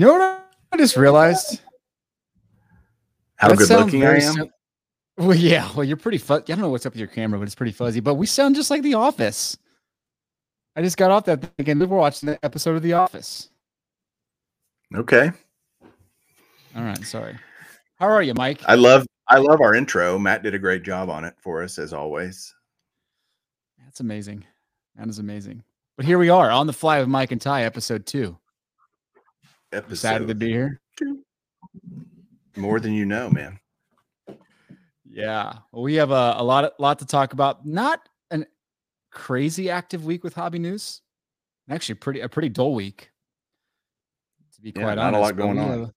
You 0.00 0.06
know 0.06 0.14
what 0.14 0.46
I 0.72 0.76
just 0.78 0.96
realized? 0.96 1.60
How 3.36 3.48
That 3.48 3.58
good 3.58 3.68
looking 3.68 4.02
I 4.02 4.14
am. 4.14 4.32
sim- 4.32 4.50
well, 5.18 5.36
yeah. 5.36 5.70
Well, 5.74 5.84
you're 5.84 5.98
pretty 5.98 6.16
fuzzy. 6.16 6.44
I 6.44 6.56
don't 6.56 6.60
know 6.60 6.70
what's 6.70 6.86
up 6.86 6.94
with 6.94 7.00
your 7.00 7.06
camera, 7.06 7.38
but 7.38 7.44
it's 7.44 7.54
pretty 7.54 7.72
fuzzy. 7.72 8.00
But 8.00 8.14
we 8.14 8.24
sound 8.24 8.54
just 8.54 8.70
like 8.70 8.80
The 8.80 8.94
Office. 8.94 9.58
I 10.74 10.80
just 10.80 10.96
got 10.96 11.10
off 11.10 11.26
that 11.26 11.44
thinking 11.58 11.78
we 11.78 11.84
were 11.84 11.98
watching 11.98 12.28
the 12.30 12.42
episode 12.42 12.76
of 12.76 12.82
The 12.82 12.94
Office. 12.94 13.50
Okay. 14.94 15.32
All 16.74 16.82
right, 16.82 17.04
sorry. 17.04 17.36
How 17.96 18.06
are 18.08 18.22
you, 18.22 18.32
Mike? 18.32 18.62
I 18.64 18.76
love 18.76 19.06
I 19.28 19.36
love 19.36 19.60
our 19.60 19.74
intro. 19.74 20.18
Matt 20.18 20.42
did 20.42 20.54
a 20.54 20.58
great 20.58 20.82
job 20.82 21.10
on 21.10 21.26
it 21.26 21.34
for 21.36 21.62
us 21.62 21.78
as 21.78 21.92
always. 21.92 22.54
That's 23.84 24.00
amazing. 24.00 24.46
That 24.96 25.10
is 25.10 25.18
amazing. 25.18 25.62
But 25.98 26.06
here 26.06 26.16
we 26.16 26.30
are 26.30 26.50
on 26.50 26.66
the 26.66 26.72
fly 26.72 27.00
with 27.00 27.08
Mike 27.10 27.32
and 27.32 27.40
Ty, 27.40 27.64
episode 27.64 28.06
two. 28.06 28.38
Excited 29.72 30.18
to 30.18 30.24
Episode 30.24 30.38
be 30.38 30.48
here. 30.48 30.80
More 32.56 32.80
than 32.80 32.92
you 32.92 33.06
know, 33.06 33.30
man. 33.30 33.58
Yeah. 35.08 35.54
Well, 35.72 35.82
we 35.82 35.94
have 35.94 36.10
a, 36.10 36.34
a 36.36 36.42
lot 36.42 36.72
lot 36.78 36.98
to 36.98 37.06
talk 37.06 37.32
about. 37.32 37.64
Not 37.64 38.00
an 38.30 38.46
crazy 39.10 39.70
active 39.70 40.04
week 40.04 40.24
with 40.24 40.34
hobby 40.34 40.58
news. 40.58 41.02
Actually, 41.68 41.96
pretty 41.96 42.20
a 42.20 42.28
pretty 42.28 42.48
dull 42.48 42.74
week. 42.74 43.10
To 44.54 44.60
be 44.60 44.72
Yeah, 44.74 44.82
quite 44.82 44.94
not 44.96 45.14
a 45.14 45.18
lot 45.18 45.36
going 45.36 45.56
we 45.56 45.62
on. 45.62 45.68
Have, 45.68 45.90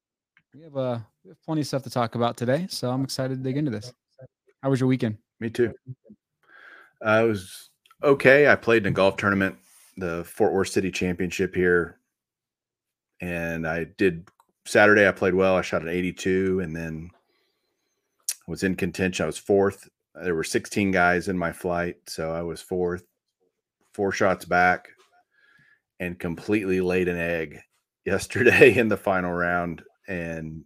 we 0.54 0.62
have 0.62 0.78
uh, 0.78 1.00
we 1.24 1.30
have 1.30 1.42
plenty 1.44 1.62
of 1.62 1.68
stuff 1.68 1.84
to 1.84 1.90
talk 1.90 2.16
about 2.16 2.38
today, 2.38 2.68
so 2.70 2.92
I'm 2.92 3.04
excited 3.04 3.38
to 3.38 3.44
dig 3.44 3.58
into 3.58 3.72
this. 3.72 3.92
How 4.62 4.70
was 4.70 4.80
your 4.80 4.88
weekend? 4.88 5.18
Me 5.40 5.50
too. 5.50 5.74
Uh, 7.06 7.24
it 7.24 7.28
was 7.28 7.70
okay. 8.04 8.48
I 8.48 8.56
played 8.56 8.86
in 8.86 8.94
a 8.94 8.96
golf 8.96 9.18
tournament, 9.18 9.58
the 9.98 10.24
Fort 10.26 10.54
Worth 10.54 10.70
City 10.70 10.92
Championship 10.92 11.56
here, 11.56 12.00
and 13.22 13.68
I 13.68 13.86
did 13.98 14.28
Saturday. 14.66 15.08
I 15.08 15.12
played 15.12 15.36
well. 15.36 15.56
I 15.56 15.62
shot 15.62 15.82
an 15.82 15.90
82, 15.90 16.60
and 16.62 16.76
then 16.76 17.12
was 18.48 18.64
in 18.64 18.76
contention. 18.76 19.24
I 19.24 19.28
was 19.28 19.38
fourth. 19.38 19.90
There 20.16 20.36
were 20.36 20.44
16 20.44 20.92
guys 20.92 21.28
in 21.28 21.38
my 21.38 21.52
flight, 21.52 21.98
so 22.08 22.32
I 22.32 22.42
was 22.44 22.62
fourth. 22.62 23.06
Four 23.94 24.12
shots 24.12 24.46
back, 24.46 24.90
and 26.00 26.20
completely 26.20 26.82
laid 26.82 27.08
an 27.08 27.18
egg 27.18 27.60
yesterday 28.06 28.78
in 28.78 28.88
the 28.88 28.98
final 28.98 29.32
round, 29.32 29.84
and 30.08 30.64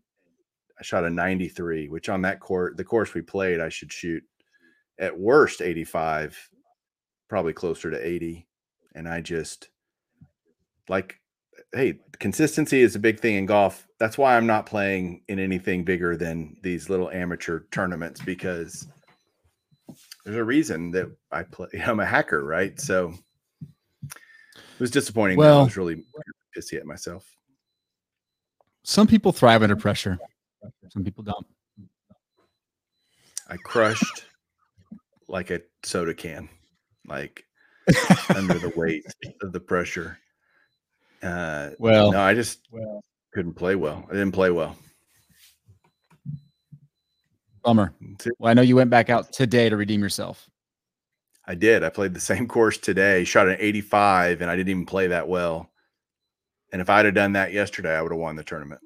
I 0.80 0.84
shot 0.84 1.06
a 1.06 1.09
93, 1.09 1.89
which 1.89 2.09
on 2.09 2.22
that 2.22 2.39
court, 2.39 2.78
the 2.78 2.84
course 2.84 3.14
we 3.14 3.22
played, 3.22 3.59
I 3.59 3.70
should 3.70 3.92
shoot 3.92 4.23
at 5.00 5.17
worst 5.17 5.61
85, 5.61 6.50
probably 7.30 7.54
closer 7.54 7.89
to 7.89 8.06
80. 8.06 8.48
And 8.95 9.08
I 9.08 9.22
just 9.22 9.70
like, 10.89 11.20
hey, 11.73 12.00
consistency 12.20 12.82
is 12.82 12.96
a 12.96 13.00
big 13.00 13.20
thing 13.20 13.36
in 13.36 13.46
golf. 13.46 13.88
That's 14.00 14.18
why 14.18 14.38
I'm 14.38 14.48
not 14.48 14.66
playing 14.66 15.23
in 15.28 15.40
anything 15.40 15.84
bigger 15.84 16.16
than 16.16 16.58
these 16.62 16.90
little 16.90 17.10
amateur 17.12 17.62
tournaments 17.72 18.22
because 18.22 18.88
there's 20.23 20.38
a 20.38 20.44
reason 20.44 20.92
that 20.92 21.08
I 21.32 21.44
play. 21.44 21.68
I'm 21.86 22.00
a 22.00 22.06
hacker, 22.06 22.44
right? 22.44 22.80
So 22.80 23.14
it 24.08 24.80
was 24.80 24.92
disappointing. 24.92 25.38
Well, 25.38 25.62
I 25.62 25.64
was 25.64 25.78
really 25.78 26.04
pissy 26.56 26.78
at 26.78 26.86
myself. 26.86 27.26
Some 28.84 29.08
people 29.08 29.32
thrive 29.32 29.64
under 29.64 29.76
pressure. 29.76 30.18
Some 30.90 31.04
people 31.04 31.23
don't. 31.23 31.45
I 33.50 33.58
crushed 33.58 34.26
like 35.28 35.52
a 35.52 35.62
soda 35.84 36.14
can, 36.14 36.49
like 37.05 37.45
under 38.36 38.60
the 38.60 38.72
weight 38.76 39.05
of 39.42 39.52
the 39.52 39.60
pressure. 39.60 40.17
Uh, 41.22 41.72
Well, 41.80 42.11
no, 42.11 42.22
I 42.22 42.33
just 42.33 42.67
couldn't 43.33 43.54
play 43.54 43.76
well. 43.76 44.05
I 44.10 44.14
didn't 44.14 44.32
play 44.33 44.52
well. 44.52 44.76
bummer. 47.64 47.94
Well, 48.39 48.50
I 48.50 48.54
know 48.54 48.61
you 48.61 48.78
went 48.78 48.89
back 48.89 49.10
out 49.10 49.33
today 49.33 49.67
to 49.67 49.76
redeem 49.76 50.02
yourself. 50.02 50.50
I 51.45 51.55
did. 51.55 51.83
I 51.83 51.89
played 51.89 52.14
the 52.14 52.20
same 52.20 52.48
course 52.48 52.78
today, 52.78 53.23
shot 53.23 53.48
an 53.50 53.58
85, 53.60 54.42
and 54.42 54.50
I 54.50 54.55
didn't 54.55 54.70
even 54.70 54.86
play 54.86 55.08
that 55.08 55.28
well. 55.28 55.70
And 56.72 56.82
if 56.82 56.89
I'd 56.89 57.05
have 57.05 57.14
done 57.14 57.34
that 57.34 57.54
yesterday, 57.54 57.95
I 57.95 58.02
would 58.02 58.11
have 58.11 58.20
won 58.20 58.36
the 58.36 58.44
tournament. 58.44 58.82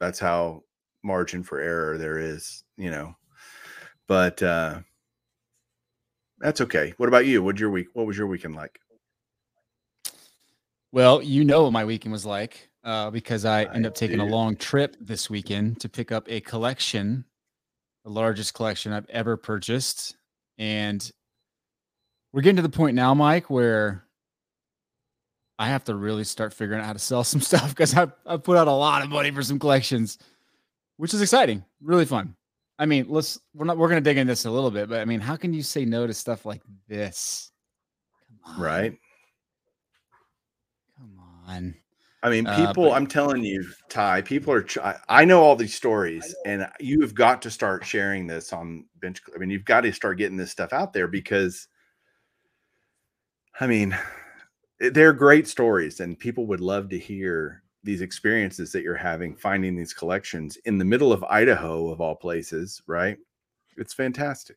That's 0.00 0.18
how 0.18 0.64
margin 1.02 1.42
for 1.42 1.60
error 1.60 1.96
there 1.98 2.18
is, 2.18 2.62
you 2.76 2.90
know. 2.90 3.14
But 4.06 4.42
uh 4.42 4.80
that's 6.38 6.60
okay. 6.60 6.92
What 6.98 7.08
about 7.08 7.26
you? 7.26 7.42
What'd 7.42 7.60
your 7.60 7.70
week? 7.70 7.88
What 7.94 8.06
was 8.06 8.18
your 8.18 8.26
weekend 8.26 8.54
like? 8.54 8.78
Well, 10.96 11.22
you 11.22 11.44
know 11.44 11.64
what 11.64 11.74
my 11.74 11.84
weekend 11.84 12.12
was 12.12 12.24
like 12.24 12.70
uh, 12.82 13.10
because 13.10 13.44
I 13.44 13.64
I 13.64 13.74
ended 13.74 13.88
up 13.88 13.94
taking 13.94 14.18
a 14.18 14.24
long 14.24 14.56
trip 14.56 14.96
this 14.98 15.28
weekend 15.28 15.78
to 15.82 15.90
pick 15.90 16.10
up 16.10 16.24
a 16.26 16.40
collection, 16.40 17.26
the 18.04 18.10
largest 18.10 18.54
collection 18.54 18.94
I've 18.94 19.04
ever 19.10 19.36
purchased. 19.36 20.16
And 20.56 21.12
we're 22.32 22.40
getting 22.40 22.56
to 22.56 22.62
the 22.62 22.70
point 22.70 22.96
now, 22.96 23.12
Mike, 23.12 23.50
where 23.50 24.06
I 25.58 25.66
have 25.66 25.84
to 25.84 25.94
really 25.94 26.24
start 26.24 26.54
figuring 26.54 26.80
out 26.80 26.86
how 26.86 26.94
to 26.94 26.98
sell 26.98 27.24
some 27.24 27.40
stuff 27.42 27.68
because 27.68 27.94
I 27.94 28.10
I 28.24 28.38
put 28.38 28.56
out 28.56 28.66
a 28.66 28.72
lot 28.72 29.02
of 29.02 29.10
money 29.10 29.30
for 29.30 29.42
some 29.42 29.58
collections, 29.58 30.16
which 30.96 31.12
is 31.12 31.20
exciting, 31.20 31.62
really 31.82 32.06
fun. 32.06 32.34
I 32.78 32.86
mean, 32.86 33.04
let's 33.10 33.38
we're 33.52 33.66
not 33.66 33.76
we're 33.76 33.90
gonna 33.90 34.00
dig 34.00 34.16
into 34.16 34.32
this 34.32 34.46
a 34.46 34.50
little 34.50 34.70
bit, 34.70 34.88
but 34.88 35.00
I 35.00 35.04
mean, 35.04 35.20
how 35.20 35.36
can 35.36 35.52
you 35.52 35.62
say 35.62 35.84
no 35.84 36.06
to 36.06 36.14
stuff 36.14 36.46
like 36.46 36.62
this? 36.88 37.52
Come 38.46 38.54
on, 38.54 38.62
Right? 38.62 38.98
Come 41.46 41.54
on. 41.54 41.74
I 42.22 42.30
mean, 42.30 42.46
Uh, 42.46 42.56
people, 42.66 42.84
but- 42.84 42.92
I'm 42.94 43.06
telling 43.06 43.44
you, 43.44 43.64
Ty, 43.88 44.22
people 44.22 44.52
are, 44.52 44.62
ch- 44.62 44.78
I, 44.78 44.98
I 45.08 45.24
know 45.24 45.42
all 45.42 45.54
these 45.54 45.74
stories, 45.74 46.34
and 46.44 46.66
you 46.80 47.00
have 47.02 47.14
got 47.14 47.42
to 47.42 47.50
start 47.50 47.84
sharing 47.84 48.26
this 48.26 48.52
on 48.52 48.86
Bench. 49.00 49.20
I 49.34 49.38
mean, 49.38 49.50
you've 49.50 49.64
got 49.64 49.82
to 49.82 49.92
start 49.92 50.18
getting 50.18 50.36
this 50.36 50.50
stuff 50.50 50.72
out 50.72 50.92
there 50.92 51.06
because, 51.08 51.68
I 53.60 53.66
mean, 53.66 53.96
eh, 54.80 54.90
they're 54.92 55.12
great 55.12 55.46
stories, 55.46 56.00
and 56.00 56.18
people 56.18 56.46
would 56.46 56.60
love 56.60 56.88
to 56.88 56.98
hear 56.98 57.62
these 57.84 58.00
experiences 58.00 58.72
that 58.72 58.82
you're 58.82 58.96
having 58.96 59.36
finding 59.36 59.76
these 59.76 59.92
collections 59.92 60.56
in 60.64 60.78
the 60.78 60.84
middle 60.84 61.12
of 61.12 61.22
Idaho, 61.24 61.90
of 61.90 62.00
all 62.00 62.16
places, 62.16 62.82
right? 62.88 63.18
It's 63.76 63.94
fantastic. 63.94 64.56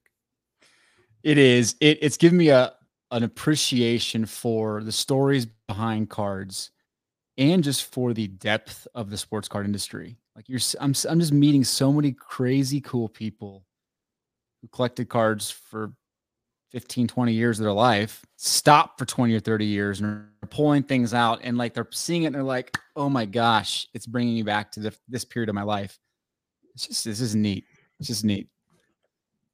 It 1.22 1.38
is. 1.38 1.75
It, 1.81 1.99
it's 2.01 2.17
given 2.17 2.38
me 2.38 2.49
a 2.49 2.73
an 3.11 3.23
appreciation 3.23 4.25
for 4.25 4.83
the 4.83 4.91
stories 4.91 5.45
behind 5.67 6.09
cards, 6.09 6.72
and 7.39 7.63
just 7.63 7.91
for 7.91 8.13
the 8.13 8.27
depth 8.27 8.88
of 8.94 9.09
the 9.09 9.17
sports 9.17 9.47
card 9.47 9.66
industry. 9.66 10.17
Like 10.35 10.47
you're, 10.47 10.59
I'm, 10.79 10.94
I'm 11.09 11.19
just 11.19 11.31
meeting 11.31 11.63
so 11.63 11.91
many 11.91 12.11
crazy 12.11 12.81
cool 12.81 13.09
people 13.09 13.66
who 14.61 14.67
collected 14.67 15.09
cards 15.09 15.49
for 15.49 15.94
15, 16.72 17.07
20 17.07 17.33
years 17.33 17.59
of 17.59 17.63
their 17.63 17.73
life, 17.73 18.23
stop 18.35 18.99
for 18.99 19.05
20 19.05 19.33
or 19.33 19.39
30 19.39 19.66
years, 19.66 20.01
and 20.01 20.28
are 20.44 20.47
pulling 20.49 20.83
things 20.83 21.13
out, 21.13 21.39
and 21.41 21.57
like 21.57 21.73
they're 21.73 21.88
seeing 21.91 22.23
it, 22.23 22.28
and 22.28 22.35
they're 22.35 22.44
like, 22.44 22.78
"Oh 22.95 23.09
my 23.09 23.25
gosh, 23.25 23.88
it's 23.94 24.05
bringing 24.05 24.35
me 24.35 24.44
back 24.44 24.72
to 24.73 24.79
the, 24.79 24.95
this 25.07 25.25
period 25.25 25.49
of 25.49 25.55
my 25.55 25.63
life." 25.63 25.97
It's 26.75 26.88
just 26.88 27.05
this 27.05 27.22
is 27.22 27.35
neat. 27.35 27.66
It's 27.99 28.07
just 28.07 28.23
neat. 28.23 28.47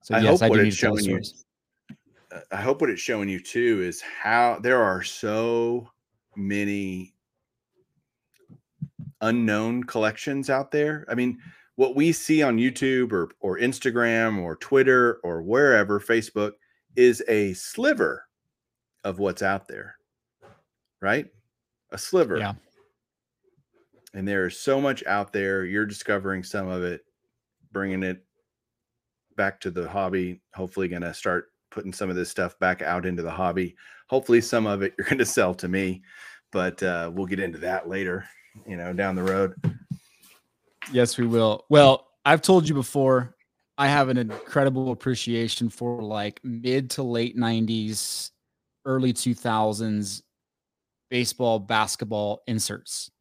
So 0.02 0.16
I 0.16 0.20
yes, 0.20 0.42
hope 0.42 0.44
I 0.44 0.50
what 0.50 0.60
it's 0.60 0.76
to 0.76 0.82
tell 0.82 0.96
the 0.96 1.04
showing 1.04 1.24
you- 1.24 2.42
I 2.52 2.62
hope 2.62 2.82
what 2.82 2.90
it's 2.90 3.02
showing 3.02 3.30
you 3.30 3.40
too 3.40 3.82
is 3.82 4.02
how 4.02 4.60
there 4.62 4.84
are 4.84 5.02
so 5.04 5.90
many 6.36 7.15
unknown 9.22 9.84
collections 9.84 10.50
out 10.50 10.72
there. 10.72 11.06
I 11.10 11.16
mean, 11.16 11.40
what 11.76 11.96
we 11.96 12.12
see 12.12 12.42
on 12.42 12.58
YouTube 12.58 13.12
or 13.12 13.30
or 13.40 13.60
Instagram 13.60 14.42
or 14.42 14.56
Twitter 14.58 15.20
or 15.24 15.42
wherever, 15.42 16.00
Facebook 16.00 16.54
is 16.96 17.24
a 17.28 17.54
sliver 17.54 18.26
of 19.04 19.20
what's 19.20 19.42
out 19.42 19.68
there. 19.68 19.96
Right? 21.02 21.28
A 21.92 21.98
sliver. 21.98 22.38
Yeah. 22.38 22.54
And 24.14 24.28
there's 24.28 24.58
so 24.58 24.80
much 24.80 25.06
out 25.06 25.34
there. 25.34 25.66
You're 25.66 25.86
discovering 25.86 26.42
some 26.44 26.70
of 26.70 26.84
it, 26.84 27.02
bringing 27.74 28.02
it 28.02 28.24
back 29.36 29.60
to 29.62 29.72
the 29.72 29.88
hobby. 29.90 30.42
Hopefully, 30.54 30.88
going 30.88 31.02
to 31.02 31.14
start 31.14 31.48
putting 31.70 31.92
some 31.92 32.10
of 32.10 32.16
this 32.16 32.30
stuff 32.30 32.58
back 32.60 32.82
out 32.82 33.06
into 33.06 33.22
the 33.22 33.32
hobby. 33.32 33.76
Hopefully, 34.08 34.40
some 34.40 34.66
of 34.66 34.82
it 34.82 34.94
you're 34.98 35.06
going 35.06 35.18
to 35.18 35.26
sell 35.26 35.54
to 35.56 35.68
me, 35.68 36.02
but 36.52 36.82
uh, 36.82 37.12
we'll 37.14 37.26
get 37.26 37.42
into 37.42 37.60
that 37.60 37.90
later, 37.90 38.26
you 38.68 38.78
know, 38.78 38.94
down 38.94 39.16
the 39.16 39.24
road. 39.24 39.54
Yes, 40.92 41.18
we 41.18 41.26
will. 41.26 41.66
Well, 41.70 42.08
I've 42.26 42.42
told 42.42 42.68
you 42.68 42.76
before, 42.76 43.36
I 43.78 43.88
have 43.88 44.10
an 44.10 44.18
incredible 44.18 44.92
appreciation 44.92 45.70
for 45.70 46.02
like 46.02 46.40
mid 46.44 46.90
to 46.92 47.04
late 47.04 47.38
90s, 47.38 48.32
early 48.86 49.14
2000s 49.14 50.22
baseball, 51.10 51.60
basketball 51.60 52.42
inserts. 52.48 53.12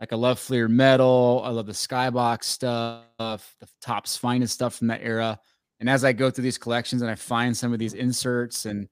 Like 0.00 0.12
I 0.12 0.16
love 0.16 0.38
Fleer 0.38 0.68
Metal, 0.68 1.40
I 1.44 1.48
love 1.50 1.66
the 1.66 1.72
Skybox 1.72 2.44
stuff, 2.44 3.04
the 3.18 3.68
Topps 3.80 4.16
finest 4.16 4.52
stuff 4.52 4.74
from 4.74 4.88
that 4.88 5.00
era. 5.02 5.40
And 5.80 5.88
as 5.88 6.04
I 6.04 6.12
go 6.12 6.30
through 6.30 6.44
these 6.44 6.58
collections 6.58 7.02
and 7.02 7.10
I 7.10 7.14
find 7.14 7.56
some 7.56 7.72
of 7.72 7.78
these 7.78 7.94
inserts 7.94 8.66
and 8.66 8.88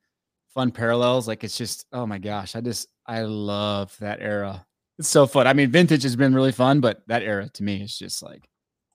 fun 0.48 0.70
parallels, 0.70 1.28
like 1.28 1.44
it's 1.44 1.58
just, 1.58 1.86
oh 1.92 2.06
my 2.06 2.18
gosh, 2.18 2.56
I 2.56 2.60
just 2.60 2.88
I 3.06 3.22
love 3.22 3.94
that 4.00 4.20
era. 4.20 4.64
It's 4.98 5.08
so 5.08 5.26
fun. 5.26 5.46
I 5.46 5.52
mean, 5.52 5.70
vintage 5.70 6.02
has 6.02 6.16
been 6.16 6.34
really 6.34 6.52
fun, 6.52 6.80
but 6.80 7.02
that 7.08 7.22
era 7.22 7.48
to 7.48 7.62
me 7.62 7.82
is 7.82 7.98
just 7.98 8.22
like 8.22 8.48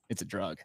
it's 0.08 0.22
a 0.22 0.26
drug. 0.26 0.58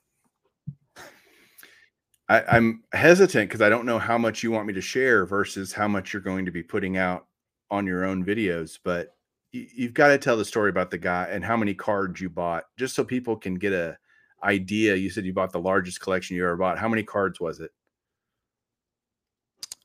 I, 2.28 2.58
am 2.58 2.84
hesitant 2.92 3.50
because 3.50 3.62
I 3.62 3.70
don't 3.70 3.86
know 3.86 4.00
how 4.00 4.18
much 4.18 4.42
you 4.42 4.50
want 4.50 4.66
me 4.66 4.74
to 4.74 4.82
share 4.82 5.26
versus 5.26 5.72
how 5.72 5.88
much 5.88 6.12
you're 6.12 6.22
going 6.22 6.46
to 6.46 6.52
be 6.52 6.64
putting 6.64 6.98
out 6.98 7.28
on 7.70 7.86
your 7.86 8.04
own 8.04 8.26
videos. 8.26 8.80
But 8.84 9.16
you, 9.52 9.68
you've 9.76 9.94
got 9.94 10.08
to 10.08 10.18
tell 10.18 10.36
the 10.36 10.46
story 10.46 10.70
about 10.70 10.90
the 10.90 10.98
guy 10.98 11.28
and 11.30 11.46
how 11.46 11.56
many 11.56 11.76
cards 11.76 12.20
you 12.20 12.30
bought, 12.30 12.64
just 12.78 12.96
so 12.96 13.04
people 13.04 13.36
can 13.36 13.56
get 13.56 13.74
a 13.74 13.98
idea. 14.44 14.96
You 14.96 15.10
said 15.10 15.26
you 15.26 15.34
bought 15.34 15.52
the 15.52 15.60
largest 15.60 16.02
collection 16.02 16.36
you 16.36 16.44
ever 16.44 16.58
bought. 16.58 16.80
How 16.80 16.90
many 16.90 17.04
cards 17.04 17.40
was 17.40 17.60
it? 17.60 17.72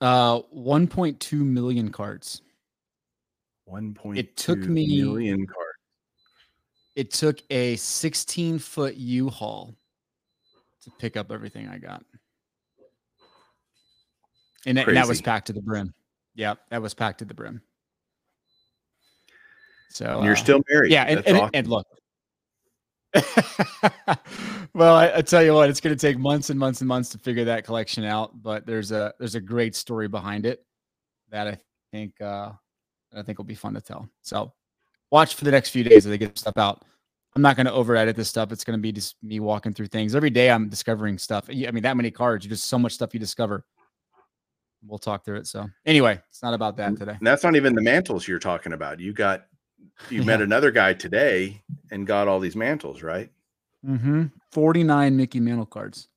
Uh, 0.00 0.40
1.2 0.56 1.32
million 1.32 1.90
cards. 1.90 2.40
1.2 3.70 4.18
it 4.18 4.36
took 4.36 4.58
me 4.58 5.02
million 5.02 5.46
cards. 5.46 5.70
It 6.96 7.10
took 7.10 7.40
a 7.50 7.76
16 7.76 8.58
foot 8.58 8.96
U-Haul 8.96 9.74
to 10.82 10.90
pick 10.98 11.16
up 11.16 11.30
everything 11.30 11.68
I 11.68 11.78
got. 11.78 12.04
And, 14.66 14.78
and 14.78 14.96
that 14.96 15.08
was 15.08 15.22
packed 15.22 15.46
to 15.46 15.52
the 15.52 15.62
brim. 15.62 15.94
Yeah, 16.34 16.54
that 16.70 16.82
was 16.82 16.94
packed 16.94 17.20
to 17.20 17.24
the 17.24 17.34
brim. 17.34 17.62
So 19.90 20.16
and 20.16 20.24
you're 20.24 20.34
uh, 20.34 20.36
still 20.36 20.62
married. 20.68 20.92
Yeah, 20.92 21.04
and, 21.04 21.26
and, 21.26 21.36
awesome. 21.36 21.50
and, 21.54 21.66
look. 21.66 21.86
well, 24.74 24.94
I, 24.94 25.12
I, 25.16 25.22
tell 25.22 25.42
you 25.42 25.52
what, 25.52 25.68
it's 25.68 25.80
going 25.80 25.96
to 25.96 26.00
take 26.00 26.16
months 26.16 26.50
and 26.50 26.58
months 26.58 26.80
and 26.80 26.86
months 26.86 27.08
to 27.10 27.18
figure 27.18 27.44
that 27.44 27.64
collection 27.64 28.04
out. 28.04 28.40
But 28.40 28.66
there's 28.66 28.92
a 28.92 29.12
there's 29.18 29.34
a 29.34 29.40
great 29.40 29.74
story 29.74 30.06
behind 30.06 30.46
it 30.46 30.64
that 31.30 31.48
I 31.48 31.58
think 31.90 32.20
uh, 32.20 32.52
I 33.16 33.22
think 33.22 33.38
will 33.38 33.44
be 33.44 33.54
fun 33.54 33.74
to 33.74 33.80
tell. 33.80 34.08
So 34.22 34.52
watch 35.10 35.34
for 35.34 35.44
the 35.44 35.50
next 35.50 35.70
few 35.70 35.84
days 35.84 36.06
as 36.06 36.10
they 36.10 36.18
get 36.18 36.38
stuff 36.38 36.56
out. 36.56 36.82
I'm 37.36 37.42
not 37.42 37.56
going 37.56 37.66
to 37.66 37.72
over 37.72 37.94
edit 37.94 38.16
this 38.16 38.28
stuff. 38.28 38.50
It's 38.50 38.64
going 38.64 38.78
to 38.78 38.82
be 38.82 38.92
just 38.92 39.16
me 39.22 39.38
walking 39.38 39.72
through 39.72 39.86
things 39.86 40.14
every 40.14 40.30
day. 40.30 40.50
I'm 40.50 40.68
discovering 40.68 41.16
stuff. 41.16 41.48
I 41.48 41.70
mean, 41.70 41.82
that 41.82 41.96
many 41.96 42.10
cards, 42.10 42.46
just 42.46 42.64
so 42.64 42.78
much 42.78 42.92
stuff 42.92 43.14
you 43.14 43.20
discover. 43.20 43.64
We'll 44.84 44.98
talk 44.98 45.24
through 45.24 45.36
it. 45.36 45.46
So 45.46 45.68
anyway, 45.86 46.20
it's 46.28 46.42
not 46.42 46.54
about 46.54 46.76
that 46.78 46.96
today. 46.96 47.14
And 47.16 47.26
that's 47.26 47.44
not 47.44 47.54
even 47.54 47.74
the 47.74 47.82
mantles 47.82 48.26
you're 48.26 48.38
talking 48.38 48.72
about. 48.72 48.98
You 48.98 49.12
got, 49.12 49.46
you 50.10 50.20
yeah. 50.20 50.24
met 50.24 50.42
another 50.42 50.70
guy 50.70 50.92
today 50.92 51.62
and 51.90 52.06
got 52.06 52.26
all 52.26 52.40
these 52.40 52.56
mantles, 52.56 53.02
right? 53.02 53.30
Mm-hmm. 53.86 54.26
49 54.50 55.16
Mickey 55.16 55.38
Mantle 55.38 55.66
cards. 55.66 56.08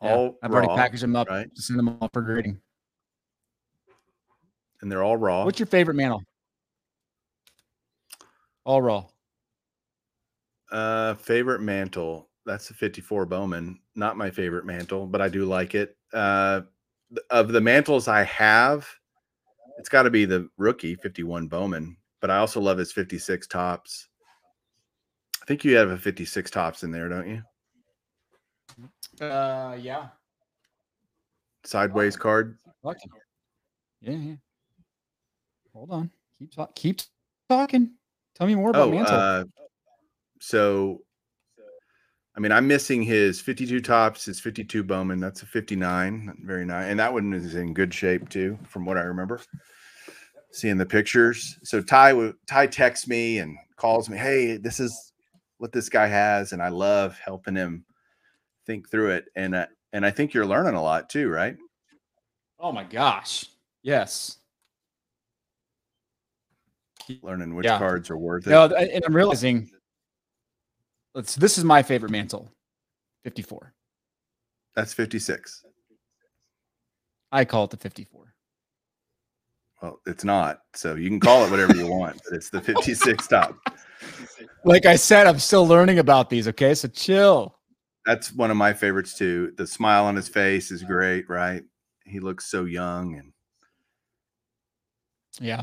All 0.00 0.24
yeah, 0.24 0.30
I've 0.44 0.50
raw, 0.52 0.60
already 0.60 0.80
packaged 0.80 1.02
them 1.02 1.16
up 1.16 1.28
right? 1.28 1.52
to 1.54 1.62
send 1.62 1.78
them 1.78 1.98
off 2.00 2.10
for 2.12 2.22
grading 2.22 2.60
and 4.80 4.90
they're 4.90 5.02
all 5.02 5.16
raw. 5.16 5.44
What's 5.44 5.58
your 5.58 5.66
favorite 5.66 5.94
mantle? 5.94 6.22
All 8.64 8.82
raw. 8.82 9.06
Uh, 10.70 11.14
favorite 11.14 11.60
mantle. 11.60 12.28
That's 12.44 12.70
a 12.70 12.74
54 12.74 13.26
Bowman. 13.26 13.78
Not 13.94 14.16
my 14.16 14.30
favorite 14.30 14.66
mantle, 14.66 15.06
but 15.06 15.20
I 15.20 15.28
do 15.28 15.44
like 15.44 15.74
it. 15.74 15.96
Uh, 16.12 16.62
of 17.30 17.48
the 17.52 17.60
mantles 17.60 18.08
I 18.08 18.24
have, 18.24 18.86
it's 19.78 19.88
got 19.88 20.02
to 20.02 20.10
be 20.10 20.24
the 20.24 20.48
rookie 20.56 20.94
51 20.94 21.48
Bowman, 21.48 21.96
but 22.20 22.30
I 22.30 22.38
also 22.38 22.60
love 22.60 22.78
his 22.78 22.92
56 22.92 23.46
Topps. 23.46 24.08
I 25.42 25.46
think 25.46 25.64
you 25.64 25.76
have 25.76 25.90
a 25.90 25.98
56 25.98 26.50
Topps 26.50 26.82
in 26.82 26.90
there, 26.90 27.08
don't 27.08 27.28
you? 27.28 27.42
Uh, 29.26 29.76
yeah. 29.80 30.08
Sideways 31.64 32.16
card. 32.16 32.58
Yeah, 34.00 34.12
yeah. 34.12 34.34
Hold 35.78 35.92
on. 35.92 36.10
Keep 36.40 36.54
talk. 36.56 36.74
Keep 36.74 37.00
talking. 37.48 37.92
Tell 38.34 38.48
me 38.48 38.56
more 38.56 38.70
about 38.70 38.88
oh, 38.88 38.90
Mantle. 38.90 39.14
Uh, 39.14 39.44
so, 40.40 41.02
I 42.36 42.40
mean, 42.40 42.50
I'm 42.50 42.66
missing 42.66 43.00
his 43.00 43.40
52 43.40 43.80
Topps, 43.80 44.24
his 44.24 44.40
52 44.40 44.82
Bowman. 44.82 45.20
That's 45.20 45.42
a 45.42 45.46
59. 45.46 46.38
Very 46.42 46.64
nice. 46.64 46.90
And 46.90 46.98
that 46.98 47.12
one 47.12 47.32
is 47.32 47.54
in 47.54 47.74
good 47.74 47.94
shape 47.94 48.28
too, 48.28 48.58
from 48.68 48.86
what 48.86 48.96
I 48.96 49.02
remember. 49.02 49.40
Seeing 50.50 50.78
the 50.78 50.86
pictures. 50.86 51.56
So 51.62 51.80
Ty 51.80 52.32
Ty 52.48 52.66
texts 52.66 53.06
me 53.06 53.38
and 53.38 53.56
calls 53.76 54.08
me, 54.08 54.16
"Hey, 54.16 54.56
this 54.56 54.80
is 54.80 55.12
what 55.58 55.70
this 55.70 55.88
guy 55.88 56.08
has," 56.08 56.52
and 56.52 56.60
I 56.60 56.70
love 56.70 57.16
helping 57.24 57.54
him 57.54 57.84
think 58.66 58.90
through 58.90 59.10
it. 59.10 59.26
And 59.36 59.54
uh, 59.54 59.66
and 59.92 60.04
I 60.04 60.10
think 60.10 60.34
you're 60.34 60.46
learning 60.46 60.74
a 60.74 60.82
lot 60.82 61.08
too, 61.08 61.28
right? 61.28 61.56
Oh 62.58 62.72
my 62.72 62.82
gosh, 62.82 63.44
yes 63.82 64.38
learning 67.22 67.54
which 67.54 67.66
yeah. 67.66 67.78
cards 67.78 68.10
are 68.10 68.18
worth 68.18 68.46
it. 68.46 68.50
No, 68.50 68.64
and 68.64 69.04
I'm 69.04 69.14
realizing 69.14 69.70
let's 71.14 71.34
this 71.34 71.58
is 71.58 71.64
my 71.64 71.82
favorite 71.82 72.10
mantle. 72.10 72.50
54. 73.24 73.74
That's 74.74 74.92
56. 74.92 75.64
I 77.32 77.44
call 77.44 77.64
it 77.64 77.70
the 77.70 77.76
54. 77.76 78.32
Well, 79.82 80.00
it's 80.06 80.24
not. 80.24 80.60
So 80.74 80.94
you 80.94 81.08
can 81.08 81.20
call 81.20 81.44
it 81.44 81.50
whatever 81.50 81.76
you 81.76 81.86
want, 81.86 82.20
but 82.24 82.36
it's 82.36 82.50
the 82.50 82.60
56 82.60 83.26
top. 83.28 83.56
Like 84.64 84.86
I 84.86 84.96
said, 84.96 85.26
I'm 85.26 85.38
still 85.38 85.66
learning 85.66 85.98
about 85.98 86.30
these. 86.30 86.48
Okay. 86.48 86.74
So 86.74 86.88
chill. 86.88 87.54
That's 88.06 88.32
one 88.32 88.50
of 88.50 88.56
my 88.56 88.72
favorites 88.72 89.14
too. 89.14 89.52
The 89.56 89.66
smile 89.66 90.06
on 90.06 90.16
his 90.16 90.28
face 90.28 90.70
is 90.70 90.82
great, 90.82 91.28
right? 91.28 91.62
He 92.04 92.20
looks 92.20 92.46
so 92.46 92.64
young 92.64 93.16
and 93.16 93.32
yeah 95.40 95.62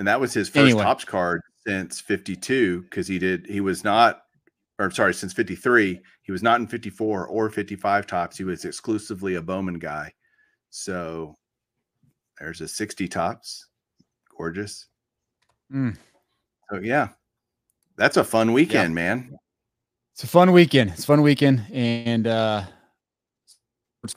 and 0.00 0.08
that 0.08 0.18
was 0.18 0.32
his 0.32 0.48
first 0.48 0.56
anyway. 0.56 0.82
Topps 0.82 1.04
card 1.04 1.42
since 1.66 2.00
52 2.00 2.82
because 2.82 3.06
he 3.06 3.18
did 3.18 3.46
he 3.46 3.60
was 3.60 3.84
not 3.84 4.22
or 4.78 4.90
sorry 4.90 5.12
since 5.12 5.34
53 5.34 6.00
he 6.22 6.32
was 6.32 6.42
not 6.42 6.58
in 6.58 6.66
54 6.66 7.26
or 7.26 7.50
55 7.50 8.06
Topps 8.06 8.38
he 8.38 8.44
was 8.44 8.64
exclusively 8.64 9.34
a 9.34 9.42
bowman 9.42 9.78
guy 9.78 10.10
so 10.70 11.36
there's 12.38 12.62
a 12.62 12.66
60 12.66 13.08
Topps 13.08 13.66
gorgeous 14.36 14.88
mm. 15.72 15.94
so 16.70 16.80
yeah 16.80 17.08
that's 17.96 18.16
a 18.16 18.24
fun 18.24 18.54
weekend 18.54 18.92
yeah. 18.92 18.94
man 18.94 19.30
it's 20.14 20.24
a 20.24 20.26
fun 20.26 20.52
weekend 20.52 20.90
it's 20.92 21.04
a 21.04 21.06
fun 21.06 21.20
weekend 21.20 21.62
and 21.70 22.26
uh 22.26 22.62
it's 24.02 24.14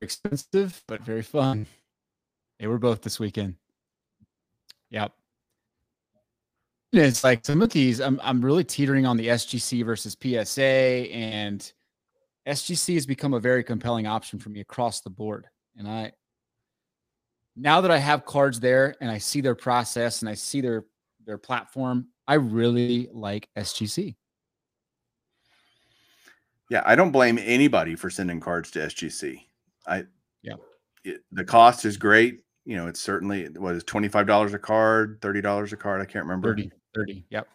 expensive 0.00 0.82
but 0.88 1.02
very 1.02 1.22
fun 1.22 1.66
they 2.58 2.66
were 2.66 2.78
both 2.78 3.02
this 3.02 3.20
weekend 3.20 3.56
Yep. 4.90 5.12
It's 6.92 7.22
like 7.22 7.44
some 7.44 7.60
of 7.60 7.70
these, 7.70 8.00
I'm 8.00 8.18
I'm 8.22 8.42
really 8.42 8.64
teetering 8.64 9.04
on 9.04 9.16
the 9.16 9.28
SGC 9.28 9.84
versus 9.84 10.16
PSA, 10.20 10.62
and 10.62 11.72
SGC 12.46 12.94
has 12.94 13.04
become 13.04 13.34
a 13.34 13.40
very 13.40 13.62
compelling 13.62 14.06
option 14.06 14.38
for 14.38 14.48
me 14.48 14.60
across 14.60 15.00
the 15.00 15.10
board. 15.10 15.46
And 15.76 15.86
I 15.86 16.12
now 17.56 17.80
that 17.82 17.90
I 17.90 17.98
have 17.98 18.24
cards 18.24 18.58
there 18.58 18.94
and 19.00 19.10
I 19.10 19.18
see 19.18 19.40
their 19.40 19.54
process 19.54 20.22
and 20.22 20.28
I 20.28 20.34
see 20.34 20.60
their 20.62 20.84
their 21.26 21.38
platform, 21.38 22.08
I 22.26 22.34
really 22.34 23.08
like 23.12 23.48
SGC. 23.56 24.16
Yeah, 26.70 26.82
I 26.86 26.96
don't 26.96 27.12
blame 27.12 27.38
anybody 27.38 27.96
for 27.96 28.08
sending 28.08 28.40
cards 28.40 28.70
to 28.72 28.78
SGC. 28.78 29.40
I 29.86 30.04
yeah, 30.42 30.54
it, 31.04 31.20
the 31.32 31.44
cost 31.44 31.84
is 31.84 31.98
great 31.98 32.40
you 32.68 32.76
know, 32.76 32.86
it's 32.86 33.00
certainly 33.00 33.46
what 33.56 33.74
is 33.74 33.82
twenty 33.82 34.08
five 34.08 34.26
dollars 34.26 34.52
a 34.52 34.58
card, 34.58 35.20
thirty 35.22 35.40
dollars 35.40 35.72
a 35.72 35.76
card. 35.76 36.02
I 36.02 36.04
can't 36.04 36.26
remember. 36.26 36.50
30, 36.50 36.70
30. 36.94 37.24
Yep. 37.30 37.48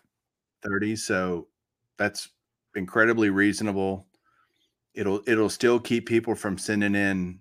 30. 0.64 0.96
So 0.96 1.48
that's 2.00 2.30
incredibly 2.76 3.30
reasonable. 3.30 4.08
It'll 4.96 5.22
it'll 5.28 5.52
still 5.52 5.80
keep 5.80 6.08
people 6.08 6.34
from 6.34 6.58
sending 6.58 6.96
in 6.96 7.40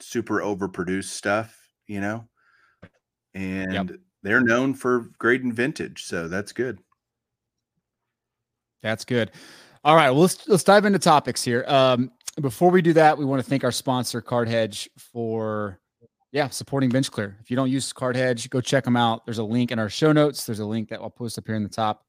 super 0.00 0.40
overproduced 0.40 1.04
stuff, 1.04 1.56
you 1.86 2.02
know. 2.02 2.28
And 3.32 3.72
yep. 3.72 3.90
they're 4.22 4.42
known 4.42 4.74
for 4.74 5.08
grading 5.18 5.54
vintage, 5.54 6.04
so 6.04 6.28
that's 6.28 6.52
good. 6.52 6.80
That's 8.82 9.06
good. 9.06 9.30
All 9.84 9.96
right, 9.96 10.10
well, 10.10 10.20
let's 10.20 10.46
let's 10.46 10.64
dive 10.64 10.84
into 10.84 10.98
topics 10.98 11.42
here. 11.42 11.64
Um, 11.66 12.10
before 12.42 12.70
we 12.70 12.82
do 12.82 12.92
that, 12.92 13.16
we 13.16 13.24
want 13.24 13.42
to 13.42 13.48
thank 13.48 13.64
our 13.64 13.72
sponsor, 13.72 14.20
Card 14.20 14.48
Hedge, 14.48 14.90
for 14.98 15.80
yeah, 16.32 16.48
supporting 16.48 16.90
Bench 16.90 17.10
Clear. 17.10 17.36
If 17.40 17.50
you 17.50 17.56
don't 17.56 17.70
use 17.70 17.92
Card 17.92 18.16
Hedge, 18.16 18.50
go 18.50 18.60
check 18.60 18.84
them 18.84 18.96
out. 18.96 19.24
There's 19.24 19.38
a 19.38 19.44
link 19.44 19.72
in 19.72 19.78
our 19.78 19.88
show 19.88 20.12
notes. 20.12 20.44
There's 20.44 20.58
a 20.58 20.66
link 20.66 20.88
that 20.90 21.00
I'll 21.00 21.10
post 21.10 21.38
up 21.38 21.46
here 21.46 21.56
in 21.56 21.62
the 21.62 21.68
top 21.68 22.04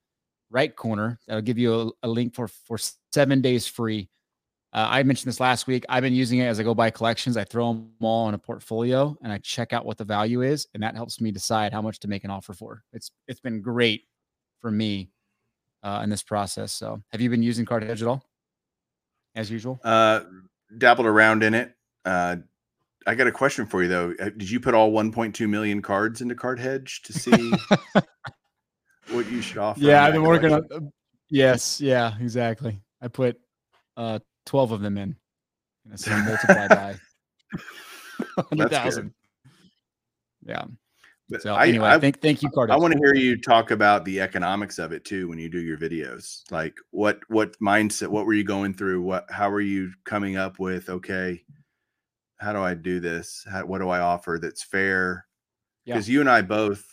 right 0.49 0.75
corner. 0.75 1.19
That'll 1.27 1.41
give 1.41 1.57
you 1.57 1.93
a, 2.03 2.07
a 2.07 2.09
link 2.09 2.33
for 2.35 2.47
for 2.47 2.77
seven 3.11 3.41
days 3.41 3.67
free. 3.67 4.09
Uh, 4.71 4.87
I 4.89 5.03
mentioned 5.03 5.27
this 5.29 5.39
last 5.39 5.65
week. 5.65 5.85
I've 5.89 6.03
been 6.03 6.13
using 6.13 6.39
it 6.39 6.45
as 6.45 6.59
I 6.59 6.63
go 6.63 6.75
buy 6.75 6.91
collections. 6.91 7.37
I 7.37 7.43
throw 7.43 7.73
them 7.73 7.91
all 8.01 8.27
in 8.27 8.35
a 8.35 8.37
portfolio 8.37 9.17
and 9.23 9.31
I 9.31 9.39
check 9.39 9.73
out 9.73 9.83
what 9.83 9.97
the 9.97 10.03
value 10.03 10.43
is, 10.43 10.67
and 10.73 10.83
that 10.83 10.95
helps 10.95 11.19
me 11.19 11.31
decide 11.31 11.73
how 11.73 11.81
much 11.81 11.99
to 12.01 12.07
make 12.07 12.23
an 12.23 12.29
offer 12.29 12.53
for. 12.53 12.83
It's 12.93 13.11
it's 13.27 13.39
been 13.39 13.61
great 13.61 14.03
for 14.59 14.69
me 14.69 15.11
uh, 15.81 16.01
in 16.03 16.09
this 16.09 16.23
process. 16.23 16.73
So, 16.73 17.01
have 17.11 17.21
you 17.21 17.29
been 17.29 17.43
using 17.43 17.65
Card 17.65 17.83
Hedge 17.83 18.01
at 18.01 18.07
all, 18.07 18.23
as 19.35 19.49
usual? 19.49 19.79
Uh, 19.83 20.21
dabbled 20.77 21.07
around 21.07 21.43
in 21.43 21.53
it. 21.53 21.73
Uh, 22.05 22.37
I 23.09 23.15
got 23.15 23.25
a 23.25 23.31
question 23.31 23.65
for 23.65 23.81
you 23.81 23.89
though. 23.89 24.13
Uh, 24.19 24.25
did 24.25 24.51
you 24.51 24.59
put 24.59 24.75
all 24.75 24.91
1.2 24.91 25.49
million 25.49 25.81
cards 25.81 26.21
into 26.21 26.35
Card 26.35 26.59
Hedge 26.59 27.01
to 27.05 27.13
see 27.13 27.31
what 29.09 29.29
you 29.31 29.41
should 29.41 29.57
offer? 29.57 29.79
Yeah, 29.79 30.03
I've 30.03 30.13
been 30.13 30.21
working 30.21 30.53
on. 30.53 30.67
Uh, 30.71 30.79
yes, 31.31 31.81
yeah, 31.81 32.13
exactly. 32.19 32.79
I 33.01 33.07
put 33.07 33.39
uh 33.97 34.19
12 34.45 34.73
of 34.73 34.81
them 34.81 34.99
in. 34.99 35.15
And 35.89 35.99
so 35.99 36.15
multiply 36.17 36.67
by 36.67 36.95
100,000. 38.35 39.11
Yeah. 40.45 40.65
But 41.29 41.41
So 41.41 41.55
I- 41.55 41.65
anyway, 41.67 41.87
I've- 41.87 42.01
thank 42.01 42.21
thank 42.21 42.43
you, 42.43 42.49
Card. 42.51 42.69
I 42.69 42.75
want 42.75 42.93
to 42.93 42.99
hear 42.99 43.15
you 43.15 43.41
talk 43.41 43.71
about 43.71 44.05
the 44.05 44.21
economics 44.21 44.77
of 44.77 44.91
it 44.91 45.03
too 45.03 45.27
when 45.27 45.39
you 45.39 45.49
do 45.49 45.59
your 45.59 45.79
videos. 45.79 46.43
Like 46.51 46.75
what 46.91 47.21
what 47.27 47.57
mindset, 47.59 48.09
what 48.09 48.27
were 48.27 48.33
you 48.33 48.43
going 48.43 48.75
through? 48.75 49.01
What 49.01 49.25
how 49.31 49.49
are 49.49 49.61
you 49.61 49.91
coming 50.05 50.37
up 50.37 50.59
with 50.59 50.89
okay, 50.89 51.41
how 52.39 52.53
do 52.53 52.59
I 52.59 52.73
do 52.73 52.99
this? 52.99 53.45
How, 53.49 53.65
what 53.65 53.79
do 53.79 53.89
I 53.89 53.99
offer 53.99 54.39
that's 54.41 54.63
fair? 54.63 55.25
Yeah. 55.85 55.95
Because 55.95 56.09
you 56.09 56.21
and 56.21 56.29
I 56.29 56.41
both, 56.41 56.85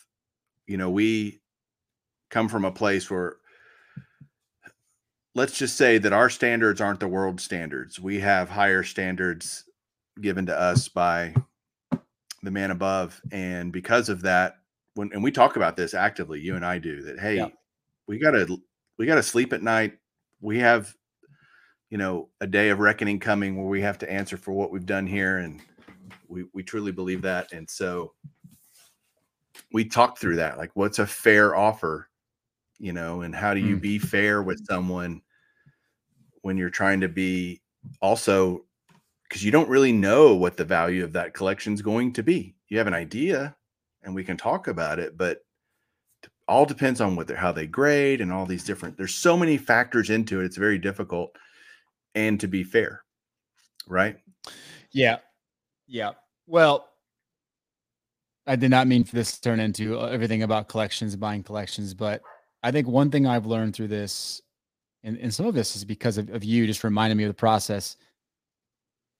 you 0.66 0.76
know, 0.76 0.90
we 0.90 1.40
come 2.30 2.48
from 2.48 2.64
a 2.64 2.72
place 2.72 3.10
where 3.10 3.36
let's 5.34 5.56
just 5.58 5.76
say 5.76 5.98
that 5.98 6.12
our 6.12 6.30
standards 6.30 6.80
aren't 6.80 7.00
the 7.00 7.08
world 7.08 7.40
standards. 7.40 8.00
We 8.00 8.18
have 8.20 8.48
higher 8.48 8.82
standards 8.82 9.64
given 10.20 10.46
to 10.46 10.58
us 10.58 10.88
by 10.88 11.34
the 12.42 12.50
man 12.50 12.70
above. 12.70 13.20
And 13.30 13.72
because 13.72 14.08
of 14.08 14.22
that, 14.22 14.56
when 14.94 15.10
and 15.12 15.22
we 15.22 15.30
talk 15.30 15.56
about 15.56 15.76
this 15.76 15.94
actively, 15.94 16.40
you 16.40 16.56
and 16.56 16.64
I 16.64 16.78
do 16.78 17.02
that, 17.02 17.20
hey, 17.20 17.36
Yeah. 17.36 17.48
we 18.08 18.18
gotta 18.18 18.46
we 18.98 19.06
gotta 19.06 19.22
sleep 19.22 19.52
at 19.52 19.62
night. 19.62 19.98
We 20.40 20.58
have, 20.58 20.94
you 21.90 21.98
know, 21.98 22.28
a 22.40 22.46
day 22.46 22.70
of 22.70 22.80
reckoning 22.80 23.20
coming 23.20 23.56
where 23.56 23.66
we 23.66 23.80
have 23.82 23.98
to 23.98 24.10
answer 24.10 24.36
for 24.36 24.52
what 24.52 24.70
we've 24.70 24.86
done 24.86 25.06
here. 25.06 25.38
And 25.38 25.60
we 26.28 26.44
we 26.52 26.62
truly 26.62 26.92
believe 26.92 27.22
that. 27.22 27.52
And 27.52 27.68
so 27.68 28.12
we 29.72 29.84
talked 29.84 30.18
through 30.18 30.36
that. 30.36 30.58
Like 30.58 30.70
what's 30.74 30.98
a 30.98 31.06
fair 31.06 31.54
offer, 31.56 32.08
you 32.78 32.92
know, 32.92 33.22
and 33.22 33.34
how 33.34 33.54
do 33.54 33.60
you 33.60 33.76
Mm. 33.76 33.80
be 33.80 33.98
fair 33.98 34.42
with 34.42 34.64
someone 34.66 35.22
when 36.42 36.56
you're 36.56 36.70
trying 36.70 37.00
to 37.00 37.08
be 37.08 37.62
also 38.00 38.64
because 39.28 39.44
you 39.44 39.50
don't 39.50 39.68
really 39.68 39.92
know 39.92 40.34
what 40.34 40.56
the 40.56 40.64
value 40.64 41.02
of 41.02 41.12
that 41.12 41.34
collection 41.34 41.72
is 41.74 41.82
going 41.82 42.12
to 42.12 42.22
be. 42.22 42.54
You 42.68 42.78
have 42.78 42.86
an 42.86 42.94
idea 42.94 43.56
and 44.02 44.14
we 44.14 44.24
can 44.24 44.36
talk 44.36 44.68
about 44.68 44.98
it, 44.98 45.16
but 45.16 45.40
all 46.48 46.64
depends 46.64 47.00
on 47.00 47.16
what 47.16 47.28
how 47.30 47.50
they 47.52 47.66
grade 47.66 48.20
and 48.20 48.32
all 48.32 48.46
these 48.46 48.64
different 48.64 48.96
there's 48.96 49.14
so 49.14 49.36
many 49.36 49.56
factors 49.56 50.10
into 50.10 50.40
it. 50.40 50.44
It's 50.44 50.56
very 50.56 50.78
difficult 50.78 51.36
and 52.16 52.40
to 52.40 52.48
be 52.48 52.64
fair. 52.64 53.02
Right? 53.86 54.16
Yeah. 54.90 55.18
Yeah. 55.86 56.12
Well, 56.48 56.88
I 58.48 58.56
did 58.56 58.70
not 58.70 58.88
mean 58.88 59.04
for 59.04 59.14
this 59.14 59.32
to 59.32 59.40
turn 59.40 59.60
into 59.60 60.00
uh, 60.00 60.06
everything 60.06 60.42
about 60.42 60.68
collections 60.68 61.14
buying 61.14 61.44
collections, 61.44 61.94
but 61.94 62.22
I 62.62 62.72
think 62.72 62.88
one 62.88 63.10
thing 63.10 63.26
I've 63.26 63.46
learned 63.46 63.76
through 63.76 63.88
this, 63.88 64.40
and, 65.04 65.18
and 65.18 65.32
some 65.32 65.46
of 65.46 65.54
this 65.54 65.76
is 65.76 65.84
because 65.84 66.18
of, 66.18 66.30
of 66.30 66.42
you 66.42 66.66
just 66.66 66.82
reminding 66.82 67.16
me 67.16 67.24
of 67.24 67.28
the 67.28 67.34
process. 67.34 67.96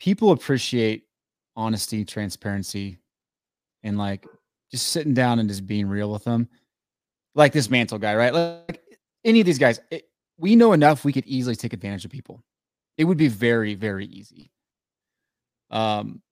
People 0.00 0.32
appreciate 0.32 1.04
honesty, 1.54 2.04
transparency, 2.04 2.98
and 3.82 3.98
like 3.98 4.26
just 4.70 4.88
sitting 4.88 5.14
down 5.14 5.38
and 5.38 5.48
just 5.48 5.66
being 5.66 5.88
real 5.88 6.10
with 6.10 6.24
them. 6.24 6.48
Like 7.34 7.52
this 7.52 7.70
mantle 7.70 7.98
guy, 7.98 8.14
right? 8.14 8.32
Like 8.32 8.82
any 9.24 9.40
of 9.40 9.46
these 9.46 9.58
guys, 9.58 9.80
it, 9.90 10.08
we 10.38 10.56
know 10.56 10.72
enough 10.72 11.04
we 11.04 11.12
could 11.12 11.26
easily 11.26 11.56
take 11.56 11.72
advantage 11.72 12.04
of 12.04 12.10
people. 12.10 12.42
It 12.98 13.04
would 13.04 13.18
be 13.18 13.28
very, 13.28 13.74
very 13.74 14.06
easy. 14.06 14.50
Um, 15.70 16.22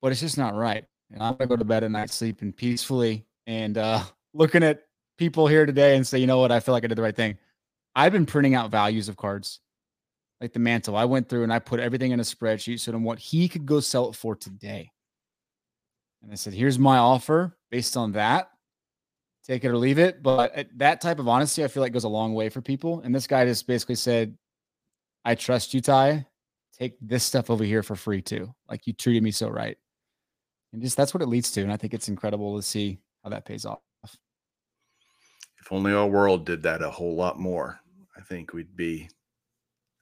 but 0.00 0.12
it's 0.12 0.20
just 0.20 0.38
not 0.38 0.54
right. 0.54 0.84
And 1.12 1.22
I'm 1.22 1.36
gonna 1.36 1.48
go 1.48 1.56
to 1.56 1.64
bed 1.64 1.84
at 1.84 1.90
night 1.90 2.10
sleeping 2.10 2.52
peacefully 2.52 3.24
and 3.46 3.78
uh 3.78 4.02
looking 4.34 4.62
at 4.62 4.82
people 5.16 5.46
here 5.46 5.64
today 5.64 5.96
and 5.96 6.06
say, 6.06 6.18
you 6.18 6.26
know 6.26 6.38
what, 6.38 6.52
I 6.52 6.60
feel 6.60 6.72
like 6.72 6.84
I 6.84 6.88
did 6.88 6.98
the 6.98 7.02
right 7.02 7.16
thing. 7.16 7.38
I've 7.94 8.12
been 8.12 8.26
printing 8.26 8.54
out 8.54 8.70
values 8.70 9.08
of 9.08 9.16
cards, 9.16 9.60
like 10.40 10.52
the 10.52 10.58
mantle. 10.58 10.96
I 10.96 11.04
went 11.04 11.28
through 11.28 11.44
and 11.44 11.52
I 11.52 11.60
put 11.60 11.78
everything 11.78 12.10
in 12.10 12.20
a 12.20 12.24
spreadsheet 12.24 12.80
so 12.80 12.92
on 12.92 13.04
what 13.04 13.18
he 13.18 13.48
could 13.48 13.64
go 13.64 13.80
sell 13.80 14.08
it 14.10 14.16
for 14.16 14.34
today. 14.34 14.90
And 16.22 16.32
I 16.32 16.34
said, 16.34 16.54
here's 16.54 16.78
my 16.78 16.98
offer 16.98 17.56
based 17.70 17.96
on 17.96 18.12
that. 18.12 18.50
Take 19.46 19.64
it 19.64 19.68
or 19.68 19.76
leave 19.76 19.98
it. 19.98 20.22
But 20.22 20.68
that 20.76 21.00
type 21.00 21.18
of 21.18 21.28
honesty, 21.28 21.62
I 21.62 21.68
feel 21.68 21.82
like 21.82 21.92
goes 21.92 22.04
a 22.04 22.08
long 22.08 22.34
way 22.34 22.48
for 22.48 22.62
people. 22.62 23.00
And 23.04 23.14
this 23.14 23.26
guy 23.26 23.44
just 23.44 23.66
basically 23.66 23.94
said, 23.94 24.36
I 25.24 25.34
trust 25.34 25.74
you, 25.74 25.80
Ty. 25.80 26.26
Take 26.78 26.96
this 27.00 27.24
stuff 27.24 27.50
over 27.50 27.64
here 27.64 27.82
for 27.82 27.96
free 27.96 28.20
too. 28.20 28.52
Like 28.68 28.86
you 28.86 28.92
treated 28.92 29.22
me 29.22 29.30
so 29.30 29.48
right. 29.48 29.76
And 30.72 30.82
just 30.82 30.96
that's 30.96 31.14
what 31.14 31.22
it 31.22 31.28
leads 31.28 31.52
to. 31.52 31.62
And 31.62 31.72
I 31.72 31.76
think 31.76 31.94
it's 31.94 32.08
incredible 32.08 32.56
to 32.56 32.62
see 32.62 32.98
how 33.22 33.30
that 33.30 33.44
pays 33.44 33.64
off. 33.64 33.80
If 34.04 35.72
only 35.72 35.94
our 35.94 36.06
world 36.06 36.44
did 36.44 36.62
that 36.64 36.82
a 36.82 36.90
whole 36.90 37.14
lot 37.14 37.38
more, 37.38 37.80
I 38.18 38.20
think 38.22 38.52
we'd 38.52 38.76
be 38.76 39.08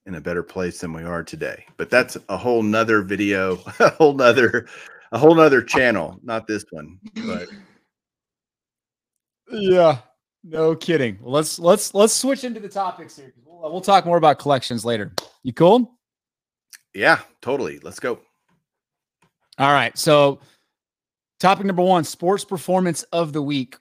in 0.07 0.17
a 0.17 0.21
better 0.21 0.43
place 0.43 0.81
than 0.81 0.93
we 0.93 1.05
are 1.05 1.23
today. 1.23 1.65
But 1.77 1.91
that's 1.91 2.17
a 2.29 2.37
whole 2.37 2.63
nother 2.63 3.03
video, 3.03 3.61
a 3.79 3.91
whole 3.91 4.15
nother, 4.15 4.67
a 5.13 5.19
whole 5.19 5.35
nother 5.37 5.63
channel, 5.63 6.19
not 6.25 6.49
this 6.49 6.65
one. 6.71 6.99
But 7.27 7.49
Yeah, 9.53 9.99
no 10.45 10.75
kidding. 10.75 11.19
Well, 11.21 11.33
let's 11.33 11.59
let's 11.59 11.95
let's 11.95 12.13
switch 12.13 12.45
into 12.45 12.61
the 12.61 12.69
topics 12.69 13.17
here. 13.17 13.33
We'll, 13.45 13.73
we'll 13.73 13.81
talk 13.81 14.05
more 14.07 14.17
about 14.17 14.39
collections 14.39 14.85
later. 14.85 15.13
You 15.43 15.53
cool? 15.53 15.99
yeah, 16.95 17.21
totally. 17.41 17.79
Let's 17.81 18.01
go. 18.01 18.19
All 19.59 19.73
right. 19.73 19.97
So, 19.97 20.41
topic 21.41 21.67
number 21.67 21.83
one: 21.83 22.05
sports 22.05 22.45
performance 22.45 23.03
of 23.05 23.33
the 23.33 23.43
week. 23.43 23.77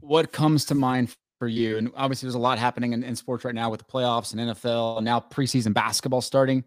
What 0.00 0.32
comes 0.32 0.64
to 0.66 0.74
mind 0.74 1.14
for 1.38 1.46
you? 1.46 1.78
And 1.78 1.90
obviously, 1.96 2.26
there's 2.26 2.34
a 2.34 2.40
lot 2.40 2.58
happening 2.58 2.92
in, 2.92 3.04
in 3.04 3.14
sports 3.14 3.44
right 3.44 3.54
now 3.54 3.70
with 3.70 3.78
the 3.78 3.86
playoffs 3.86 4.32
and 4.32 4.40
NFL, 4.50 4.98
and 4.98 5.04
now 5.04 5.20
preseason 5.20 5.72
basketball 5.72 6.20
starting. 6.20 6.64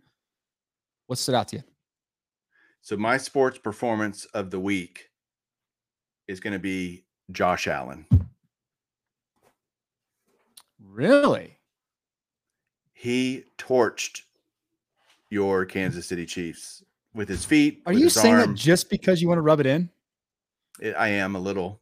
What 1.07 1.19
stood 1.19 1.35
out 1.35 1.49
to 1.49 1.57
you? 1.57 1.63
So 2.81 2.95
my 2.95 3.17
sports 3.17 3.57
performance 3.57 4.25
of 4.25 4.51
the 4.51 4.59
week 4.59 5.09
is 6.27 6.39
going 6.39 6.53
to 6.53 6.59
be 6.59 7.05
Josh 7.31 7.67
Allen. 7.67 8.05
Really? 10.95 11.57
He 12.93 13.43
torched 13.57 14.21
your 15.29 15.65
Kansas 15.65 16.07
City 16.07 16.25
Chiefs 16.25 16.85
with 17.13 17.27
his 17.27 17.43
feet. 17.43 17.81
Are 17.85 17.91
you 17.91 18.09
saying 18.09 18.37
that 18.37 18.53
just 18.53 18.89
because 18.89 19.21
you 19.21 19.27
want 19.27 19.37
to 19.37 19.41
rub 19.41 19.59
it 19.59 19.65
in? 19.65 19.89
It, 20.79 20.95
I 20.97 21.09
am 21.09 21.35
a 21.35 21.39
little. 21.39 21.81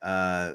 Uh, 0.00 0.54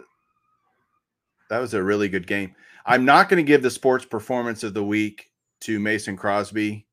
that 1.51 1.59
was 1.59 1.75
a 1.75 1.83
really 1.83 2.09
good 2.09 2.25
game. 2.25 2.55
I'm 2.87 3.05
not 3.05 3.29
going 3.29 3.37
to 3.37 3.47
give 3.47 3.61
the 3.61 3.69
sports 3.69 4.03
performance 4.03 4.63
of 4.63 4.73
the 4.73 4.83
week 4.83 5.29
to 5.61 5.79
Mason 5.79 6.17
Crosby 6.17 6.87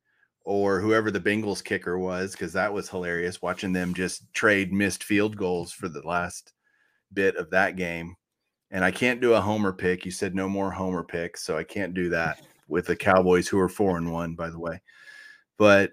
or 0.45 0.79
whoever 0.79 1.11
the 1.11 1.21
Bengals 1.21 1.65
kicker 1.65 1.99
was 1.99 2.33
because 2.33 2.53
that 2.53 2.73
was 2.73 2.91
hilarious 2.91 3.41
watching 3.41 3.73
them 3.73 3.95
just 3.95 4.31
trade 4.35 4.75
missed 4.75 5.05
field 5.05 5.39
goals 5.39 5.73
for 5.73 5.89
the 5.89 6.07
last 6.07 6.53
bit 7.15 7.37
of 7.37 7.49
that 7.49 7.77
game. 7.77 8.15
And 8.73 8.85
I 8.85 8.91
can't 8.91 9.21
do 9.21 9.35
a 9.35 9.41
homer 9.41 9.73
pick. 9.73 10.05
You 10.05 10.11
said 10.11 10.35
no 10.35 10.49
more 10.49 10.71
homer 10.71 11.05
picks, 11.05 11.43
so 11.43 11.57
I 11.57 11.63
can't 11.63 11.95
do 11.95 12.09
that 12.09 12.41
with 12.69 12.87
the 12.87 12.97
Cowboys 12.97 13.47
who 13.47 13.59
are 13.59 13.69
four 13.69 13.99
and 13.99 14.11
one, 14.11 14.35
by 14.35 14.51
the 14.51 14.59
way. 14.59 14.81
But 15.59 15.93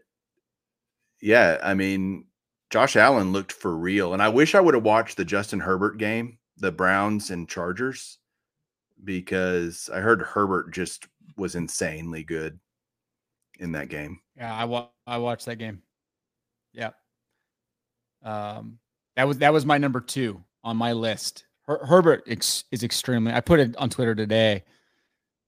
yeah, 1.21 1.59
I 1.61 1.73
mean, 1.75 2.25
Josh 2.69 2.95
Allen 2.95 3.31
looked 3.31 3.51
for 3.51 3.77
real. 3.77 4.13
And 4.13 4.21
I 4.21 4.29
wish 4.29 4.55
I 4.55 4.61
would 4.61 4.73
have 4.73 4.83
watched 4.83 5.17
the 5.17 5.25
Justin 5.25 5.59
Herbert 5.59 5.97
game, 5.97 6.37
the 6.57 6.71
Browns 6.71 7.31
and 7.31 7.49
Chargers, 7.49 8.17
because 9.03 9.89
I 9.93 9.99
heard 9.99 10.21
Herbert 10.21 10.71
just 10.71 11.07
was 11.35 11.55
insanely 11.55 12.23
good 12.23 12.59
in 13.59 13.73
that 13.73 13.89
game. 13.89 14.19
Yeah, 14.35 14.55
I 14.55 14.65
wa- 14.65 14.89
I 15.05 15.17
watched 15.17 15.45
that 15.47 15.57
game. 15.57 15.81
Yeah. 16.73 16.91
Um, 18.23 18.79
that 19.15 19.27
was 19.27 19.39
that 19.39 19.53
was 19.53 19.65
my 19.65 19.77
number 19.77 20.01
two 20.01 20.43
on 20.63 20.77
my 20.77 20.93
list. 20.93 21.45
Her- 21.69 21.85
Herbert 21.85 22.23
ex- 22.27 22.63
is 22.71 22.83
extremely. 22.83 23.31
I 23.31 23.41
put 23.41 23.59
it 23.59 23.77
on 23.77 23.91
Twitter 23.91 24.15
today. 24.15 24.63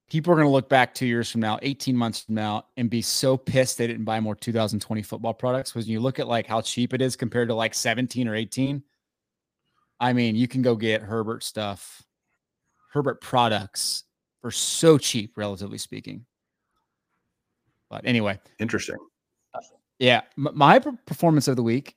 People 0.08 0.32
are 0.32 0.36
going 0.36 0.46
to 0.46 0.52
look 0.52 0.70
back 0.70 0.94
two 0.94 1.08
years 1.08 1.32
from 1.32 1.42
now, 1.42 1.58
18 1.64 1.96
months 1.96 2.22
from 2.22 2.36
now, 2.36 2.66
and 2.78 2.92
be 2.92 3.02
so 3.02 3.36
pissed 3.36 3.80
they 3.80 3.88
didn't 3.88 4.04
buy 4.06 4.20
more 4.20 4.36
2020 4.36 5.02
football 5.02 5.34
products. 5.34 5.72
Because 5.72 5.90
you 5.90 6.00
look 6.00 6.20
at 6.20 6.28
like 6.28 6.46
how 6.46 6.62
cheap 6.62 6.94
it 6.94 7.02
is 7.02 7.16
compared 7.16 7.48
to 7.48 7.56
like 7.56 7.74
17 7.74 8.28
or 8.28 8.36
18, 8.36 8.84
I 10.00 10.14
mean, 10.14 10.36
you 10.36 10.48
can 10.48 10.62
go 10.62 10.76
get 10.76 11.02
Herbert 11.02 11.44
stuff, 11.44 12.04
Herbert 12.94 13.20
products 13.20 14.04
for 14.42 14.52
so 14.52 15.00
cheap, 15.00 15.38
relatively 15.38 15.80
speaking. 15.80 16.26
But 17.90 18.06
anyway, 18.06 18.40
Interesting. 18.60 18.98
Uh, 19.56 19.60
yeah, 19.98 20.22
m- 20.38 20.50
my 20.54 20.78
performance 20.78 21.48
of 21.48 21.56
the 21.56 21.64
week 21.64 21.96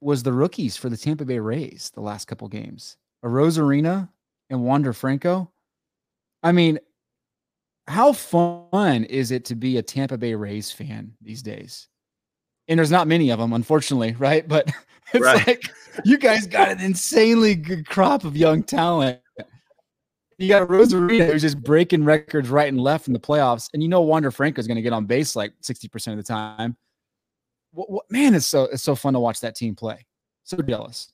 was 0.00 0.22
the 0.22 0.32
rookies 0.32 0.76
for 0.76 0.88
the 0.88 0.96
Tampa 0.96 1.26
Bay 1.26 1.38
Rays 1.38 1.90
the 1.94 2.00
last 2.00 2.26
couple 2.26 2.48
games. 2.48 2.96
Arozarena 3.24 4.08
and 4.48 4.62
Wander 4.64 4.92
Franco. 4.92 5.50
I 6.42 6.52
mean, 6.52 6.78
how 7.86 8.12
fun 8.12 9.04
is 9.04 9.30
it 9.30 9.44
to 9.46 9.54
be 9.54 9.76
a 9.78 9.82
Tampa 9.82 10.16
Bay 10.16 10.34
Rays 10.34 10.70
fan 10.70 11.14
these 11.20 11.42
days? 11.42 11.88
and 12.68 12.78
there's 12.78 12.90
not 12.90 13.08
many 13.08 13.30
of 13.30 13.38
them, 13.40 13.52
unfortunately, 13.52 14.12
right? 14.18 14.46
But 14.46 14.70
it's 15.12 15.24
Right. 15.24 15.44
like 15.46 15.64
you 16.04 16.16
guys 16.18 16.46
got 16.46 16.70
an 16.70 16.80
insanely 16.80 17.56
good 17.56 17.84
crop 17.88 18.24
of 18.24 18.36
young 18.36 18.62
talent. 18.62 19.18
You 20.38 20.48
got 20.48 20.68
Arozarena 20.68 21.26
who's 21.32 21.42
just 21.42 21.60
breaking 21.62 22.04
records 22.04 22.48
right 22.48 22.68
and 22.68 22.80
left 22.80 23.08
in 23.08 23.12
the 23.12 23.18
playoffs, 23.18 23.68
and 23.74 23.82
you 23.82 23.88
know 23.88 24.02
Wander 24.02 24.30
Franco 24.30 24.60
is 24.60 24.68
going 24.68 24.76
to 24.76 24.82
get 24.82 24.92
on 24.92 25.04
base 25.04 25.34
like 25.34 25.52
sixty 25.60 25.88
percent 25.88 26.16
of 26.18 26.24
the 26.24 26.32
time. 26.32 26.76
What, 27.72 27.90
what 27.90 28.04
man? 28.10 28.34
It's 28.36 28.46
so 28.46 28.64
it's 28.64 28.84
so 28.84 28.94
fun 28.94 29.14
to 29.14 29.20
watch 29.20 29.40
that 29.40 29.56
team 29.56 29.74
play. 29.74 30.06
So 30.44 30.56
jealous. 30.58 31.12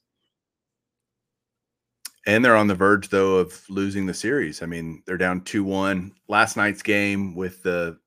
And 2.27 2.45
they're 2.45 2.57
on 2.57 2.67
the 2.67 2.75
verge, 2.75 3.09
though, 3.09 3.37
of 3.37 3.63
losing 3.71 4.07
the 4.07 4.15
series. 4.15 4.63
I 4.63 4.67
mean, 4.67 5.03
they're 5.07 5.17
down 5.17 5.43
2 5.43 5.63
1. 5.65 6.13
Last 6.29 6.57
night's 6.57 6.83
game 6.83 7.35
with 7.35 7.63
the 7.63 7.99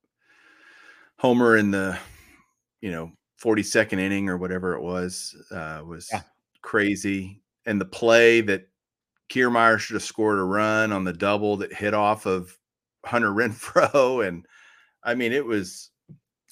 homer 1.18 1.58
in 1.58 1.72
the, 1.72 1.98
you 2.82 2.92
know, 2.92 3.12
42nd 3.42 4.00
inning 4.00 4.30
or 4.30 4.38
whatever 4.38 4.74
it 4.76 4.82
was, 4.82 5.36
uh, 5.52 5.82
was 5.86 6.10
Yeah. 6.12 6.22
crazy. 6.62 7.42
And 7.66 7.80
the 7.80 7.86
play 7.86 8.42
that 8.42 8.68
Kiermaier 9.30 9.80
should 9.80 9.96
have 9.96 10.04
scored 10.04 10.40
a 10.40 10.44
run 10.44 10.92
on 10.92 11.04
the 11.04 11.14
double 11.14 11.58
that 11.58 11.74
hit 11.74 11.94
off 11.94 12.26
of 12.26 12.58
Hunter 13.06 13.30
Renfroe. 13.34 14.28
And 14.28 14.46
I 15.04 15.16
mean, 15.16 15.34
it 15.34 15.46
was, 15.46 15.92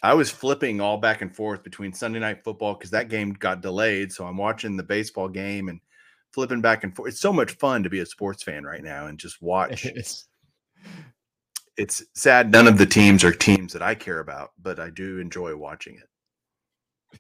I 0.04 0.14
was 0.14 0.32
flipping 0.32 0.82
all 0.82 0.98
back 0.98 1.22
and 1.22 1.36
forth 1.36 1.64
between 1.64 1.94
Sunday 1.94 2.20
night 2.20 2.44
football 2.44 2.76
because 2.76 2.92
that 2.92 3.10
game 3.10 3.34
got 3.34 3.62
delayed. 3.62 4.12
So 4.14 4.26
I'm 4.28 4.38
watching 4.38 4.78
the 4.78 4.84
baseball 4.84 5.30
game 5.30 5.70
and 5.70 5.82
flipping 6.38 6.62
back 6.62 6.84
and 6.84 6.96
forth. 6.96 7.10
It's 7.10 7.20
so 7.20 7.34
much 7.34 7.54
fun 7.54 7.82
to 7.82 7.90
be 7.90 8.02
a 8.02 8.06
sports 8.06 8.44
fan 8.44 8.64
right 8.64 8.84
now 8.84 9.08
and 9.08 9.18
just 9.18 9.42
watch. 9.42 9.86
It's- 9.88 10.28
It's 11.78 12.04
sad 12.14 12.52
none 12.52 12.68
of 12.68 12.78
the 12.78 12.86
teams 12.86 13.24
are 13.24 13.32
teams 13.32 13.74
that 13.74 13.82
I 13.82 13.96
care 13.96 14.20
about, 14.20 14.52
but 14.62 14.80
I 14.80 14.92
do 14.92 15.18
enjoy 15.20 15.56
watching 15.56 16.00
it. 17.10 17.18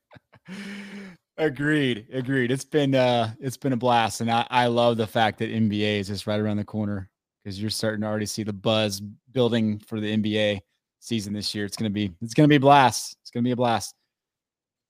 agreed, 1.37 2.07
agreed. 2.13 2.51
It's 2.51 2.63
been 2.65 2.93
uh 2.95 3.33
it's 3.39 3.57
been 3.57 3.73
a 3.73 3.77
blast, 3.77 4.21
and 4.21 4.29
I 4.31 4.45
I 4.51 4.67
love 4.67 4.97
the 4.97 5.05
fact 5.07 5.39
that 5.39 5.49
NBA 5.49 5.99
is 5.99 6.07
just 6.07 6.25
right 6.27 6.39
around 6.39 6.57
the 6.57 6.63
corner 6.63 7.09
because 7.43 7.59
you're 7.59 7.69
starting 7.71 8.01
to 8.01 8.07
already 8.07 8.25
see 8.27 8.43
the 8.43 8.53
buzz 8.53 8.99
building 9.31 9.79
for 9.79 9.99
the 9.99 10.15
NBA 10.15 10.59
season 10.99 11.33
this 11.33 11.53
year. 11.55 11.65
It's 11.65 11.77
gonna 11.77 11.89
be 11.91 12.13
it's 12.21 12.33
gonna 12.35 12.47
be 12.47 12.55
a 12.55 12.59
blast. 12.59 13.17
It's 13.21 13.31
gonna 13.31 13.43
be 13.43 13.51
a 13.51 13.55
blast. 13.55 13.93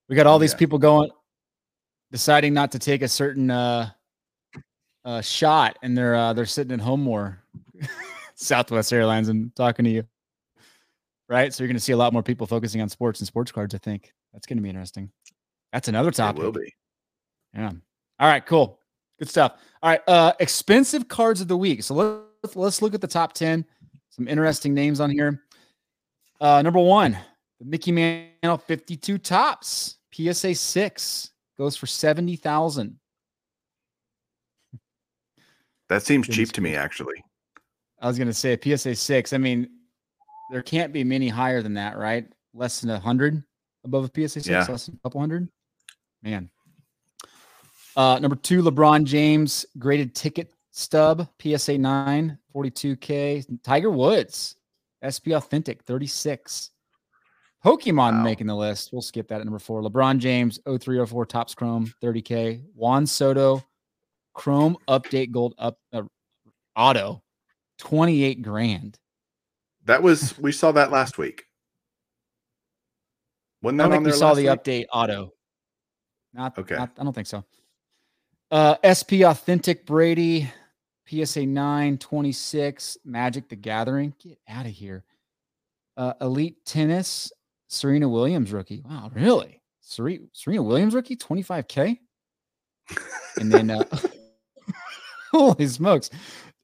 We 0.09 0.15
got 0.17 0.27
all 0.27 0.39
these 0.39 0.51
Yeah. 0.53 0.59
people 0.59 0.79
going, 0.79 1.11
deciding 2.11 2.53
not 2.53 2.71
to 2.71 2.79
take 2.79 3.01
a 3.01 3.07
certain 3.09 3.51
uh 3.51 3.89
uh 5.05 5.21
shot, 5.21 5.77
and 5.81 5.97
they're 5.97 6.15
uh 6.15 6.33
they're 6.33 6.45
sitting 6.45 6.73
at 6.73 6.79
home 6.79 7.01
more. 7.01 7.39
Southwest 8.35 8.93
Airlines 8.93 9.29
and 9.29 9.55
talking 9.55 9.85
to 9.85 9.91
you. 9.91 10.03
Right. 11.29 11.53
So 11.53 11.63
you're 11.63 11.67
gonna 11.69 11.79
see 11.79 11.93
a 11.93 11.97
lot 11.97 12.13
more 12.13 12.23
people 12.23 12.47
focusing 12.47 12.81
on 12.81 12.89
sports 12.89 13.19
and 13.19 13.27
sports 13.27 13.51
cards, 13.51 13.73
I 13.75 13.79
think. 13.79 14.13
That's 14.33 14.45
gonna 14.45 14.61
be 14.61 14.69
interesting. 14.69 15.11
That's 15.73 15.87
another 15.87 16.09
It 16.09 16.15
topic. 16.15 16.41
will 16.43 16.51
be. 16.51 16.73
Yeah. 17.53 17.71
All 18.19 18.27
right, 18.27 18.45
cool. 18.45 18.79
Good 19.19 19.29
stuff. 19.29 19.53
All 19.81 19.89
right, 19.89 20.01
uh 20.07 20.33
expensive 20.39 21.07
cards 21.07 21.41
of 21.41 21.47
the 21.47 21.57
week. 21.57 21.83
So 21.83 21.93
let's 21.95 22.55
let's 22.55 22.81
look 22.81 22.93
at 22.93 23.01
the 23.01 23.07
top 23.07 23.33
10. 23.33 23.65
Some 24.09 24.27
interesting 24.27 24.73
names 24.73 24.99
on 24.99 25.09
here. 25.09 25.43
Uh 26.39 26.61
number 26.61 26.79
1, 26.79 27.17
the 27.59 27.65
Mickey 27.65 27.91
Mantle 27.91 28.57
52 28.57 29.17
Topps. 29.17 29.95
PSA 30.13 30.55
6 30.55 31.31
goes 31.57 31.75
for 31.75 31.85
70,000. 31.85 32.97
That 35.89 36.03
seems 36.03 36.27
cheap 36.27 36.51
to 36.53 36.61
me, 36.61 36.75
actually. 36.75 37.23
I 38.01 38.07
was 38.07 38.17
going 38.17 38.27
to 38.27 38.33
say 38.33 38.57
PSA 38.61 38.95
6. 38.95 39.33
I 39.33 39.37
mean, 39.37 39.69
there 40.51 40.61
can't 40.61 40.93
be 40.93 41.03
many 41.03 41.29
higher 41.29 41.61
than 41.61 41.73
that, 41.75 41.97
right? 41.97 42.27
Less 42.53 42.81
than 42.81 42.89
a 42.89 42.93
100 42.93 43.43
above 43.83 44.05
a 44.05 44.07
PSA 44.13 44.41
6, 44.41 44.47
Yeah. 44.47 44.65
less 44.69 44.85
than 44.87 44.95
a 44.95 44.99
couple 44.99 45.21
hundred. 45.21 45.47
Man. 46.21 46.49
Uh, 47.95 48.19
number 48.19 48.35
two, 48.35 48.61
LeBron 48.61 49.05
James 49.05 49.65
graded 49.79 50.13
ticket 50.13 50.53
stub, 50.71 51.27
PSA 51.41 51.77
9, 51.77 52.37
42K. 52.53 53.45
Tiger 53.63 53.89
Woods, 53.89 54.55
SP 55.01 55.33
Authentic, 55.33 55.83
36. 55.83 56.71
Pokemon 57.65 58.13
Wow. 58.17 58.23
making 58.23 58.45
the 58.47 58.55
list. 58.55 58.91
We'll 58.93 59.01
skip 59.01 59.27
that 59.29 59.39
at 59.41 59.45
number 59.45 59.57
four. 59.59 59.81
LeBron 59.81 60.19
James, 60.19 60.59
0304 60.67 61.25
Topps 61.25 61.55
Chrome, 61.55 61.91
30K. 62.01 62.61
Juan 62.75 63.07
Soto, 63.07 63.63
Chrome 64.37 64.77
Update 64.87 65.31
Gold 65.31 65.55
up 65.57 65.79
uh, 65.91 66.03
Auto, 66.75 67.23
28 67.79 68.43
grand. 68.43 68.97
That 69.85 70.03
was 70.03 70.37
we 70.37 70.51
saw 70.51 70.71
that 70.73 70.91
last 70.91 71.17
week. 71.17 71.45
Wasn't 73.63 73.81
I 73.81 73.85
that 73.85 73.89
don't 73.95 74.03
think 74.03 74.13
we 74.13 74.19
saw 74.19 74.33
the 74.35 74.43
week? 74.43 74.51
update 74.51 74.85
auto. 74.93 75.33
Not 76.33 76.57
Okay. 76.57 76.75
not- 76.75 76.91
I 76.99 77.03
don't 77.03 77.13
think 77.13 77.27
so. 77.27 77.43
Uh, 78.51 78.75
SP 78.85 79.25
Authentic 79.25 79.85
Brady, 79.85 80.49
PSA 81.09 81.45
9, 81.45 81.97
26, 81.97 82.97
Magic 83.03 83.49
the 83.49 83.55
Gathering. 83.55 84.13
Get 84.23 84.37
out 84.47 84.65
of 84.67 84.71
here. 84.71 85.03
Uh, 85.97 86.13
Elite 86.21 86.63
Tennis, 86.63 87.31
Serena 87.67 88.07
Williams 88.07 88.53
rookie. 88.53 88.83
Wow, 88.87 89.11
really? 89.13 89.61
Serena, 89.81 90.25
Serena 90.31 90.61
Williams 90.63 90.93
rookie, 90.93 91.15
25K? 91.17 91.97
And 93.37 93.51
then, 93.51 93.71
uh, 93.71 93.83
holy 95.53 95.67
smokes. 95.67 96.09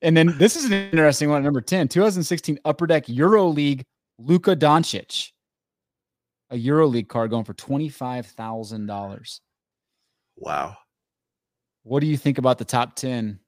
And 0.01 0.17
then 0.17 0.35
this 0.37 0.55
is 0.55 0.65
an 0.65 0.73
interesting 0.73 1.29
one, 1.29 1.43
number 1.43 1.61
10, 1.61 1.87
2016 1.87 2.59
Upper 2.65 2.87
Deck 2.87 3.07
Euro 3.07 3.47
League, 3.47 3.83
Luka 4.19 4.55
Doncic 4.55 5.31
a 6.53 6.57
Euro 6.57 6.87
League 6.87 7.09
card 7.09 7.31
going 7.31 7.43
for 7.43 7.55
twenty 7.55 7.89
five 7.89 8.27
thousand 8.27 8.85
dollars. 8.85 9.41
Wow. 10.37 10.77
What 11.81 11.99
do 11.99 12.07
you 12.07 12.15
think 12.15 12.37
about 12.37 12.59
the 12.59 12.65
top 12.65 12.95
ten 12.95 13.39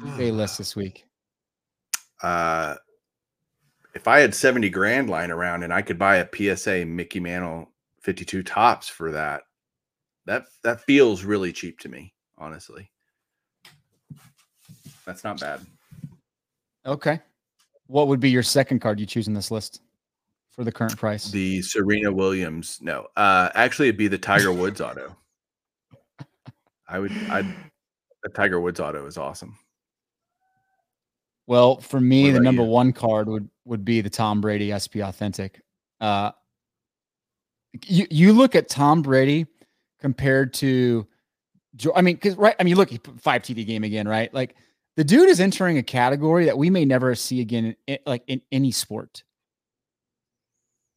eBay 0.00 0.32
list 0.32 0.56
this 0.56 0.74
week? 0.74 1.04
Uh 2.22 2.76
if 3.94 4.06
I 4.06 4.20
had 4.20 4.34
70 4.34 4.70
grand 4.70 5.10
lying 5.10 5.32
around 5.32 5.64
and 5.64 5.72
I 5.72 5.82
could 5.82 5.98
buy 5.98 6.16
a 6.16 6.56
PSA 6.56 6.84
Mickey 6.84 7.18
Mantle 7.18 7.72
52 8.02 8.44
Topps 8.44 8.88
for 8.88 9.10
that, 9.10 9.42
that 10.26 10.44
that 10.62 10.82
feels 10.82 11.24
really 11.24 11.52
cheap 11.52 11.80
to 11.80 11.88
me, 11.88 12.14
honestly. 12.36 12.92
That's 15.08 15.24
not 15.24 15.40
bad. 15.40 15.64
Okay, 16.84 17.18
what 17.86 18.08
would 18.08 18.20
be 18.20 18.28
your 18.28 18.42
second 18.42 18.80
card 18.80 19.00
you 19.00 19.06
choose 19.06 19.26
in 19.26 19.32
this 19.32 19.50
list 19.50 19.80
for 20.50 20.64
the 20.64 20.70
current 20.70 20.98
price? 20.98 21.30
The 21.30 21.62
Serena 21.62 22.12
Williams, 22.12 22.78
no. 22.82 23.06
Uh 23.16 23.48
actually 23.54 23.88
it'd 23.88 23.96
be 23.96 24.08
the 24.08 24.18
Tiger 24.18 24.52
Woods 24.52 24.82
auto. 24.82 25.16
I 26.86 26.98
would 26.98 27.12
I'd 27.30 27.46
the 28.22 28.28
Tiger 28.28 28.60
Woods 28.60 28.80
auto 28.80 29.06
is 29.06 29.16
awesome. 29.16 29.56
well, 31.46 31.80
for 31.80 32.00
me, 32.00 32.30
the 32.30 32.40
number 32.40 32.62
you? 32.62 32.68
one 32.68 32.92
card 32.92 33.28
would 33.28 33.48
would 33.64 33.86
be 33.86 34.02
the 34.02 34.10
Tom 34.10 34.42
Brady 34.42 34.76
SP 34.76 35.00
Authentic. 35.00 35.62
Uh, 36.02 36.32
you 37.86 38.06
you 38.10 38.34
look 38.34 38.54
at 38.54 38.68
Tom 38.68 39.00
Brady 39.00 39.46
compared 40.00 40.52
to, 40.54 41.06
Jo- 41.76 41.92
I 41.96 42.02
mean, 42.02 42.16
because 42.16 42.36
right, 42.36 42.56
I 42.60 42.64
mean, 42.64 42.76
look, 42.76 42.90
he 42.90 42.98
put 42.98 43.18
five 43.18 43.40
TD 43.40 43.66
game 43.66 43.84
again, 43.84 44.06
right? 44.06 44.32
Like 44.34 44.54
the 44.98 45.04
dude 45.04 45.28
is 45.28 45.38
entering 45.38 45.78
a 45.78 45.82
category 45.84 46.46
that 46.46 46.58
we 46.58 46.70
may 46.70 46.84
never 46.84 47.14
see 47.14 47.40
again, 47.40 47.76
in, 47.86 47.98
like 48.04 48.24
in 48.26 48.42
any 48.50 48.72
sport. 48.72 49.22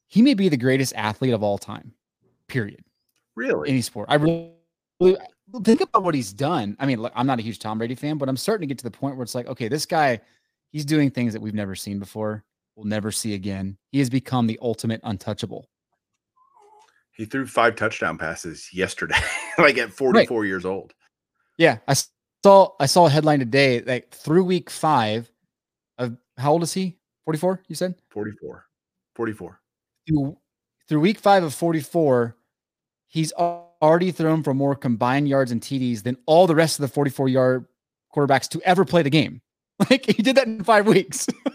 He 0.08 0.24
may 0.24 0.34
be 0.34 0.50
the 0.50 0.58
greatest 0.58 0.96
athlete 0.96 1.34
of 1.34 1.44
all 1.44 1.60
time, 1.60 1.94
period. 2.48 2.84
Really? 3.36 3.70
Any 3.70 3.82
sport. 3.82 4.08
I 4.10 4.16
really, 4.16 4.54
really 5.00 5.18
think 5.64 5.82
about 5.82 6.02
what 6.02 6.16
he's 6.16 6.34
done. 6.34 6.76
I 6.80 6.88
mean, 6.88 7.00
look, 7.00 7.14
I'm 7.16 7.28
not 7.28 7.38
a 7.38 7.44
huge 7.44 7.60
Tom 7.60 7.78
Brady 7.78 7.94
fan, 7.94 8.18
but 8.18 8.28
I'm 8.28 8.38
starting 8.38 8.68
to 8.68 8.74
get 8.74 8.80
to 8.80 8.84
the 8.84 8.90
point 8.90 9.18
where 9.18 9.24
it's 9.24 9.36
like, 9.36 9.46
okay, 9.46 9.68
this 9.68 9.86
guy, 9.86 10.20
he's 10.72 10.84
doing 10.84 11.12
things 11.12 11.32
that 11.34 11.42
we've 11.42 11.54
never 11.54 11.76
seen 11.76 12.00
before. 12.00 12.44
We'll 12.76 12.88
never 12.88 13.12
see 13.12 13.36
again. 13.36 13.78
He 13.92 14.00
has 14.00 14.10
become 14.10 14.48
the 14.48 14.58
ultimate 14.64 15.02
untouchable. 15.04 15.70
He 17.12 17.26
threw 17.26 17.46
five 17.46 17.76
touchdown 17.76 18.18
passes 18.18 18.74
yesterday, 18.74 19.20
like 19.60 19.78
at 19.78 19.94
44 19.94 20.46
years 20.46 20.66
old. 20.66 20.96
Yeah, 21.60 21.78
I 21.88 21.94
s- 22.44 22.46
saw 22.46 22.70
I 22.80 22.86
saw 22.88 23.06
a 23.08 23.10
headline 23.10 23.40
today 23.40 23.82
like 23.82 24.12
through 24.12 24.44
week 24.44 24.70
five 24.70 25.32
of 25.98 26.18
how 26.38 26.54
old 26.54 26.64
is 26.64 26.74
he? 26.74 26.98
44, 27.26 27.62
you 27.68 27.76
said? 27.76 27.96
44. 28.10 28.66
44. 29.16 29.60
Through, 30.08 30.38
through 30.88 31.00
week 31.02 31.20
five 31.20 31.44
of 31.44 31.54
44, 31.54 32.36
he's 33.08 33.32
already 33.34 34.12
thrown 34.12 34.44
for 34.44 34.54
more 34.54 34.76
combined 34.76 35.30
yards 35.30 35.52
and 35.52 35.62
TDs 35.62 36.04
than 36.04 36.18
all 36.26 36.48
the 36.48 36.56
rest 36.56 36.80
of 36.80 36.84
the 36.84 36.88
44 36.88 37.30
yard 37.30 37.66
quarterbacks 38.16 38.50
to 38.50 38.62
ever 38.64 38.86
play 38.86 39.04
the 39.04 39.10
game. 39.10 39.42
Like 39.90 40.06
he 40.06 40.22
did 40.22 40.38
that 40.38 40.48
in 40.48 40.64
five 40.64 40.86
weeks. 40.88 41.28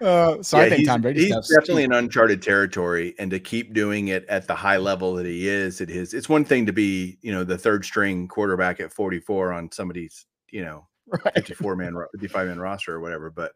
uh, 0.00 0.42
so 0.42 0.58
I 0.58 0.68
think 0.68 0.86
Tom 0.86 1.00
Brady 1.02 1.26
he's 1.26 1.48
definitely 1.48 1.84
in 1.84 1.92
uncharted 1.92 2.42
territory, 2.42 3.14
and 3.18 3.30
to 3.30 3.40
keep 3.40 3.72
doing 3.72 4.08
it 4.08 4.24
at 4.28 4.46
the 4.46 4.54
high 4.54 4.76
level 4.76 5.14
that 5.14 5.26
he 5.26 5.48
is, 5.48 5.80
it 5.80 5.90
is. 5.90 6.14
It's 6.14 6.28
one 6.28 6.44
thing 6.44 6.66
to 6.66 6.72
be, 6.72 7.18
you 7.22 7.32
know, 7.32 7.44
the 7.44 7.58
third 7.58 7.84
string 7.84 8.28
quarterback 8.28 8.80
at 8.80 8.92
44 8.92 9.52
on 9.52 9.72
somebody's, 9.72 10.26
you 10.50 10.64
know, 10.64 10.86
right. 11.24 11.34
54 11.34 11.76
man, 11.76 11.94
55 12.12 12.48
man 12.48 12.58
roster 12.58 12.94
or 12.94 13.00
whatever, 13.00 13.30
but 13.30 13.52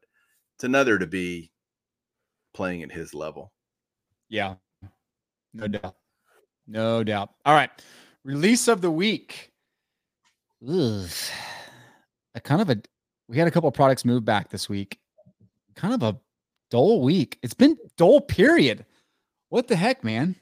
it's 0.56 0.64
another 0.64 0.98
to 0.98 1.06
be 1.06 1.50
playing 2.54 2.82
at 2.82 2.92
his 2.92 3.14
level. 3.14 3.52
Yeah. 4.28 4.54
No 5.52 5.68
doubt. 5.68 5.96
No 6.66 7.02
doubt. 7.02 7.30
All 7.44 7.54
right. 7.54 7.70
Release 8.24 8.68
of 8.68 8.80
the 8.80 8.90
week. 8.90 9.52
Ugh. 10.66 11.08
A 12.34 12.40
kind 12.40 12.60
of 12.60 12.70
a 12.70 12.80
we 13.28 13.38
had 13.38 13.48
a 13.48 13.50
couple 13.50 13.70
products 13.72 14.04
move 14.04 14.24
back 14.24 14.50
this 14.50 14.68
week. 14.68 14.98
Kind 15.74 15.94
of 15.94 16.02
a 16.02 16.18
dull 16.70 17.02
week. 17.02 17.38
It's 17.42 17.54
been 17.54 17.76
dull, 17.96 18.20
period. 18.20 18.84
What 19.48 19.68
the 19.68 19.76
heck, 19.76 20.04
man? 20.04 20.36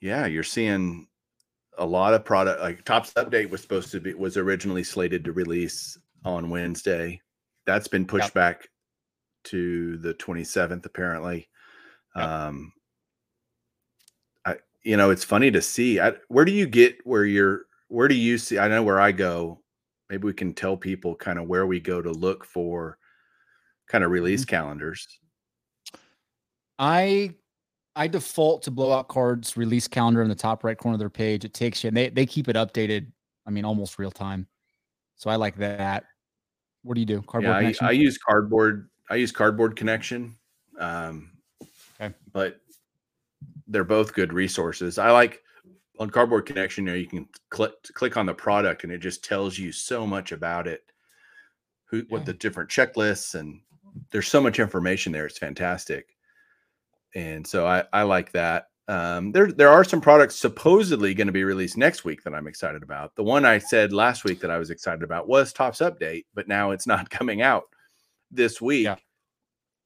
Yeah, 0.00 0.26
you're 0.26 0.44
seeing 0.44 1.08
a 1.78 1.86
lot 1.86 2.14
of 2.14 2.24
product 2.24 2.60
like 2.60 2.84
Topps 2.84 3.12
update 3.14 3.50
was 3.50 3.62
supposed 3.62 3.90
to 3.92 4.00
be 4.00 4.14
was 4.14 4.36
originally 4.36 4.84
slated 4.84 5.24
to 5.24 5.32
release 5.32 5.98
on 6.24 6.50
Wednesday. 6.50 7.20
That's 7.66 7.88
been 7.88 8.06
pushed 8.06 8.26
yep. 8.26 8.34
back 8.34 8.68
to 9.44 9.96
the 9.98 10.14
27th 10.14 10.84
apparently. 10.84 11.48
Yep. 12.16 12.28
Um 12.28 12.72
I 14.44 14.56
you 14.82 14.96
know, 14.96 15.10
it's 15.10 15.24
funny 15.24 15.50
to 15.50 15.62
see. 15.62 16.00
I, 16.00 16.14
where 16.28 16.44
do 16.44 16.52
you 16.52 16.66
get 16.66 16.98
where 17.04 17.24
you're 17.24 17.62
where 17.88 18.08
do 18.08 18.14
you 18.14 18.38
see 18.38 18.58
I 18.58 18.68
know 18.68 18.82
where 18.82 19.00
I 19.00 19.12
go. 19.12 19.62
Maybe 20.10 20.26
we 20.26 20.34
can 20.34 20.54
tell 20.54 20.76
people 20.76 21.14
kind 21.14 21.38
of 21.38 21.48
where 21.48 21.66
we 21.66 21.80
go 21.80 22.02
to 22.02 22.10
look 22.10 22.44
for 22.44 22.98
kind 23.88 24.04
of 24.04 24.10
release 24.10 24.42
mm-hmm. 24.42 24.56
calendars. 24.56 25.06
I 26.78 27.34
I 27.96 28.06
default 28.06 28.62
to 28.62 28.70
blowout 28.70 29.08
cards 29.08 29.56
release 29.56 29.88
calendar 29.88 30.22
in 30.22 30.28
the 30.28 30.34
top 30.34 30.62
right 30.62 30.78
corner 30.78 30.94
of 30.94 31.00
their 31.00 31.10
page. 31.10 31.44
It 31.44 31.52
takes 31.52 31.82
you, 31.82 31.88
and 31.88 31.96
they, 31.96 32.10
they 32.10 32.26
keep 32.26 32.48
it 32.48 32.54
updated. 32.54 33.10
I 33.44 33.50
mean, 33.50 33.64
almost 33.64 33.98
real 33.98 34.12
time. 34.12 34.46
So 35.16 35.30
I 35.30 35.34
like 35.34 35.56
that. 35.56 36.04
What 36.82 36.94
do 36.94 37.00
you 37.00 37.06
do? 37.06 37.22
Cardboard 37.22 37.64
yeah, 37.64 37.72
I, 37.82 37.88
I, 37.88 37.90
use 37.90 38.16
cardboard. 38.16 38.88
I 39.10 39.16
use 39.16 39.32
cardboard 39.32 39.74
connection. 39.74 40.36
Um, 40.78 41.32
okay. 42.00 42.14
But 42.32 42.60
they're 43.66 43.82
both 43.82 44.14
good 44.14 44.32
resources. 44.32 44.96
I 44.96 45.10
like 45.10 45.42
on 45.98 46.08
cardboard 46.08 46.46
connection. 46.46 46.86
You 46.86 46.92
know, 46.92 46.98
you 46.98 47.08
can 47.08 47.28
click 47.50 47.72
click 47.94 48.16
on 48.16 48.26
the 48.26 48.34
product, 48.34 48.84
and 48.84 48.92
it 48.92 48.98
just 48.98 49.24
tells 49.24 49.58
you 49.58 49.72
so 49.72 50.06
much 50.06 50.30
about 50.30 50.68
it. 50.68 50.84
Who, 51.86 52.04
what 52.10 52.26
the 52.26 52.34
different 52.34 52.70
checklists, 52.70 53.34
and 53.34 53.60
there's 54.10 54.28
so 54.28 54.40
much 54.40 54.58
information 54.58 55.12
there. 55.12 55.26
It's 55.26 55.38
fantastic 55.38 56.16
and 57.14 57.46
so 57.46 57.66
I, 57.66 57.84
I 57.92 58.02
like 58.02 58.32
that. 58.32 58.66
Um, 58.86 59.32
there 59.32 59.52
there 59.52 59.68
are 59.68 59.84
some 59.84 60.00
products 60.00 60.36
supposedly 60.36 61.12
going 61.12 61.26
to 61.26 61.32
be 61.32 61.44
released 61.44 61.76
next 61.76 62.04
week 62.04 62.22
that 62.24 62.34
I'm 62.34 62.46
excited 62.46 62.82
about. 62.82 63.14
The 63.16 63.24
one 63.24 63.44
I 63.44 63.58
said 63.58 63.92
last 63.92 64.24
week 64.24 64.40
that 64.40 64.50
I 64.50 64.58
was 64.58 64.70
excited 64.70 65.02
about 65.02 65.28
was 65.28 65.52
Topps 65.52 65.80
Update, 65.80 66.24
but 66.34 66.48
now 66.48 66.70
it's 66.70 66.86
not 66.86 67.10
coming 67.10 67.42
out 67.42 67.64
this 68.30 68.60
week. 68.60 68.84
Yeah. 68.84 68.96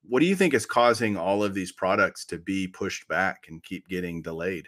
What 0.04 0.20
do 0.20 0.26
you 0.26 0.36
think 0.36 0.52
is 0.52 0.66
causing 0.66 1.16
all 1.16 1.44
of 1.44 1.54
these 1.54 1.72
products 1.72 2.24
to 2.26 2.38
be 2.38 2.66
pushed 2.66 3.06
back 3.08 3.44
and 3.48 3.62
keep 3.62 3.88
getting 3.88 4.20
delayed? 4.20 4.66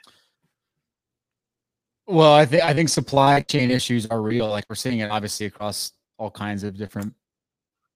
Well, 2.07 2.33
I 2.33 2.45
think 2.45 2.63
I 2.63 2.75
think 2.75 2.89
supply 2.89 3.41
chain 3.41 3.71
issues 3.71 4.07
are 4.07 4.21
real. 4.21 4.49
Like 4.49 4.65
we're 4.69 4.75
seeing 4.77 4.99
it 4.99 5.11
obviously 5.11 5.47
across 5.47 5.93
all 6.19 6.31
kinds 6.31 6.63
of 6.63 6.77
different 6.77 7.15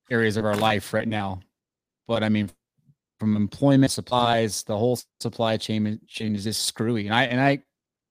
areas 0.09 0.37
of 0.37 0.45
our 0.45 0.55
life 0.55 0.93
right 0.93 1.07
now. 1.07 1.41
But 2.07 2.23
I 2.23 2.29
mean, 2.29 2.49
from 3.19 3.35
employment 3.35 3.91
supplies, 3.91 4.63
the 4.63 4.77
whole 4.77 4.99
supply 5.19 5.57
chain 5.57 5.99
chain 6.07 6.35
is 6.35 6.43
just 6.45 6.65
screwy. 6.65 7.05
And 7.05 7.15
I 7.15 7.23
and 7.25 7.39
I 7.39 7.59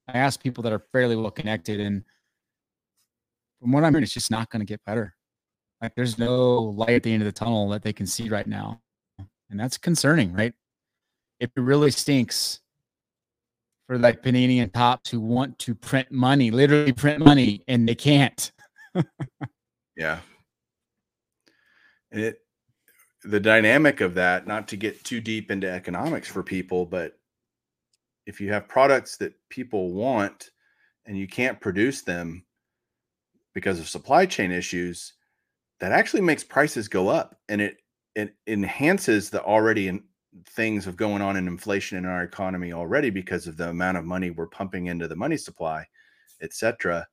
I 0.08 0.18
ask 0.18 0.42
people 0.42 0.62
that 0.62 0.72
are 0.72 0.82
fairly 0.92 1.16
well 1.16 1.30
connected, 1.30 1.80
and 1.80 2.04
from 3.60 3.72
what 3.72 3.84
I'm 3.84 3.92
hearing, 3.92 4.04
it's 4.04 4.12
just 4.12 4.30
not 4.30 4.50
going 4.50 4.60
to 4.60 4.66
get 4.66 4.84
better. 4.84 5.14
Like 5.82 5.94
there's 5.94 6.18
no 6.18 6.58
light 6.62 6.90
at 6.90 7.02
the 7.02 7.12
end 7.12 7.22
of 7.22 7.26
the 7.26 7.32
tunnel 7.32 7.68
that 7.70 7.82
they 7.82 7.92
can 7.92 8.06
see 8.06 8.28
right 8.28 8.46
now, 8.46 8.80
and 9.50 9.58
that's 9.58 9.78
concerning, 9.78 10.32
right? 10.32 10.54
It 11.40 11.50
really 11.56 11.90
stinks 11.90 12.60
for 13.86 13.98
like 13.98 14.22
Panini 14.22 14.62
and 14.62 14.72
Topps 14.72 15.10
who 15.10 15.20
want 15.20 15.58
to 15.60 15.74
print 15.74 16.12
money, 16.12 16.50
literally 16.50 16.92
print 16.92 17.24
money, 17.24 17.62
and 17.68 17.88
they 17.88 17.94
can't. 17.94 18.52
yeah. 19.96 20.20
And 22.12 22.22
it 22.22 22.40
the 23.24 23.40
dynamic 23.40 24.00
of 24.00 24.14
that, 24.14 24.46
not 24.46 24.68
to 24.68 24.76
get 24.76 25.02
too 25.04 25.20
deep 25.20 25.50
into 25.50 25.68
economics 25.68 26.28
for 26.28 26.42
people, 26.42 26.86
but 26.86 27.18
if 28.26 28.40
you 28.40 28.52
have 28.52 28.68
products 28.68 29.16
that 29.16 29.34
people 29.48 29.92
want 29.92 30.50
and 31.06 31.18
you 31.18 31.26
can't 31.26 31.60
produce 31.60 32.02
them 32.02 32.44
because 33.54 33.80
of 33.80 33.88
supply 33.88 34.26
chain 34.26 34.52
issues, 34.52 35.14
that 35.80 35.92
actually 35.92 36.20
makes 36.20 36.44
prices 36.44 36.88
go 36.88 37.08
up 37.08 37.38
and 37.48 37.60
it 37.60 37.78
it 38.14 38.34
enhances 38.46 39.30
the 39.30 39.42
already 39.44 39.88
in 39.88 40.02
things 40.46 40.86
of 40.86 40.96
going 40.96 41.22
on 41.22 41.36
in 41.36 41.46
inflation 41.46 41.98
in 41.98 42.04
our 42.04 42.22
economy 42.22 42.72
already 42.72 43.10
because 43.10 43.46
of 43.46 43.56
the 43.56 43.68
amount 43.68 43.96
of 43.96 44.04
money 44.04 44.30
we're 44.30 44.46
pumping 44.46 44.86
into 44.86 45.08
the 45.08 45.16
money 45.16 45.36
supply, 45.36 45.86
etc. 46.42 47.06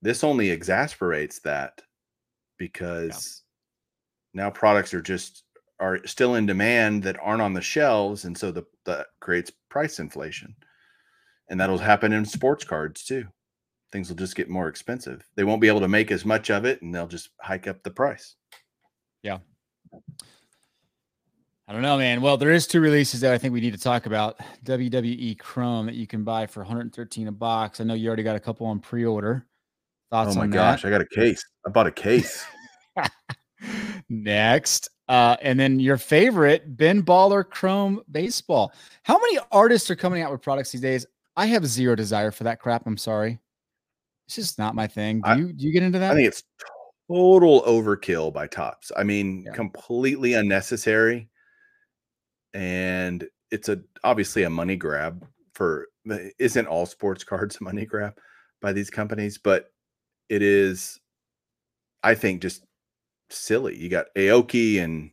This 0.00 0.24
only 0.24 0.50
exasperates 0.50 1.40
that 1.40 1.82
because 2.56 3.39
now 4.34 4.50
products 4.50 4.94
are 4.94 5.02
just 5.02 5.44
are 5.78 6.04
still 6.06 6.34
in 6.34 6.46
demand 6.46 7.02
that 7.02 7.18
aren't 7.22 7.42
on 7.42 7.54
the 7.54 7.60
shelves 7.60 8.24
and 8.24 8.36
so 8.36 8.50
the 8.50 8.64
that 8.84 9.06
creates 9.20 9.50
price 9.68 9.98
inflation 9.98 10.54
and 11.48 11.58
that'll 11.60 11.78
happen 11.78 12.12
in 12.12 12.24
sports 12.24 12.64
cards 12.64 13.04
too 13.04 13.24
things 13.92 14.08
will 14.08 14.16
just 14.16 14.36
get 14.36 14.48
more 14.48 14.68
expensive 14.68 15.24
they 15.36 15.44
won't 15.44 15.60
be 15.60 15.68
able 15.68 15.80
to 15.80 15.88
make 15.88 16.10
as 16.10 16.24
much 16.24 16.50
of 16.50 16.64
it 16.64 16.80
and 16.82 16.94
they'll 16.94 17.06
just 17.06 17.30
hike 17.40 17.66
up 17.66 17.82
the 17.82 17.90
price 17.90 18.36
yeah 19.22 19.38
I 21.70 21.72
don't 21.72 21.82
know, 21.82 21.98
man. 21.98 22.20
Well, 22.20 22.36
there 22.36 22.50
is 22.50 22.66
two 22.66 22.80
releases 22.80 23.20
that 23.20 23.32
I 23.32 23.38
think 23.38 23.54
we 23.54 23.60
need 23.60 23.74
to 23.74 23.78
talk 23.78 24.06
about. 24.06 24.40
WWE 24.64 25.38
Chrome 25.38 25.86
that 25.86 25.94
you 25.94 26.04
can 26.04 26.24
buy 26.24 26.48
for 26.48 26.64
113 26.64 27.28
a 27.28 27.32
box. 27.32 27.80
I 27.80 27.84
know 27.84 27.94
you 27.94 28.08
already 28.08 28.24
got 28.24 28.34
a 28.34 28.40
couple 28.40 28.66
on 28.66 28.80
pre-order. 28.80 29.46
Oh 30.10 30.16
Thoughts 30.16 30.36
oh 30.36 30.40
my 30.40 30.48
gosh, 30.48 30.82
that? 30.82 30.88
I 30.88 30.90
got 30.90 31.00
a 31.00 31.06
case. 31.06 31.44
I 31.64 31.70
bought 31.70 31.86
a 31.86 31.92
case. 31.92 32.44
Next. 34.10 34.90
Uh, 35.08 35.36
and 35.40 35.58
then 35.58 35.80
your 35.80 35.96
favorite, 35.96 36.76
Ben 36.76 37.02
Baller 37.02 37.48
Chrome 37.48 38.02
Baseball. 38.10 38.72
How 39.02 39.18
many 39.18 39.38
artists 39.50 39.90
are 39.90 39.96
coming 39.96 40.22
out 40.22 40.30
with 40.30 40.42
products 40.42 40.72
these 40.72 40.82
days? 40.82 41.06
I 41.36 41.46
have 41.46 41.66
zero 41.66 41.96
desire 41.96 42.30
for 42.30 42.44
that 42.44 42.60
crap. 42.60 42.86
I'm 42.86 42.96
sorry. 42.96 43.40
It's 44.26 44.36
just 44.36 44.58
not 44.58 44.74
my 44.74 44.86
thing. 44.86 45.20
Do 45.22 45.30
I, 45.30 45.34
you 45.36 45.52
do 45.52 45.66
you 45.66 45.72
get 45.72 45.82
into 45.82 45.98
that? 45.98 46.12
I 46.12 46.14
think 46.14 46.28
it's 46.28 46.44
total 47.10 47.62
overkill 47.62 48.32
by 48.32 48.46
Topps. 48.46 48.92
I 48.96 49.02
mean, 49.02 49.44
yeah. 49.46 49.52
completely 49.52 50.34
unnecessary. 50.34 51.28
And 52.54 53.26
it's 53.50 53.68
a 53.68 53.80
obviously 54.04 54.44
a 54.44 54.50
money 54.50 54.76
grab 54.76 55.26
for 55.54 55.88
isn't 56.38 56.66
all 56.66 56.86
sports 56.86 57.24
cards 57.24 57.58
a 57.60 57.64
money 57.64 57.86
grab 57.86 58.14
by 58.60 58.72
these 58.72 58.90
companies, 58.90 59.38
but 59.38 59.72
it 60.28 60.42
is, 60.42 61.00
I 62.02 62.14
think, 62.14 62.42
just 62.42 62.64
silly. 63.32 63.76
You 63.76 63.88
got 63.88 64.06
Aoki 64.16 64.82
and 64.82 65.10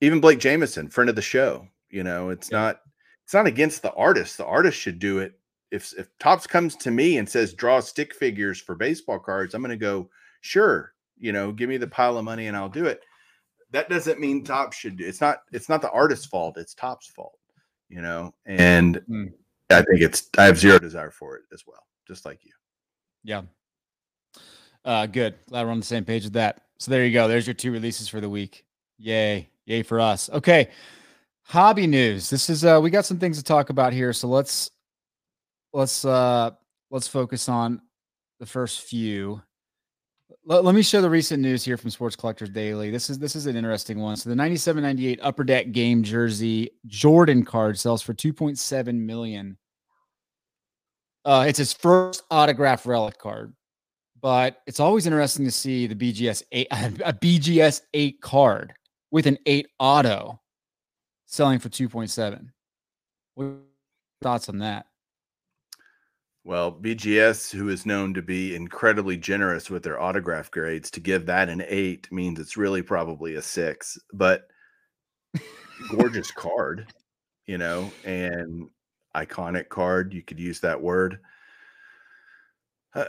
even 0.00 0.20
Blake 0.20 0.38
Jamieson, 0.38 0.88
friend 0.88 1.10
of 1.10 1.16
the 1.16 1.22
show. 1.22 1.66
You 1.90 2.02
know, 2.04 2.30
it's 2.30 2.50
yeah. 2.50 2.58
not 2.58 2.80
it's 3.24 3.34
not 3.34 3.46
against 3.46 3.82
the 3.82 3.92
artist. 3.94 4.36
The 4.36 4.46
artist 4.46 4.78
should 4.78 4.98
do 4.98 5.18
it. 5.18 5.38
If 5.70 5.92
if 5.98 6.08
Topps 6.18 6.46
comes 6.46 6.76
to 6.76 6.90
me 6.90 7.18
and 7.18 7.28
says 7.28 7.54
draw 7.54 7.80
stick 7.80 8.14
figures 8.14 8.60
for 8.60 8.74
baseball 8.74 9.18
cards, 9.18 9.54
I'm 9.54 9.62
going 9.62 9.70
to 9.70 9.76
go 9.76 10.08
sure. 10.40 10.92
You 11.18 11.32
know, 11.32 11.50
give 11.52 11.68
me 11.68 11.76
the 11.76 11.86
pile 11.86 12.18
of 12.18 12.24
money 12.24 12.46
and 12.46 12.56
I'll 12.56 12.68
do 12.68 12.86
it. 12.86 13.00
That 13.72 13.88
doesn't 13.88 14.20
mean 14.20 14.44
Topps 14.44 14.76
should 14.76 14.96
do. 14.96 15.06
It's 15.06 15.20
not. 15.20 15.38
It's 15.52 15.68
not 15.68 15.82
the 15.82 15.90
artist's 15.90 16.26
fault. 16.26 16.56
It's 16.56 16.74
Topps' 16.74 17.08
fault. 17.08 17.38
You 17.88 18.02
know, 18.02 18.34
and 18.44 19.00
mm. 19.08 19.32
I 19.70 19.82
think 19.82 20.00
it's. 20.02 20.28
I 20.38 20.44
have 20.44 20.58
zero 20.58 20.78
desire 20.78 21.10
for 21.10 21.36
it 21.36 21.42
as 21.52 21.64
well, 21.66 21.84
just 22.06 22.24
like 22.24 22.44
you. 22.44 22.52
Yeah. 23.24 23.42
Uh, 24.84 25.06
good. 25.06 25.34
Glad 25.48 25.66
we're 25.66 25.72
on 25.72 25.80
the 25.80 25.86
same 25.86 26.04
page 26.04 26.24
with 26.24 26.34
that. 26.34 26.62
So 26.78 26.90
there 26.90 27.04
you 27.04 27.12
go. 27.12 27.28
There's 27.28 27.46
your 27.46 27.54
two 27.54 27.72
releases 27.72 28.08
for 28.08 28.20
the 28.20 28.28
week. 28.28 28.64
Yay. 28.98 29.48
Yay 29.66 29.82
for 29.82 30.00
us. 30.00 30.30
Okay. 30.30 30.68
Hobby 31.42 31.86
news. 31.86 32.28
This 32.28 32.50
is 32.50 32.64
uh 32.64 32.80
we 32.82 32.90
got 32.90 33.04
some 33.04 33.18
things 33.18 33.38
to 33.38 33.44
talk 33.44 33.70
about 33.70 33.92
here. 33.92 34.12
So 34.12 34.28
let's 34.28 34.70
let's 35.72 36.04
uh 36.04 36.50
let's 36.90 37.08
focus 37.08 37.48
on 37.48 37.80
the 38.40 38.46
first 38.46 38.82
few. 38.82 39.40
Let, 40.44 40.64
let 40.64 40.74
me 40.74 40.82
show 40.82 41.00
the 41.00 41.10
recent 41.10 41.42
news 41.42 41.64
here 41.64 41.76
from 41.76 41.90
Sports 41.90 42.16
Collectors 42.16 42.50
Daily. 42.50 42.90
This 42.90 43.10
is 43.10 43.18
this 43.18 43.36
is 43.36 43.46
an 43.46 43.56
interesting 43.56 44.00
one. 44.00 44.16
So 44.16 44.28
the 44.28 44.36
9798 44.36 45.20
Upper 45.22 45.44
Deck 45.44 45.72
game 45.72 46.02
jersey 46.02 46.70
Jordan 46.86 47.44
card 47.44 47.78
sells 47.78 48.02
for 48.02 48.12
2.7 48.12 48.94
million. 48.94 49.56
Uh, 51.24 51.44
it's 51.48 51.58
his 51.58 51.72
first 51.72 52.22
autograph 52.30 52.86
relic 52.86 53.18
card 53.18 53.52
but 54.26 54.60
it's 54.66 54.80
always 54.80 55.06
interesting 55.06 55.44
to 55.44 55.52
see 55.52 55.86
the 55.86 55.94
BGS 55.94 56.42
eight 56.50 56.66
a 56.72 57.12
BGS 57.12 57.82
eight 57.94 58.20
card 58.20 58.72
with 59.12 59.24
an 59.24 59.38
eight 59.46 59.68
auto 59.78 60.40
selling 61.26 61.60
for 61.60 61.68
two 61.68 61.88
point 61.88 62.10
seven. 62.10 62.52
What 63.36 63.52
thoughts 64.20 64.48
on 64.48 64.58
that? 64.58 64.86
Well, 66.42 66.72
BGS, 66.72 67.52
who 67.52 67.68
is 67.68 67.86
known 67.86 68.14
to 68.14 68.22
be 68.22 68.56
incredibly 68.56 69.16
generous 69.16 69.70
with 69.70 69.84
their 69.84 70.00
autograph 70.00 70.50
grades, 70.50 70.90
to 70.90 70.98
give 70.98 71.26
that 71.26 71.48
an 71.48 71.62
eight 71.68 72.10
means 72.10 72.40
it's 72.40 72.56
really 72.56 72.82
probably 72.82 73.36
a 73.36 73.42
six. 73.42 73.96
But 74.12 74.48
gorgeous 75.88 76.30
card, 76.36 76.92
you 77.46 77.58
know, 77.58 77.92
and 78.04 78.70
iconic 79.14 79.68
card. 79.68 80.12
You 80.12 80.24
could 80.24 80.40
use 80.40 80.58
that 80.62 80.82
word. 80.82 81.20
Uh, 82.92 83.04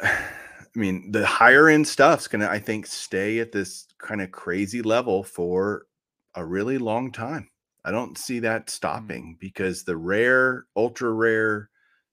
I 0.78 0.80
mean, 0.80 1.12
the 1.12 1.26
higher 1.26 1.70
end 1.70 1.88
stuff's 1.88 2.28
going 2.28 2.42
to, 2.42 2.52
I 2.52 2.60
think, 2.60 2.86
stay 2.86 3.40
at 3.40 3.52
this 3.52 3.88
kind 3.98 4.22
of 4.22 4.32
crazy 4.32 4.84
level 4.84 5.24
for 5.24 5.88
a 6.36 6.46
really 6.46 6.78
long 6.78 7.12
time. 7.12 7.50
I 7.84 7.90
don't 7.90 8.16
see 8.16 8.38
that 8.40 8.68
mm. 8.68 8.70
stopping 8.70 9.34
mm. 9.36 9.40
because 9.40 9.84
the 9.84 9.98
rare, 9.98 10.68
ultra 10.76 11.12
rare, 11.12 11.72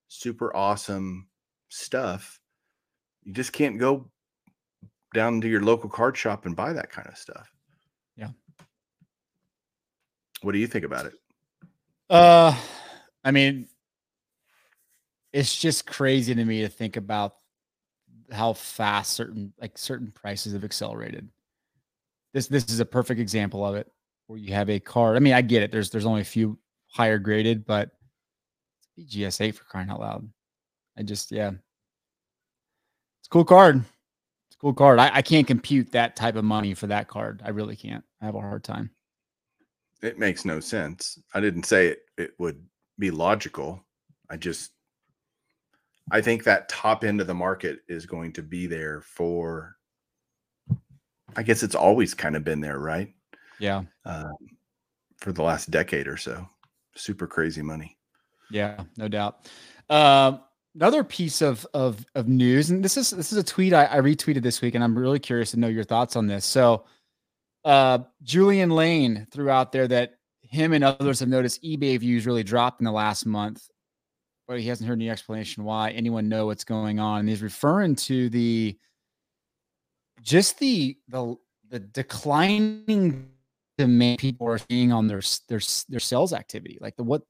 super 0.08 0.56
awesome 0.56 1.28
stuff, 1.68 2.40
you 3.24 3.34
just 3.34 3.52
can't 3.52 3.78
go 3.78 4.10
down 5.12 5.42
to 5.42 5.48
your 5.48 5.62
local 5.62 5.90
card 5.90 6.16
shop 6.16 6.46
and 6.46 6.56
buy 6.56 6.72
that 6.72 6.90
kind 6.90 7.06
of 7.06 7.18
stuff. 7.18 7.52
Yeah. 8.16 8.30
What 10.40 10.52
do 10.52 10.58
you 10.58 10.66
think 10.66 10.86
about 10.86 11.04
it? 11.04 11.12
Uh, 12.08 12.56
I 13.22 13.30
mean, 13.30 13.68
it's 15.34 15.54
just 15.54 15.86
crazy 15.86 16.34
to 16.34 16.44
me 16.46 16.62
to 16.62 16.68
think 16.68 16.96
about 16.96 17.34
how 18.34 18.52
fast 18.52 19.12
certain 19.12 19.52
like 19.60 19.78
certain 19.78 20.10
prices 20.10 20.52
have 20.52 20.64
accelerated. 20.64 21.28
This 22.32 22.48
this 22.48 22.68
is 22.68 22.80
a 22.80 22.84
perfect 22.84 23.20
example 23.20 23.64
of 23.64 23.76
it 23.76 23.90
where 24.26 24.38
you 24.38 24.52
have 24.54 24.70
a 24.70 24.80
card. 24.80 25.16
I 25.16 25.20
mean, 25.20 25.32
I 25.32 25.42
get 25.42 25.62
it. 25.62 25.70
There's 25.70 25.90
there's 25.90 26.06
only 26.06 26.22
a 26.22 26.24
few 26.24 26.58
higher 26.88 27.18
graded, 27.18 27.64
but 27.64 27.90
BGS 28.98 29.40
eight 29.40 29.56
for 29.56 29.64
crying 29.64 29.90
out 29.90 30.00
loud. 30.00 30.28
I 30.98 31.02
just 31.02 31.32
yeah, 31.32 31.50
it's 31.50 33.28
a 33.28 33.30
cool 33.30 33.44
card. 33.44 33.76
It's 34.48 34.56
a 34.56 34.58
cool 34.58 34.74
card. 34.74 34.98
I, 34.98 35.16
I 35.16 35.22
can't 35.22 35.46
compute 35.46 35.90
that 35.92 36.16
type 36.16 36.36
of 36.36 36.44
money 36.44 36.74
for 36.74 36.86
that 36.88 37.08
card. 37.08 37.42
I 37.44 37.50
really 37.50 37.76
can't. 37.76 38.04
I 38.20 38.26
have 38.26 38.34
a 38.34 38.40
hard 38.40 38.64
time. 38.64 38.90
It 40.02 40.18
makes 40.18 40.44
no 40.44 40.60
sense. 40.60 41.18
I 41.32 41.40
didn't 41.40 41.64
say 41.64 41.88
it. 41.88 42.00
It 42.18 42.34
would 42.38 42.62
be 42.98 43.10
logical. 43.10 43.82
I 44.30 44.36
just 44.36 44.72
I 46.10 46.20
think 46.20 46.44
that 46.44 46.68
top 46.68 47.04
end 47.04 47.20
of 47.20 47.26
the 47.26 47.34
market 47.34 47.80
is 47.88 48.06
going 48.06 48.32
to 48.34 48.42
be 48.42 48.66
there 48.66 49.00
for 49.00 49.76
I 51.36 51.42
guess 51.42 51.62
it's 51.62 51.74
always 51.74 52.14
kind 52.14 52.36
of 52.36 52.44
been 52.44 52.60
there, 52.60 52.78
right? 52.78 53.12
Yeah. 53.58 53.82
Um, 54.04 54.32
for 55.18 55.32
the 55.32 55.42
last 55.42 55.70
decade 55.70 56.06
or 56.06 56.16
so. 56.16 56.46
Super 56.94 57.26
crazy 57.26 57.62
money. 57.62 57.96
Yeah, 58.50 58.84
no 58.96 59.08
doubt. 59.08 59.50
Uh, 59.90 60.38
another 60.74 61.02
piece 61.02 61.42
of, 61.42 61.66
of 61.74 62.04
of 62.14 62.28
news, 62.28 62.70
and 62.70 62.84
this 62.84 62.96
is 62.96 63.10
this 63.10 63.32
is 63.32 63.38
a 63.38 63.42
tweet 63.42 63.72
I, 63.72 63.86
I 63.86 64.00
retweeted 64.00 64.42
this 64.42 64.60
week, 64.60 64.74
and 64.74 64.84
I'm 64.84 64.96
really 64.96 65.18
curious 65.18 65.50
to 65.52 65.58
know 65.58 65.68
your 65.68 65.84
thoughts 65.84 66.14
on 66.14 66.26
this. 66.26 66.44
So, 66.44 66.84
uh, 67.64 68.00
Julian 68.22 68.70
Lane 68.70 69.26
threw 69.32 69.50
out 69.50 69.72
there 69.72 69.88
that 69.88 70.18
him 70.42 70.72
and 70.72 70.84
others 70.84 71.20
have 71.20 71.28
noticed 71.28 71.62
eBay 71.64 71.98
views 71.98 72.26
really 72.26 72.44
dropped 72.44 72.80
in 72.80 72.84
the 72.84 72.92
last 72.92 73.26
month, 73.26 73.68
but 74.46 74.60
he 74.60 74.68
hasn't 74.68 74.88
heard 74.88 74.98
any 74.98 75.10
explanation 75.10 75.64
why. 75.64 75.90
Anyone 75.90 76.28
know 76.28 76.46
what's 76.46 76.64
going 76.64 76.98
on? 76.98 77.20
And 77.20 77.28
he's 77.28 77.42
referring 77.42 77.96
to 77.96 78.28
the 78.28 78.78
just 80.22 80.58
the 80.58 80.96
the 81.08 81.36
the 81.70 81.80
declining 81.80 83.28
demand 83.76 84.18
people 84.18 84.46
are 84.46 84.58
seeing 84.70 84.92
on 84.92 85.06
their 85.06 85.22
their 85.48 85.60
their 85.88 86.00
sales 86.00 86.32
activity, 86.32 86.78
like 86.80 86.96
the 86.96 87.04
what 87.04 87.22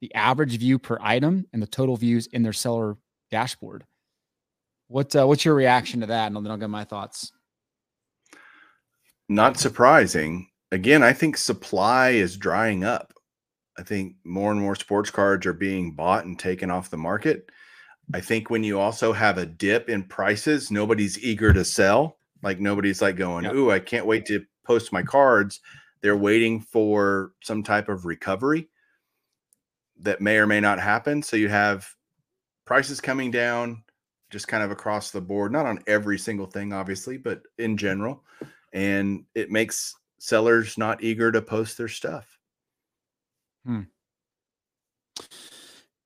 the 0.00 0.14
average 0.14 0.58
view 0.58 0.78
per 0.78 0.98
item 1.00 1.46
and 1.52 1.62
the 1.62 1.66
total 1.66 1.96
views 1.96 2.26
in 2.26 2.42
their 2.42 2.52
seller 2.52 2.96
dashboard. 3.30 3.84
What 4.88 5.14
uh, 5.16 5.26
what's 5.26 5.44
your 5.44 5.54
reaction 5.54 6.00
to 6.00 6.06
that? 6.06 6.26
And 6.26 6.36
then 6.36 6.50
I'll 6.50 6.58
get 6.58 6.68
my 6.70 6.84
thoughts. 6.84 7.32
Not 9.28 9.58
surprising. 9.58 10.48
Again, 10.70 11.02
I 11.02 11.12
think 11.12 11.36
supply 11.36 12.10
is 12.10 12.36
drying 12.36 12.84
up. 12.84 13.13
I 13.78 13.82
think 13.82 14.16
more 14.24 14.52
and 14.52 14.60
more 14.60 14.76
sports 14.76 15.10
cards 15.10 15.46
are 15.46 15.52
being 15.52 15.92
bought 15.92 16.24
and 16.24 16.38
taken 16.38 16.70
off 16.70 16.90
the 16.90 16.96
market. 16.96 17.50
I 18.12 18.20
mm. 18.20 18.24
think 18.24 18.50
when 18.50 18.64
you 18.64 18.78
also 18.78 19.12
have 19.12 19.38
a 19.38 19.46
dip 19.46 19.88
in 19.88 20.04
prices, 20.04 20.70
nobody's 20.70 21.22
eager 21.22 21.52
to 21.52 21.64
sell. 21.64 22.18
Like 22.42 22.60
nobody's 22.60 23.00
like 23.00 23.16
going, 23.16 23.44
yep. 23.44 23.54
"Ooh, 23.54 23.70
I 23.70 23.80
can't 23.80 24.06
wait 24.06 24.26
to 24.26 24.44
post 24.64 24.92
my 24.92 25.02
cards." 25.02 25.60
They're 26.02 26.16
waiting 26.16 26.60
for 26.60 27.32
some 27.42 27.62
type 27.62 27.88
of 27.88 28.04
recovery 28.04 28.68
that 30.00 30.20
may 30.20 30.36
or 30.36 30.46
may 30.46 30.60
not 30.60 30.78
happen. 30.78 31.22
So 31.22 31.36
you 31.36 31.48
have 31.48 31.88
prices 32.66 33.00
coming 33.00 33.30
down 33.30 33.82
just 34.30 34.48
kind 34.48 34.62
of 34.62 34.70
across 34.70 35.10
the 35.10 35.20
board, 35.20 35.52
not 35.52 35.64
on 35.64 35.82
every 35.86 36.18
single 36.18 36.46
thing, 36.46 36.72
obviously, 36.72 37.16
but 37.16 37.42
in 37.56 37.76
general. 37.76 38.22
And 38.72 39.24
it 39.34 39.50
makes 39.50 39.94
sellers 40.18 40.76
not 40.76 41.02
eager 41.02 41.30
to 41.30 41.40
post 41.40 41.78
their 41.78 41.88
stuff. 41.88 42.33
Hmm. 43.64 43.80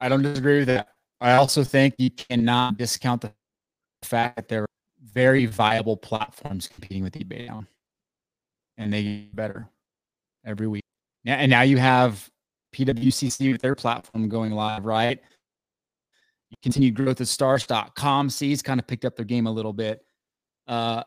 I 0.00 0.08
don't 0.08 0.22
disagree 0.22 0.58
with 0.58 0.68
that. 0.68 0.88
I 1.20 1.34
also 1.34 1.64
think 1.64 1.94
you 1.98 2.10
cannot 2.10 2.76
discount 2.76 3.22
the 3.22 3.32
fact 4.02 4.36
that 4.36 4.48
there 4.48 4.62
are 4.62 4.68
very 5.02 5.46
viable 5.46 5.96
platforms 5.96 6.68
competing 6.68 7.02
with 7.02 7.14
eBay 7.14 7.48
now, 7.48 7.64
and 8.76 8.92
they 8.92 9.02
get 9.02 9.36
better 9.36 9.68
every 10.44 10.68
week. 10.68 10.82
Yeah, 11.24 11.34
and 11.34 11.50
now 11.50 11.62
you 11.62 11.78
have 11.78 12.28
PWCC 12.74 13.52
with 13.52 13.60
their 13.60 13.74
platform 13.74 14.28
going 14.28 14.52
live, 14.52 14.84
right? 14.84 15.20
Continued 16.62 16.94
growth 16.94 17.20
of 17.20 17.28
stars.com. 17.28 18.30
C's 18.30 18.62
kind 18.62 18.80
of 18.80 18.86
picked 18.86 19.04
up 19.04 19.16
their 19.16 19.24
game 19.24 19.46
a 19.46 19.52
little 19.52 19.72
bit. 19.72 20.04
Uh, 20.66 21.02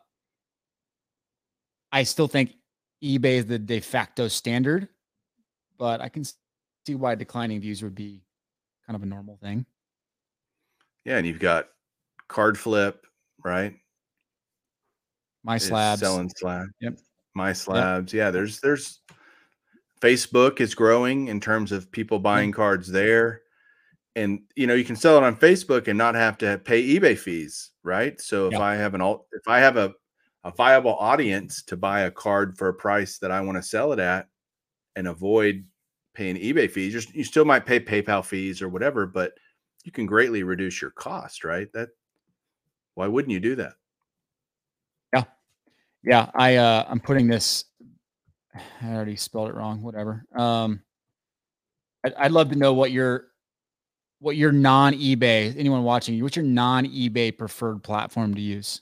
I 1.91 2.03
still 2.03 2.27
think 2.27 2.55
eBay 3.03 3.37
is 3.37 3.45
the 3.45 3.59
de 3.59 3.79
facto 3.79 4.27
standard, 4.27 4.87
but 5.81 5.99
I 5.99 6.09
can 6.09 6.23
see 6.23 6.93
why 6.93 7.15
declining 7.15 7.59
views 7.59 7.81
would 7.81 7.95
be 7.95 8.21
kind 8.85 8.95
of 8.95 9.01
a 9.01 9.07
normal 9.07 9.39
thing. 9.41 9.65
Yeah, 11.05 11.17
and 11.17 11.25
you've 11.25 11.39
got 11.39 11.69
card 12.27 12.55
flip, 12.55 13.03
right? 13.43 13.73
My 15.43 15.57
slabs 15.57 16.01
selling 16.01 16.31
slab. 16.37 16.67
Yep. 16.81 16.99
My 17.33 17.51
slabs. 17.51 18.13
Yep. 18.13 18.19
Yeah, 18.19 18.29
there's 18.29 18.59
there's 18.59 18.99
Facebook 20.01 20.61
is 20.61 20.75
growing 20.75 21.29
in 21.29 21.39
terms 21.39 21.71
of 21.71 21.91
people 21.91 22.19
mm. 22.19 22.23
buying 22.23 22.51
cards 22.51 22.87
there. 22.87 23.41
And 24.15 24.41
you 24.55 24.67
know, 24.67 24.75
you 24.75 24.85
can 24.85 24.95
sell 24.95 25.17
it 25.17 25.23
on 25.23 25.35
Facebook 25.35 25.87
and 25.87 25.97
not 25.97 26.13
have 26.13 26.37
to 26.39 26.61
pay 26.63 26.83
eBay 26.83 27.17
fees, 27.17 27.71
right? 27.83 28.21
So 28.21 28.49
if 28.49 28.59
I 28.59 28.75
have 28.75 28.93
an 28.93 29.01
alt 29.01 29.25
if 29.31 29.47
I 29.47 29.61
have 29.61 29.77
a, 29.77 29.93
a 30.43 30.51
viable 30.51 30.95
audience 30.97 31.63
to 31.63 31.75
buy 31.75 32.01
a 32.01 32.11
card 32.11 32.55
for 32.55 32.67
a 32.67 32.73
price 32.75 33.17
that 33.17 33.31
I 33.31 33.41
want 33.41 33.57
to 33.57 33.63
sell 33.63 33.93
it 33.93 33.99
at 33.99 34.27
and 34.95 35.07
avoid 35.07 35.65
paying 36.21 36.35
eBay 36.35 36.69
fees, 36.69 36.93
Just, 36.93 37.15
you 37.15 37.23
still 37.23 37.45
might 37.45 37.65
pay 37.65 37.79
PayPal 37.79 38.23
fees 38.23 38.61
or 38.61 38.69
whatever, 38.69 39.07
but 39.07 39.33
you 39.83 39.91
can 39.91 40.05
greatly 40.05 40.43
reduce 40.43 40.79
your 40.79 40.91
cost, 40.91 41.43
right? 41.43 41.67
That 41.73 41.89
why 42.93 43.07
wouldn't 43.07 43.31
you 43.31 43.39
do 43.39 43.55
that? 43.55 43.73
Yeah. 45.13 45.23
Yeah. 46.03 46.29
I 46.35 46.57
uh 46.57 46.85
I'm 46.87 46.99
putting 46.99 47.27
this 47.27 47.65
I 48.53 48.93
already 48.93 49.15
spelled 49.15 49.49
it 49.49 49.55
wrong. 49.55 49.81
Whatever. 49.81 50.23
Um, 50.35 50.83
I'd, 52.03 52.13
I'd 52.13 52.31
love 52.31 52.51
to 52.51 52.55
know 52.55 52.73
what 52.73 52.91
your 52.91 53.29
what 54.19 54.35
your 54.35 54.51
non 54.51 54.93
eBay 54.93 55.57
anyone 55.57 55.83
watching 55.83 56.13
you 56.13 56.23
what's 56.23 56.35
your 56.35 56.45
non 56.45 56.85
eBay 56.85 57.35
preferred 57.35 57.81
platform 57.81 58.35
to 58.35 58.41
use. 58.41 58.81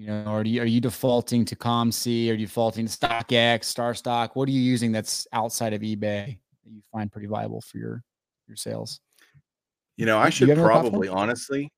You 0.00 0.06
know, 0.06 0.24
are 0.24 0.44
you 0.44 0.62
are 0.62 0.66
you 0.66 0.80
defaulting 0.80 1.44
to 1.44 1.54
COMC? 1.54 2.30
Are 2.30 2.32
you 2.32 2.46
defaulting 2.46 2.86
to 2.86 2.90
StockX, 2.90 3.64
StarStock? 3.64 4.30
What 4.32 4.48
are 4.48 4.50
you 4.50 4.62
using 4.62 4.92
that's 4.92 5.26
outside 5.34 5.74
of 5.74 5.82
eBay 5.82 5.98
that 6.24 6.70
you 6.72 6.80
find 6.90 7.12
pretty 7.12 7.26
viable 7.26 7.60
for 7.60 7.76
your 7.76 8.02
your 8.48 8.56
sales? 8.56 9.00
You 9.98 10.06
know, 10.06 10.16
I 10.16 10.30
should 10.30 10.56
probably 10.56 11.08
honestly, 11.08 11.70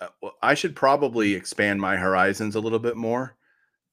uh, 0.00 0.08
well, 0.20 0.34
I 0.42 0.54
should 0.54 0.74
probably 0.74 1.34
expand 1.34 1.80
my 1.80 1.96
horizons 1.96 2.56
a 2.56 2.60
little 2.60 2.80
bit 2.80 2.96
more. 2.96 3.36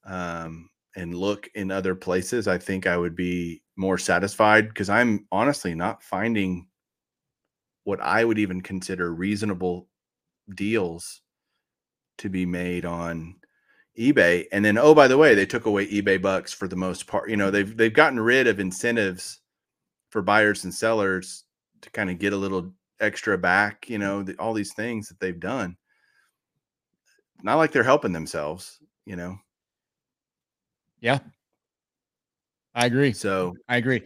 Um, 0.04 0.72
and 0.96 1.14
look 1.14 1.48
in 1.54 1.70
other 1.70 1.94
places, 1.94 2.48
I 2.48 2.58
think 2.58 2.88
I 2.88 2.98
would 2.98 3.16
be 3.16 3.62
more 3.76 4.00
satisfied 4.00 4.70
because 4.70 4.90
I'm 4.90 5.28
honestly 5.32 5.76
not 5.76 6.02
finding 6.02 6.68
what 7.84 8.02
I 8.02 8.26
would 8.26 8.40
even 8.40 8.62
consider 8.62 9.14
reasonable 9.14 9.88
deals 10.56 11.22
to 12.18 12.30
be 12.30 12.48
made 12.48 12.86
on 12.86 13.36
eBay. 14.00 14.46
And 14.52 14.64
then 14.64 14.78
oh 14.78 14.96
by 14.96 15.08
the 15.08 15.18
way, 15.18 15.36
they 15.36 15.46
took 15.46 15.66
away 15.66 15.88
eBay 15.88 16.22
bucks 16.22 16.54
for 16.54 16.68
the 16.68 16.76
most 16.76 17.06
part. 17.08 17.30
You 17.30 17.38
know, 17.38 17.52
they've 17.52 17.76
they've 17.76 17.94
gotten 17.94 18.20
rid 18.20 18.48
of 18.48 18.60
incentives 18.60 19.42
for 20.10 20.22
buyers 20.22 20.64
and 20.64 20.74
sellers 20.74 21.44
to 21.82 21.90
kind 21.92 22.10
of 22.10 22.20
get 22.20 22.34
a 22.34 22.38
little 22.38 22.74
extra 23.00 23.38
back, 23.38 23.90
you 23.90 23.98
know, 23.98 24.24
the, 24.24 24.36
all 24.38 24.54
these 24.54 24.74
things 24.74 25.08
that 25.10 25.20
they've 25.20 25.40
done. 25.40 25.78
Not 27.44 27.56
like 27.56 27.72
they're 27.72 27.84
helping 27.84 28.12
themselves, 28.12 28.80
you 29.06 29.16
know. 29.16 29.38
Yeah. 31.00 31.20
I 32.76 32.86
agree. 32.86 33.14
So 33.14 33.56
I 33.68 33.78
agree. 33.78 34.04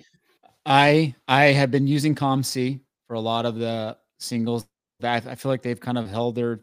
I 0.65 1.15
I 1.27 1.45
have 1.45 1.71
been 1.71 1.87
using 1.87 2.15
COMC 2.15 2.79
for 3.07 3.15
a 3.15 3.19
lot 3.19 3.45
of 3.45 3.55
the 3.55 3.97
singles 4.19 4.65
that 4.99 5.27
I 5.27 5.35
feel 5.35 5.51
like 5.51 5.61
they've 5.61 5.79
kind 5.79 5.97
of 5.97 6.09
held 6.09 6.35
their 6.35 6.61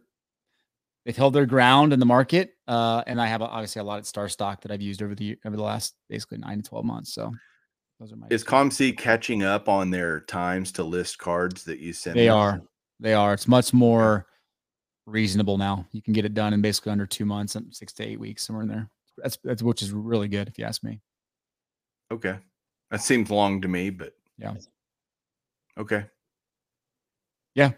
they've 1.05 1.17
held 1.17 1.35
their 1.35 1.47
ground 1.47 1.93
in 1.93 2.01
the 2.01 2.07
market. 2.07 2.55
Uh, 2.69 3.03
and 3.07 3.21
I 3.21 3.27
have 3.27 3.43
obviously 3.43 3.81
a 3.81 3.85
lot 3.85 3.99
of 3.99 4.07
star 4.07 4.29
stock 4.29 4.63
that 4.63 4.71
I've 4.71 4.83
used 4.83 5.03
over 5.03 5.15
the 5.15 5.39
over 5.45 5.57
the 5.57 5.63
last 5.63 5.95
basically 6.09 6.39
nine 6.39 6.63
to 6.63 6.69
twelve 6.69 6.85
months. 6.85 7.13
So 7.15 7.33
Those 7.99 8.13
are 8.13 8.17
my. 8.17 8.27
Is 8.31 8.45
ComC 8.45 8.97
catching 8.97 9.43
up 9.43 9.69
on 9.69 9.91
their 9.91 10.21
times 10.21 10.73
to 10.73 10.85
list 10.85 11.19
cards 11.19 11.65
that 11.65 11.79
you 11.79 11.93
send? 11.93 12.17
They 12.17 12.27
them? 12.27 12.37
are. 12.37 12.61
They 13.01 13.15
are. 13.15 13.33
It's 13.33 13.49
much 13.49 13.73
more 13.73 14.27
reasonable 15.07 15.59
now. 15.59 15.87
You 15.93 16.03
can 16.03 16.13
get 16.13 16.25
it 16.25 16.35
done 16.35 16.53
in 16.53 16.61
basically 16.63 16.93
under 16.93 17.07
two 17.07 17.25
months, 17.25 17.57
six 17.71 17.93
to 17.95 18.05
eight 18.05 18.21
weeks, 18.21 18.45
somewhere 18.45 18.63
in 18.63 18.69
there. 18.69 18.89
That's 19.19 19.39
that's 19.43 19.63
which 19.63 19.83
is 19.83 19.93
really 19.93 20.29
good 20.29 20.49
if 20.49 20.59
you 20.59 20.65
ask 20.65 20.83
me. 20.85 21.01
Okay. 22.13 22.37
That 22.91 23.01
seems 23.01 23.31
long 23.31 23.61
to 23.63 23.69
me, 23.69 23.91
but 23.91 24.15
Yeah. 24.39 24.55
Okay. 25.79 26.07
Yeah. 27.55 27.73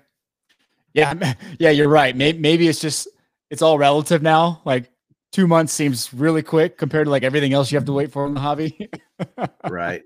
Yeah. 0.95 1.35
Yeah. 1.59 1.71
You're 1.71 1.89
right. 1.89 2.17
Maybe, 2.17 2.39
maybe 2.39 2.69
it's 2.69 2.81
just, 2.81 3.09
it's 3.53 3.61
all 3.61 3.77
relative 3.79 4.23
now. 4.23 4.62
Like 4.65 4.91
two 5.31 5.47
months 5.47 5.75
seems 5.75 6.12
really 6.15 6.43
quick 6.43 6.79
compared 6.79 7.07
to 7.07 7.11
like 7.11 7.23
everything 7.23 7.53
else 7.53 7.71
you 7.71 7.77
have 7.77 7.85
to 7.85 7.93
wait 7.93 8.11
for 8.11 8.27
in 8.27 8.35
the 8.35 8.41
hobby. 8.41 8.91
Right. 9.69 10.03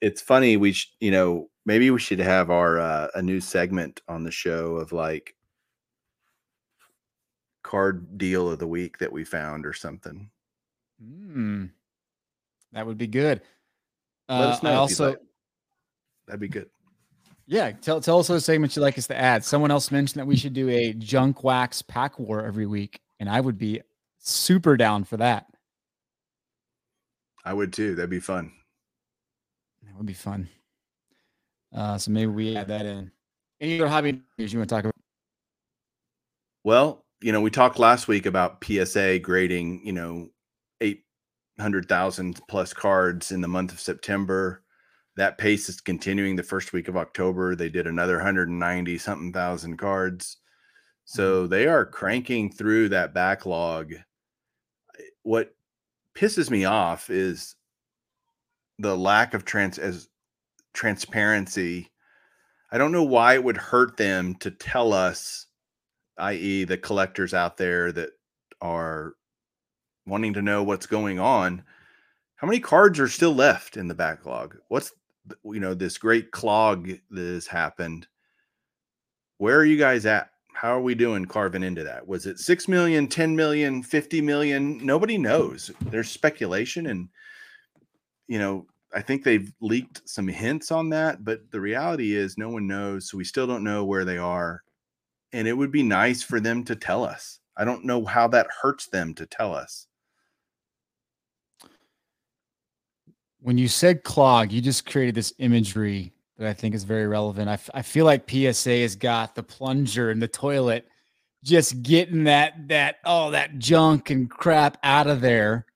it's 0.00 0.20
funny. 0.20 0.56
We, 0.56 0.72
sh- 0.72 0.94
you 1.00 1.10
know, 1.10 1.48
maybe 1.66 1.90
we 1.90 1.98
should 1.98 2.18
have 2.20 2.50
our, 2.50 2.78
uh, 2.78 3.08
a 3.14 3.22
new 3.22 3.40
segment 3.40 4.00
on 4.06 4.22
the 4.24 4.30
show 4.30 4.76
of 4.76 4.92
like 4.92 5.34
card 7.64 8.18
deal 8.18 8.48
of 8.50 8.58
the 8.58 8.66
week 8.68 8.98
that 8.98 9.10
we 9.10 9.24
found 9.24 9.64
or 9.66 9.72
something. 9.72 10.30
Hmm. 11.02 11.66
That 12.72 12.86
would 12.86 12.98
be 12.98 13.06
good. 13.08 13.40
Let 14.28 14.40
Uh, 14.40 14.48
us 14.50 14.62
know. 14.62 14.70
I 14.70 14.74
also, 14.74 15.08
like. 15.10 15.18
That'd 16.26 16.40
be 16.40 16.48
good. 16.48 16.68
Yeah, 17.46 17.72
tell, 17.72 18.00
tell 18.00 18.18
us 18.18 18.28
those 18.28 18.44
segments 18.44 18.76
you'd 18.76 18.82
like 18.82 18.98
us 18.98 19.06
to 19.08 19.18
add. 19.18 19.44
Someone 19.44 19.70
else 19.70 19.90
mentioned 19.90 20.20
that 20.20 20.26
we 20.26 20.36
should 20.36 20.52
do 20.52 20.68
a 20.68 20.92
junk 20.94 21.44
wax 21.44 21.82
pack 21.82 22.18
war 22.18 22.44
every 22.44 22.66
week. 22.66 23.00
And 23.20 23.28
I 23.28 23.40
would 23.40 23.58
be 23.58 23.80
super 24.18 24.76
down 24.76 25.04
for 25.04 25.16
that. 25.18 25.46
I 27.44 27.52
would 27.52 27.72
too. 27.72 27.94
That'd 27.94 28.10
be 28.10 28.20
fun. 28.20 28.52
That 29.82 29.96
would 29.96 30.06
be 30.06 30.12
fun. 30.12 30.48
Uh, 31.74 31.98
so 31.98 32.10
maybe 32.10 32.30
we 32.30 32.56
add 32.56 32.68
that 32.68 32.86
in. 32.86 33.10
Any 33.60 33.80
other 33.80 33.88
hobby 33.88 34.20
news 34.38 34.52
you 34.52 34.58
want 34.58 34.68
to 34.68 34.74
talk 34.74 34.84
about? 34.84 34.94
Well, 36.64 37.04
you 37.20 37.32
know, 37.32 37.40
we 37.40 37.50
talked 37.50 37.78
last 37.78 38.08
week 38.08 38.26
about 38.26 38.62
PSA 38.64 39.20
grading, 39.20 39.84
you 39.84 39.92
know, 39.92 40.28
800,000 40.80 42.40
plus 42.48 42.72
cards 42.72 43.32
in 43.32 43.40
the 43.40 43.48
month 43.48 43.72
of 43.72 43.80
September. 43.80 44.61
That 45.16 45.38
pace 45.38 45.68
is 45.68 45.80
continuing 45.80 46.36
the 46.36 46.42
first 46.42 46.72
week 46.72 46.88
of 46.88 46.96
October. 46.96 47.54
They 47.54 47.68
did 47.68 47.86
another 47.86 48.16
190 48.16 48.98
something 48.98 49.32
thousand 49.32 49.76
cards. 49.76 50.36
Mm-hmm. 50.36 50.38
So 51.04 51.46
they 51.46 51.66
are 51.66 51.84
cranking 51.84 52.50
through 52.50 52.90
that 52.90 53.12
backlog. 53.12 53.94
What 55.22 55.54
pisses 56.16 56.50
me 56.50 56.64
off 56.64 57.10
is 57.10 57.56
the 58.78 58.96
lack 58.96 59.34
of 59.34 59.44
trans 59.44 59.78
as 59.78 60.08
transparency. 60.72 61.90
I 62.70 62.78
don't 62.78 62.92
know 62.92 63.02
why 63.02 63.34
it 63.34 63.44
would 63.44 63.58
hurt 63.58 63.96
them 63.96 64.34
to 64.36 64.50
tell 64.50 64.92
us 64.92 65.46
i.e., 66.18 66.64
the 66.64 66.78
collectors 66.78 67.34
out 67.34 67.56
there 67.56 67.90
that 67.92 68.10
are 68.60 69.14
wanting 70.06 70.32
to 70.34 70.42
know 70.42 70.62
what's 70.62 70.86
going 70.86 71.18
on. 71.18 71.62
How 72.36 72.46
many 72.46 72.60
cards 72.60 72.98
are 73.00 73.08
still 73.08 73.34
left 73.34 73.76
in 73.76 73.88
the 73.88 73.94
backlog? 73.94 74.56
What's 74.68 74.92
you 75.44 75.60
know 75.60 75.74
this 75.74 75.98
great 75.98 76.30
clog 76.30 76.88
that 77.10 77.22
has 77.22 77.46
happened? 77.46 78.06
Where 79.38 79.58
are 79.58 79.64
you 79.64 79.78
guys 79.78 80.06
at? 80.06 80.30
How 80.54 80.76
are 80.76 80.82
we 80.82 80.94
doing 80.94 81.24
carving 81.24 81.62
into 81.62 81.82
that? 81.84 82.06
Was 82.06 82.26
it 82.26 82.38
6 82.38 82.68
million, 82.68 83.08
10 83.08 83.34
million, 83.34 83.82
50 83.82 84.20
million? 84.20 84.84
Nobody 84.84 85.18
knows. 85.18 85.70
There's 85.86 86.10
speculation 86.10 86.86
and 86.86 87.08
you 88.28 88.38
know, 88.38 88.66
I 88.94 89.00
think 89.00 89.24
they've 89.24 89.52
leaked 89.60 90.08
some 90.08 90.28
hints 90.28 90.70
on 90.70 90.90
that, 90.90 91.24
but 91.24 91.50
the 91.50 91.60
reality 91.60 92.14
is 92.14 92.38
no 92.38 92.50
one 92.50 92.66
knows, 92.66 93.08
so 93.08 93.16
we 93.16 93.24
still 93.24 93.46
don't 93.46 93.64
know 93.64 93.84
where 93.84 94.04
they 94.04 94.18
are 94.18 94.62
and 95.32 95.48
it 95.48 95.54
would 95.54 95.72
be 95.72 95.82
nice 95.82 96.22
for 96.22 96.40
them 96.40 96.64
to 96.64 96.76
tell 96.76 97.04
us. 97.04 97.40
I 97.56 97.64
don't 97.64 97.84
know 97.84 98.04
how 98.04 98.28
that 98.28 98.48
hurts 98.62 98.86
them 98.86 99.14
to 99.14 99.26
tell 99.26 99.54
us. 99.54 99.86
When 103.42 103.58
you 103.58 103.68
said 103.68 104.04
clog, 104.04 104.52
you 104.52 104.60
just 104.60 104.86
created 104.86 105.14
this 105.14 105.32
imagery 105.38 106.12
that 106.38 106.48
I 106.48 106.52
think 106.54 106.74
is 106.74 106.84
very 106.84 107.06
relevant. 107.06 107.48
I, 107.48 107.54
f- 107.54 107.70
I 107.74 107.82
feel 107.82 108.06
like 108.06 108.30
PSA 108.30 108.78
has 108.78 108.96
got 108.96 109.34
the 109.34 109.42
plunger 109.42 110.10
in 110.10 110.20
the 110.20 110.28
toilet, 110.28 110.86
just 111.44 111.82
getting 111.82 112.24
that 112.24 112.68
that 112.68 112.96
oh 113.04 113.32
that 113.32 113.58
junk 113.58 114.10
and 114.10 114.30
crap 114.30 114.78
out 114.84 115.08
of 115.08 115.20
there. 115.20 115.66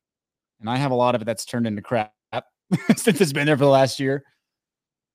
And 0.60 0.70
I 0.70 0.76
have 0.76 0.92
a 0.92 0.96
lot 0.96 1.14
of 1.14 1.22
it 1.22 1.24
that's 1.24 1.44
turned 1.44 1.66
into 1.66 1.82
crap 1.82 2.12
since 2.96 3.20
it's 3.20 3.32
been 3.32 3.46
there 3.46 3.56
for 3.56 3.64
the 3.64 3.70
last 3.70 4.00
year. 4.00 4.24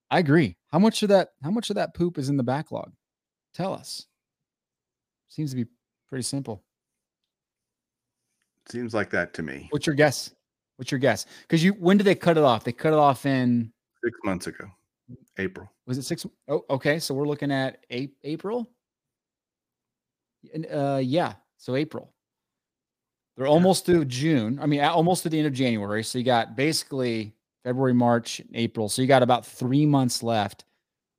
I 0.10 0.20
agree. 0.20 0.58
How 0.72 0.80
much 0.80 1.04
of 1.04 1.10
that 1.10 1.30
how 1.42 1.52
much 1.52 1.70
of 1.70 1.78
that 1.78 1.94
poop 1.94 2.18
is 2.18 2.30
in 2.30 2.38
the 2.38 2.44
backlog? 2.44 2.92
Tell 3.54 3.74
us. 3.74 4.08
Seems 5.30 5.52
to 5.52 5.56
be 5.56 5.66
pretty 6.10 6.24
simple. 6.24 6.64
Seems 8.70 8.94
like 8.94 9.10
that 9.12 9.34
to 9.36 9.44
me. 9.44 9.68
What's 9.72 9.88
your 9.88 9.96
guess? 9.96 10.32
What's 10.82 10.92
your 10.92 10.98
guess? 10.98 11.28
Because 11.44 11.64
you 11.64 11.74
when 11.74 11.98
did 11.98 12.06
they 12.06 12.16
cut 12.16 12.40
it 12.40 12.44
off? 12.44 12.64
They 12.64 12.72
cut 12.72 12.92
it 12.92 12.98
off 12.98 13.28
in 13.28 13.72
Six 14.04 14.18
months 14.24 14.48
ago, 14.48 14.66
April. 15.38 15.72
was 15.86 16.00
it 16.00 16.02
six? 16.02 16.26
Oh, 16.48 16.66
okay. 16.72 16.98
So 16.98 17.14
we're 17.14 17.28
looking 17.28 17.52
at 17.52 17.86
eight 17.92 18.16
April. 18.24 18.68
And, 20.52 20.66
Uh, 20.66 21.00
yeah. 21.04 21.36
So 21.58 21.76
April. 21.76 22.12
They're 23.38 23.46
almost 23.46 23.86
through 23.86 24.06
June. 24.06 24.58
I 24.60 24.66
mean, 24.66 24.80
a- 24.80 24.88
almost 24.92 25.22
to 25.22 25.30
the 25.30 25.38
end 25.38 25.46
of 25.46 25.54
January. 25.54 26.04
So 26.04 26.18
you 26.18 26.24
got 26.26 26.56
basically 26.56 27.36
February, 27.64 27.94
March, 27.94 28.40
and 28.40 28.50
April. 28.56 28.90
So 28.90 29.04
you 29.04 29.08
got 29.08 29.22
about 29.22 29.46
three 29.46 29.86
months 29.86 30.24
left. 30.24 30.66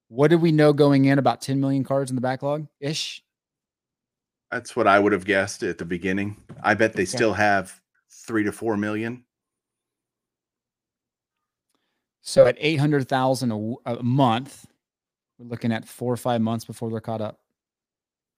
What 0.08 0.30
did 0.30 0.42
we 0.42 0.50
know 0.50 0.72
going 0.72 1.04
in? 1.04 1.20
About 1.20 1.40
10 1.40 1.60
million 1.60 1.84
cards 1.84 2.10
in 2.10 2.16
the 2.16 2.20
backlog 2.20 2.66
ish. 2.80 3.22
That's 4.50 4.74
what 4.74 4.88
I 4.88 4.98
would 4.98 5.12
have 5.12 5.24
guessed 5.24 5.62
at 5.62 5.78
the 5.78 5.84
beginning. 5.84 6.36
I 6.64 6.74
bet 6.74 6.94
they 6.94 7.02
Okay. 7.02 7.16
still 7.16 7.34
have 7.34 7.80
three 8.10 8.42
to 8.42 8.50
four 8.50 8.76
million. 8.76 9.24
So 12.22 12.46
at 12.46 12.56
800,000 12.58 13.78
a 13.84 14.02
month, 14.02 14.66
we're 15.38 15.48
looking 15.48 15.72
at 15.72 15.86
four 15.86 16.12
or 16.12 16.16
five 16.16 16.40
months 16.40 16.64
before 16.64 16.88
they're 16.88 17.00
caught 17.00 17.20
up. 17.20 17.40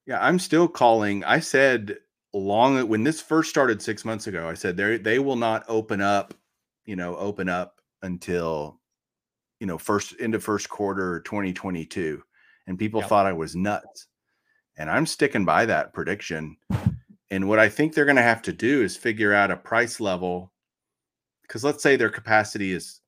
Yeah, 0.06 0.24
I'm 0.24 0.38
still 0.38 0.66
calling. 0.66 1.22
I 1.24 1.38
said 1.40 1.98
long 2.32 2.88
when 2.88 3.04
this 3.04 3.20
first 3.20 3.50
started 3.50 3.80
six 3.80 4.04
months 4.04 4.26
ago, 4.26 4.48
I 4.48 4.54
said 4.54 4.76
they 4.76 4.96
they 4.96 5.18
will 5.18 5.36
not 5.36 5.64
open 5.68 6.00
up, 6.00 6.34
you 6.86 6.96
know, 6.96 7.16
open 7.16 7.48
up 7.48 7.80
until 8.02 8.80
you 9.60 9.66
know 9.66 9.78
first 9.78 10.14
into 10.14 10.40
first 10.40 10.68
quarter 10.68 11.20
2022. 11.20 12.22
And 12.66 12.78
people 12.78 13.00
Yep. 13.00 13.08
thought 13.10 13.26
I 13.26 13.32
was 13.32 13.54
nuts. 13.54 14.06
And 14.78 14.90
I'm 14.90 15.06
sticking 15.06 15.44
by 15.44 15.66
that 15.66 15.92
prediction. 15.92 16.56
And 17.30 17.48
what 17.48 17.58
I 17.58 17.68
think 17.68 17.94
they're 17.94 18.04
going 18.06 18.16
to 18.16 18.22
have 18.22 18.42
to 18.42 18.52
do 18.52 18.82
is 18.82 18.96
figure 18.96 19.32
out 19.34 19.50
a 19.50 19.56
price 19.56 20.00
level 20.00 20.52
because 21.42 21.62
let's 21.64 21.82
say 21.82 21.96
their 21.96 22.08
capacity 22.10 22.72
is 22.72 23.00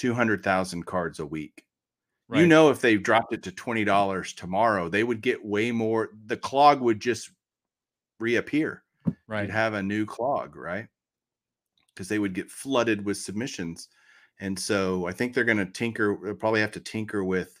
200,000 0.00 0.86
cards 0.86 1.20
a 1.20 1.26
week. 1.26 1.62
You 2.32 2.46
know, 2.46 2.70
if 2.70 2.80
they 2.80 2.96
dropped 2.96 3.34
it 3.34 3.42
to 3.42 3.50
$20 3.50 4.34
tomorrow, 4.36 4.88
they 4.88 5.04
would 5.04 5.20
get 5.20 5.44
way 5.44 5.72
more. 5.72 6.10
The 6.26 6.36
clog 6.36 6.80
would 6.80 7.00
just 7.00 7.30
reappear. 8.18 8.82
right. 9.26 9.42
You'd 9.42 9.50
have 9.50 9.74
a 9.74 9.82
new 9.82 10.06
clog, 10.06 10.56
right? 10.56 10.86
Because 11.92 12.08
they 12.08 12.18
would 12.18 12.32
get 12.32 12.50
flooded 12.50 13.04
with 13.04 13.18
submissions. 13.18 13.88
And 14.38 14.58
so 14.58 15.06
I 15.06 15.12
think 15.12 15.34
they're 15.34 15.44
going 15.44 15.58
to 15.58 15.66
tinker, 15.66 16.16
they'll 16.22 16.34
probably 16.34 16.60
have 16.60 16.72
to 16.72 16.80
tinker 16.80 17.24
with, 17.24 17.60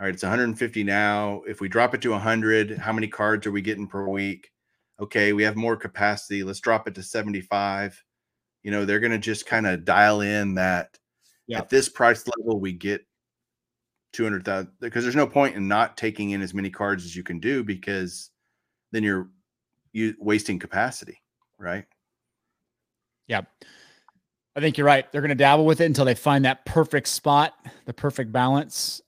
all 0.00 0.06
right, 0.06 0.14
it's 0.14 0.22
150 0.22 0.82
now. 0.82 1.42
If 1.46 1.60
we 1.60 1.68
drop 1.68 1.94
it 1.94 2.02
to 2.02 2.10
100, 2.10 2.78
how 2.78 2.92
many 2.92 3.08
cards 3.08 3.46
are 3.46 3.52
we 3.52 3.62
getting 3.62 3.86
per 3.86 4.08
week? 4.08 4.50
Okay, 4.98 5.32
we 5.32 5.44
have 5.44 5.54
more 5.54 5.76
capacity. 5.76 6.42
Let's 6.42 6.60
drop 6.60 6.88
it 6.88 6.94
to 6.96 7.02
75. 7.02 8.02
You 8.64 8.70
know, 8.72 8.84
they're 8.84 9.00
going 9.00 9.12
to 9.12 9.18
just 9.18 9.46
kind 9.46 9.66
of 9.66 9.84
dial 9.84 10.22
in 10.22 10.54
that 10.54 10.98
Yeah. 11.48 11.58
at 11.58 11.68
this 11.68 11.88
price 11.88 12.24
level, 12.36 12.60
we 12.60 12.72
get 12.72 13.04
200,000 14.12 14.70
because 14.80 15.02
there's 15.02 15.16
no 15.16 15.26
point 15.26 15.56
in 15.56 15.66
not 15.66 15.96
taking 15.96 16.30
in 16.30 16.42
as 16.42 16.54
many 16.54 16.70
cards 16.70 17.04
as 17.04 17.16
you 17.16 17.22
can 17.22 17.40
do 17.40 17.64
because 17.64 18.30
then 18.92 19.02
you're 19.02 19.28
you 19.92 20.14
wasting 20.18 20.58
capacity, 20.58 21.20
right? 21.58 21.84
Yeah. 23.26 23.42
I 24.54 24.60
think 24.60 24.76
you're 24.76 24.86
right. 24.86 25.10
They're 25.10 25.20
going 25.20 25.30
to 25.30 25.34
dabble 25.34 25.64
with 25.64 25.80
it 25.80 25.86
until 25.86 26.04
they 26.04 26.14
find 26.14 26.44
that 26.44 26.64
perfect 26.64 27.08
spot, 27.08 27.54
the 27.86 27.92
perfect 27.92 28.32
balance. 28.32 29.00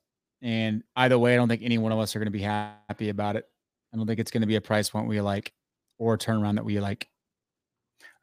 And 0.43 0.83
either 0.97 1.19
way, 1.19 1.35
I 1.35 1.37
don't 1.37 1.49
think 1.49 1.63
any 1.63 1.77
one 1.77 1.93
of 1.93 1.99
us 1.99 2.15
are 2.15 2.19
going 2.19 2.27
to 2.27 2.31
be 2.31 2.43
happy 2.43 3.11
about 3.11 3.37
it. 3.37 3.47
I 3.93 3.97
don't 3.97 4.07
think 4.07 4.21
it's 4.21 4.31
going 4.31 4.43
to 4.43 4.47
be 4.47 4.57
a 4.57 4.61
price 4.61 4.89
point 4.89 5.09
we 5.09 5.21
like 5.21 5.53
or 5.99 6.15
a 6.15 6.19
turnaround 6.19 6.55
that 6.55 6.65
we 6.65 6.81
like. 6.81 7.09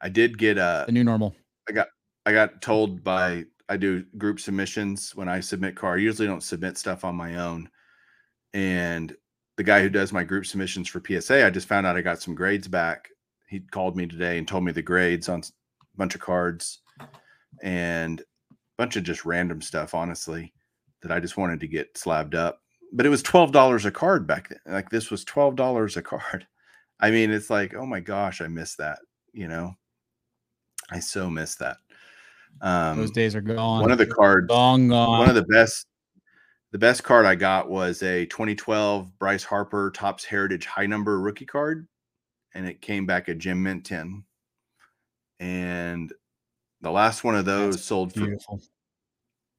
I 0.00 0.08
did 0.08 0.38
get 0.38 0.58
a 0.58 0.84
The 0.86 0.92
new 0.92 1.04
normal. 1.04 1.34
I 1.68 1.72
got 1.72 1.88
I 2.24 2.32
got 2.32 2.62
told 2.62 3.04
by 3.04 3.44
I 3.68 3.76
do 3.76 4.04
group 4.16 4.40
submissions 4.40 5.14
when 5.14 5.28
I 5.28 5.40
submit 5.40 5.76
car. 5.76 5.94
I 5.94 5.98
usually 5.98 6.26
don't 6.26 6.42
submit 6.42 6.78
stuff 6.78 7.04
on 7.04 7.14
my 7.14 7.36
own. 7.36 7.68
And 8.54 9.14
the 9.56 9.64
guy 9.64 9.82
who 9.82 9.90
does 9.90 10.12
my 10.12 10.24
group 10.24 10.46
submissions 10.46 10.88
for 10.88 11.02
PSA, 11.06 11.44
I 11.44 11.50
just 11.50 11.68
found 11.68 11.86
out 11.86 11.96
I 11.96 12.00
got 12.00 12.22
some 12.22 12.34
grades 12.34 12.68
back. 12.68 13.08
He 13.48 13.60
called 13.60 13.96
me 13.96 14.06
today 14.06 14.38
and 14.38 14.48
told 14.48 14.64
me 14.64 14.72
the 14.72 14.82
grades 14.82 15.28
on 15.28 15.40
a 15.40 15.96
bunch 15.96 16.14
of 16.14 16.20
cards. 16.20 16.80
And 17.62 18.20
a 18.20 18.54
bunch 18.76 18.96
of 18.96 19.02
just 19.02 19.24
random 19.24 19.60
stuff, 19.60 19.94
honestly, 19.94 20.54
that 21.02 21.12
I 21.12 21.20
just 21.20 21.36
wanted 21.36 21.60
to 21.60 21.68
get 21.68 21.96
slabbed 21.96 22.34
up. 22.34 22.60
But 22.92 23.04
it 23.04 23.10
was 23.10 23.22
twelve 23.22 23.52
dollars 23.52 23.84
a 23.84 23.90
card 23.90 24.26
back 24.26 24.48
then. 24.48 24.60
Like 24.66 24.88
this 24.90 25.10
was 25.10 25.24
twelve 25.24 25.56
dollars 25.56 25.96
a 25.96 26.02
card. 26.02 26.46
I 27.00 27.10
mean, 27.10 27.30
it's 27.30 27.50
like, 27.50 27.74
oh 27.74 27.86
my 27.86 28.00
gosh, 28.00 28.40
I 28.40 28.48
miss 28.48 28.74
that. 28.76 28.98
You 29.32 29.46
know, 29.46 29.74
I 30.90 31.00
so 31.00 31.28
miss 31.30 31.56
that. 31.56 31.76
Um, 32.60 32.98
Those 32.98 33.10
days 33.10 33.34
are 33.34 33.40
gone. 33.40 33.80
One 33.80 33.90
of 33.90 33.98
the 33.98 34.06
cards, 34.06 34.50
long 34.50 34.88
gone. 34.88 35.20
One 35.20 35.28
of 35.28 35.34
the 35.34 35.44
best, 35.44 35.86
the 36.72 36.78
best 36.78 37.04
card 37.04 37.26
I 37.26 37.34
got 37.34 37.70
was 37.70 38.02
a 38.02 38.26
2012 38.26 39.18
Bryce 39.18 39.44
Harper 39.44 39.90
Topps 39.94 40.24
Heritage 40.24 40.66
High 40.66 40.86
Number 40.86 41.20
rookie 41.20 41.46
card, 41.46 41.86
and 42.54 42.66
it 42.66 42.80
came 42.80 43.06
back 43.06 43.28
a 43.28 43.34
Gem 43.34 43.62
Mint 43.62 43.84
10. 43.84 44.24
And 45.40 46.12
the 46.80 46.90
last 46.90 47.24
one 47.24 47.36
of 47.36 47.44
those 47.44 47.76
That's 47.76 47.86
sold 47.86 48.14
beautiful. 48.14 48.58
for 48.58 48.64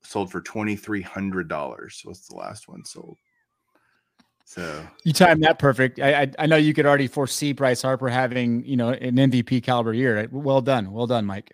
sold 0.01 0.31
for 0.31 0.41
twenty 0.41 0.75
three 0.75 1.01
hundred 1.01 1.47
dollars. 1.47 2.01
What's 2.03 2.27
the 2.27 2.35
last 2.35 2.67
one 2.67 2.83
sold? 2.85 3.17
So 4.45 4.85
you 5.03 5.13
timed 5.13 5.43
that 5.43 5.59
perfect. 5.59 5.99
I, 5.99 6.23
I, 6.23 6.31
I 6.39 6.45
know 6.47 6.55
you 6.55 6.73
could 6.73 6.85
already 6.87 7.07
foresee 7.07 7.53
Bryce 7.53 7.81
Harper 7.81 8.09
having 8.09 8.65
you 8.65 8.77
know 8.77 8.89
an 8.89 9.15
MVP 9.15 9.63
caliber 9.63 9.93
year. 9.93 10.27
Well 10.31 10.61
done, 10.61 10.91
well 10.91 11.07
done, 11.07 11.25
Mike. 11.25 11.51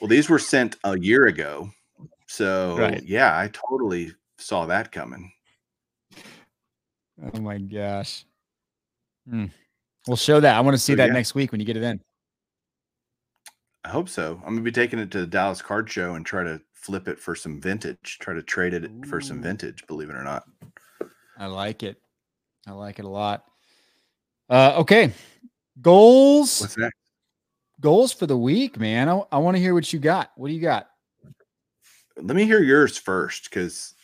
Well, 0.00 0.08
these 0.08 0.28
were 0.28 0.38
sent 0.38 0.76
a 0.84 0.98
year 0.98 1.26
ago, 1.26 1.70
so 2.26 2.76
right. 2.78 3.02
yeah, 3.02 3.38
I 3.38 3.50
totally 3.52 4.12
saw 4.38 4.66
that 4.66 4.92
coming. 4.92 5.30
Oh 7.22 7.40
my 7.40 7.58
gosh. 7.58 8.24
Hmm. 9.28 9.46
We'll 10.06 10.16
show 10.16 10.40
that. 10.40 10.56
I 10.56 10.60
want 10.60 10.74
to 10.74 10.78
see 10.78 10.94
so, 10.94 10.96
that 10.96 11.08
yeah. 11.08 11.12
next 11.12 11.34
week 11.34 11.52
when 11.52 11.60
you 11.60 11.66
get 11.66 11.76
it 11.76 11.82
in. 11.82 12.00
I 13.84 13.90
hope 13.90 14.08
so. 14.08 14.40
I'm 14.44 14.54
gonna 14.54 14.62
be 14.62 14.72
taking 14.72 14.98
it 14.98 15.10
to 15.12 15.20
the 15.20 15.26
Dallas 15.26 15.60
Card 15.60 15.90
Show 15.90 16.14
and 16.14 16.24
try 16.24 16.44
to 16.44 16.60
flip 16.72 17.08
it 17.08 17.18
for 17.18 17.34
some 17.34 17.60
vintage. 17.60 18.18
Try 18.20 18.34
to 18.34 18.42
trade 18.42 18.74
it 18.74 18.84
Ooh. 18.84 19.02
for 19.06 19.20
some 19.20 19.42
vintage. 19.42 19.86
Believe 19.86 20.10
it 20.10 20.16
or 20.16 20.24
not. 20.24 20.44
I 21.38 21.46
like 21.46 21.82
it. 21.82 22.00
I 22.66 22.72
like 22.72 22.98
it 22.98 23.04
a 23.04 23.08
lot. 23.08 23.44
Uh, 24.48 24.74
okay, 24.78 25.12
goals. 25.80 26.60
What's 26.60 26.76
next? 26.76 26.96
Goals 27.80 28.12
for 28.12 28.26
the 28.26 28.36
week, 28.36 28.78
man. 28.78 29.08
I, 29.08 29.22
I 29.32 29.38
want 29.38 29.56
to 29.56 29.60
hear 29.60 29.74
what 29.74 29.92
you 29.92 29.98
got. 29.98 30.30
What 30.36 30.48
do 30.48 30.54
you 30.54 30.60
got? 30.60 30.88
Let 32.16 32.36
me 32.36 32.44
hear 32.44 32.62
yours 32.62 32.98
first, 32.98 33.44
because 33.44 33.94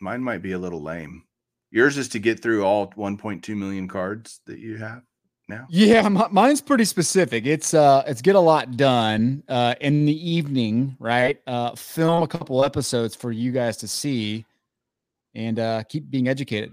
mine 0.00 0.22
might 0.22 0.42
be 0.42 0.52
a 0.52 0.58
little 0.58 0.80
lame. 0.80 1.24
Yours 1.70 1.98
is 1.98 2.08
to 2.10 2.18
get 2.18 2.40
through 2.40 2.64
all 2.64 2.88
1.2 2.88 3.56
million 3.56 3.88
cards 3.88 4.40
that 4.46 4.58
you 4.58 4.76
have 4.76 5.02
now. 5.48 5.66
Yeah, 5.70 6.08
mine's 6.08 6.60
pretty 6.60 6.84
specific. 6.84 7.46
It's 7.46 7.74
uh, 7.74 8.04
it's 8.06 8.22
get 8.22 8.34
a 8.34 8.40
lot 8.40 8.76
done 8.76 9.42
uh, 9.48 9.74
in 9.80 10.04
the 10.04 10.30
evening, 10.30 10.96
right? 10.98 11.40
Uh, 11.46 11.74
film 11.74 12.22
a 12.22 12.28
couple 12.28 12.64
episodes 12.64 13.14
for 13.14 13.32
you 13.32 13.52
guys 13.52 13.76
to 13.78 13.88
see 13.88 14.44
and 15.34 15.58
uh, 15.58 15.82
keep 15.84 16.10
being 16.10 16.28
educated. 16.28 16.72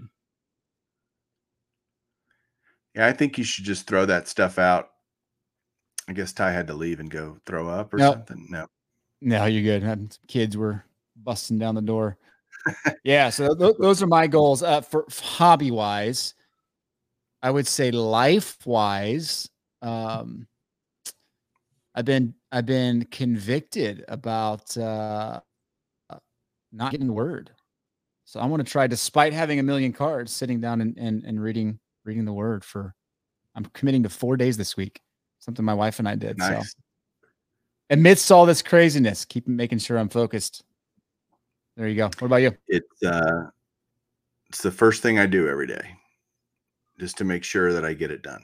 Yeah, 2.94 3.06
I 3.06 3.12
think 3.12 3.38
you 3.38 3.44
should 3.44 3.64
just 3.64 3.86
throw 3.86 4.04
that 4.06 4.28
stuff 4.28 4.58
out. 4.58 4.90
I 6.10 6.12
guess 6.12 6.32
Ty 6.32 6.50
had 6.50 6.66
to 6.66 6.74
leave 6.74 6.98
and 6.98 7.08
go 7.08 7.36
throw 7.46 7.68
up 7.68 7.94
or 7.94 7.98
nope. 7.98 8.14
something. 8.14 8.48
No, 8.50 8.66
no, 9.20 9.44
you're 9.44 9.62
good. 9.62 10.18
Kids 10.26 10.56
were 10.56 10.84
busting 11.14 11.56
down 11.56 11.76
the 11.76 11.82
door. 11.82 12.18
yeah, 13.04 13.30
so 13.30 13.54
th- 13.54 13.76
those 13.78 14.02
are 14.02 14.08
my 14.08 14.26
goals. 14.26 14.60
Uh, 14.64 14.80
for, 14.80 15.04
for 15.08 15.24
hobby 15.24 15.70
wise, 15.70 16.34
I 17.44 17.52
would 17.52 17.68
say 17.68 17.92
life 17.92 18.56
wise, 18.66 19.48
um, 19.82 20.48
I've 21.94 22.06
been 22.06 22.34
I've 22.50 22.66
been 22.66 23.04
convicted 23.04 24.04
about 24.08 24.76
uh, 24.76 25.38
not 26.72 26.90
getting 26.90 27.06
the 27.06 27.12
word. 27.12 27.52
So 28.24 28.40
I 28.40 28.46
want 28.46 28.66
to 28.66 28.70
try, 28.70 28.88
despite 28.88 29.32
having 29.32 29.60
a 29.60 29.62
million 29.62 29.92
cards, 29.92 30.32
sitting 30.32 30.60
down 30.60 30.80
and, 30.80 30.98
and, 30.98 31.22
and 31.22 31.40
reading 31.40 31.78
reading 32.04 32.24
the 32.24 32.32
word 32.32 32.64
for. 32.64 32.96
I'm 33.54 33.64
committing 33.66 34.04
to 34.04 34.08
four 34.08 34.36
days 34.36 34.56
this 34.56 34.76
week. 34.76 35.00
Something 35.40 35.64
my 35.64 35.74
wife 35.74 35.98
and 35.98 36.08
I 36.08 36.14
did. 36.14 36.38
Nice. 36.38 36.72
So 36.72 36.78
amidst 37.90 38.30
all 38.30 38.46
this 38.46 38.62
craziness, 38.62 39.24
keep 39.24 39.48
making 39.48 39.78
sure 39.78 39.98
I'm 39.98 40.08
focused. 40.08 40.62
There 41.76 41.88
you 41.88 41.96
go. 41.96 42.04
What 42.04 42.22
about 42.22 42.36
you? 42.36 42.52
It's 42.68 43.02
uh, 43.02 43.48
it's 44.48 44.62
the 44.62 44.70
first 44.70 45.02
thing 45.02 45.18
I 45.18 45.26
do 45.26 45.48
every 45.48 45.66
day, 45.66 45.96
just 46.98 47.18
to 47.18 47.24
make 47.24 47.42
sure 47.42 47.72
that 47.72 47.84
I 47.84 47.94
get 47.94 48.10
it 48.10 48.22
done. 48.22 48.42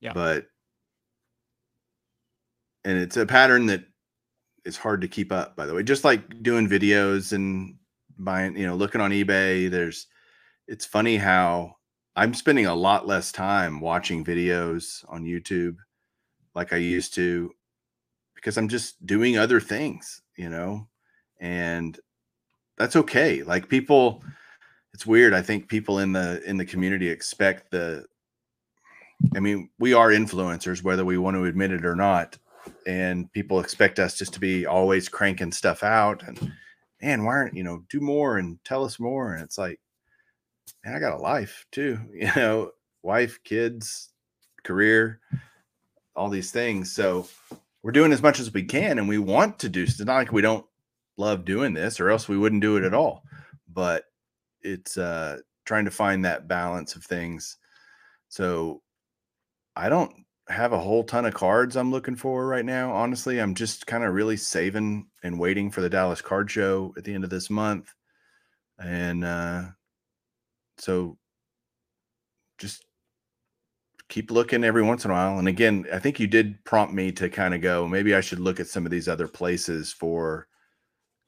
Yeah. 0.00 0.12
But 0.14 0.46
and 2.84 2.98
it's 2.98 3.16
a 3.16 3.26
pattern 3.26 3.66
that 3.66 3.84
is 4.64 4.76
hard 4.76 5.00
to 5.02 5.08
keep 5.08 5.32
up. 5.32 5.56
By 5.56 5.66
the 5.66 5.74
way, 5.74 5.82
just 5.82 6.04
like 6.04 6.42
doing 6.42 6.68
videos 6.68 7.32
and 7.32 7.76
buying, 8.18 8.56
you 8.56 8.66
know, 8.66 8.74
looking 8.74 9.00
on 9.00 9.10
eBay. 9.10 9.70
There's, 9.70 10.06
it's 10.66 10.84
funny 10.84 11.16
how 11.16 11.76
I'm 12.18 12.34
spending 12.34 12.66
a 12.66 12.74
lot 12.74 13.06
less 13.06 13.30
time 13.30 13.78
watching 13.78 14.24
videos 14.24 15.04
on 15.08 15.22
YouTube 15.24 15.76
like 16.52 16.72
I 16.72 16.78
used 16.78 17.14
to 17.14 17.52
because 18.34 18.58
I'm 18.58 18.66
just 18.66 19.06
doing 19.06 19.38
other 19.38 19.60
things, 19.60 20.20
you 20.36 20.48
know, 20.48 20.88
and 21.38 21.96
that's 22.76 22.96
okay. 22.96 23.44
Like 23.44 23.68
people, 23.68 24.24
it's 24.92 25.06
weird. 25.06 25.32
I 25.32 25.42
think 25.42 25.68
people 25.68 26.00
in 26.00 26.12
the 26.12 26.42
in 26.44 26.56
the 26.56 26.66
community 26.66 27.08
expect 27.08 27.70
the. 27.70 28.04
I 29.36 29.38
mean, 29.38 29.70
we 29.78 29.94
are 29.94 30.08
influencers, 30.08 30.82
whether 30.82 31.04
we 31.04 31.18
want 31.18 31.36
to 31.36 31.44
admit 31.44 31.70
it 31.70 31.84
or 31.84 31.94
not, 31.94 32.36
and 32.84 33.32
people 33.32 33.60
expect 33.60 34.00
us 34.00 34.18
just 34.18 34.34
to 34.34 34.40
be 34.40 34.66
always 34.66 35.08
cranking 35.08 35.52
stuff 35.52 35.84
out 35.84 36.24
and 36.24 36.52
man, 37.00 37.22
why 37.22 37.34
aren't 37.34 37.54
you 37.56 37.62
know 37.62 37.84
do 37.88 38.00
more 38.00 38.38
and 38.38 38.58
tell 38.64 38.84
us 38.84 38.98
more? 38.98 39.34
And 39.34 39.44
it's 39.44 39.56
like, 39.56 39.78
man, 40.84 40.94
I 40.94 40.98
got 40.98 41.18
a 41.18 41.22
life 41.22 41.66
too, 41.72 41.98
you 42.14 42.30
know, 42.36 42.70
wife, 43.02 43.40
kids, 43.44 44.10
career, 44.64 45.20
all 46.14 46.28
these 46.28 46.50
things. 46.50 46.92
So 46.92 47.28
we're 47.82 47.92
doing 47.92 48.12
as 48.12 48.22
much 48.22 48.40
as 48.40 48.52
we 48.52 48.64
can, 48.64 48.98
and 48.98 49.08
we 49.08 49.18
want 49.18 49.60
to 49.60 49.68
do. 49.68 49.82
It's 49.82 50.00
not 50.00 50.16
like 50.16 50.32
we 50.32 50.42
don't 50.42 50.66
love 51.16 51.44
doing 51.44 51.74
this, 51.74 52.00
or 52.00 52.10
else 52.10 52.28
we 52.28 52.38
wouldn't 52.38 52.62
do 52.62 52.76
it 52.76 52.84
at 52.84 52.94
all. 52.94 53.22
But 53.68 54.04
it's 54.62 54.96
uh 54.96 55.38
trying 55.64 55.84
to 55.84 55.90
find 55.90 56.24
that 56.24 56.48
balance 56.48 56.96
of 56.96 57.04
things. 57.04 57.58
So 58.28 58.82
I 59.76 59.88
don't 59.88 60.12
have 60.48 60.72
a 60.72 60.78
whole 60.78 61.04
ton 61.04 61.26
of 61.26 61.34
cards 61.34 61.76
I'm 61.76 61.90
looking 61.90 62.16
for 62.16 62.46
right 62.46 62.64
now. 62.64 62.92
Honestly, 62.92 63.38
I'm 63.38 63.54
just 63.54 63.86
kind 63.86 64.02
of 64.02 64.14
really 64.14 64.36
saving 64.36 65.06
and 65.22 65.38
waiting 65.38 65.70
for 65.70 65.82
the 65.82 65.90
Dallas 65.90 66.22
Card 66.22 66.50
Show 66.50 66.94
at 66.96 67.04
the 67.04 67.14
end 67.14 67.24
of 67.24 67.30
this 67.30 67.50
month. 67.50 67.92
And 68.78 69.24
uh, 69.24 69.64
so 70.78 71.18
just 72.58 72.84
keep 74.08 74.30
looking 74.30 74.64
every 74.64 74.82
once 74.82 75.04
in 75.04 75.10
a 75.10 75.14
while. 75.14 75.38
And 75.38 75.48
again, 75.48 75.86
I 75.92 75.98
think 75.98 76.18
you 76.18 76.26
did 76.26 76.64
prompt 76.64 76.94
me 76.94 77.12
to 77.12 77.28
kind 77.28 77.54
of 77.54 77.60
go, 77.60 77.86
maybe 77.86 78.14
I 78.14 78.20
should 78.20 78.40
look 78.40 78.58
at 78.58 78.66
some 78.66 78.84
of 78.84 78.90
these 78.90 79.08
other 79.08 79.28
places 79.28 79.92
for 79.92 80.48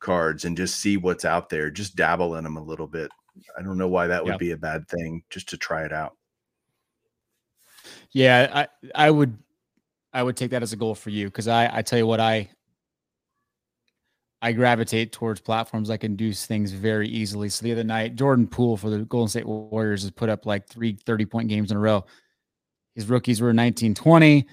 cards 0.01 0.44
and 0.44 0.57
just 0.57 0.80
see 0.80 0.96
what's 0.96 1.24
out 1.24 1.51
there, 1.51 1.70
just 1.70 1.94
dabble 1.94 2.36
in 2.36 2.44
them 2.44 2.57
a 2.57 2.62
little 2.62 2.86
bit. 2.86 3.11
I 3.59 3.62
don't 3.62 3.78
know 3.78 3.88
why 3.88 4.07
that 4.07 4.24
would 4.24 4.38
be 4.38 4.51
a 4.53 4.57
bad 4.57 4.88
thing 4.88 5.22
just 5.30 5.48
to 5.51 5.57
try 5.57 5.84
it 5.84 5.92
out. 5.92 6.16
Yeah, 8.11 8.51
I 8.53 8.68
I 9.07 9.11
would 9.11 9.38
I 10.12 10.22
would 10.22 10.36
take 10.36 10.51
that 10.51 10.62
as 10.62 10.72
a 10.72 10.76
goal 10.76 10.94
for 10.94 11.11
you 11.11 11.26
because 11.26 11.48
I 11.48 11.78
I 11.78 11.82
tell 11.82 11.98
you 11.98 12.07
what 12.07 12.20
I 12.20 12.51
I 14.43 14.53
gravitate 14.53 15.12
towards 15.12 15.41
platforms 15.41 15.88
that 15.88 15.99
can 15.99 16.16
do 16.16 16.32
things 16.32 16.72
very 16.72 17.09
easily. 17.09 17.49
So 17.51 17.64
the 17.64 17.72
other 17.72 17.84
night, 17.84 18.16
Jordan 18.16 18.47
Poole 18.47 18.76
for 18.76 18.88
the 18.88 19.01
Golden 19.01 19.28
State 19.28 19.47
Warriors 19.47 20.03
has 20.03 20.11
put 20.11 20.30
up 20.30 20.47
like 20.47 20.66
three 20.66 20.97
30 21.05 21.26
point 21.26 21.49
games 21.49 21.70
in 21.70 21.76
a 21.76 21.80
row. 21.80 22.05
His 22.95 23.07
rookies 23.07 23.41
were 23.41 23.49
1920. 23.49 24.47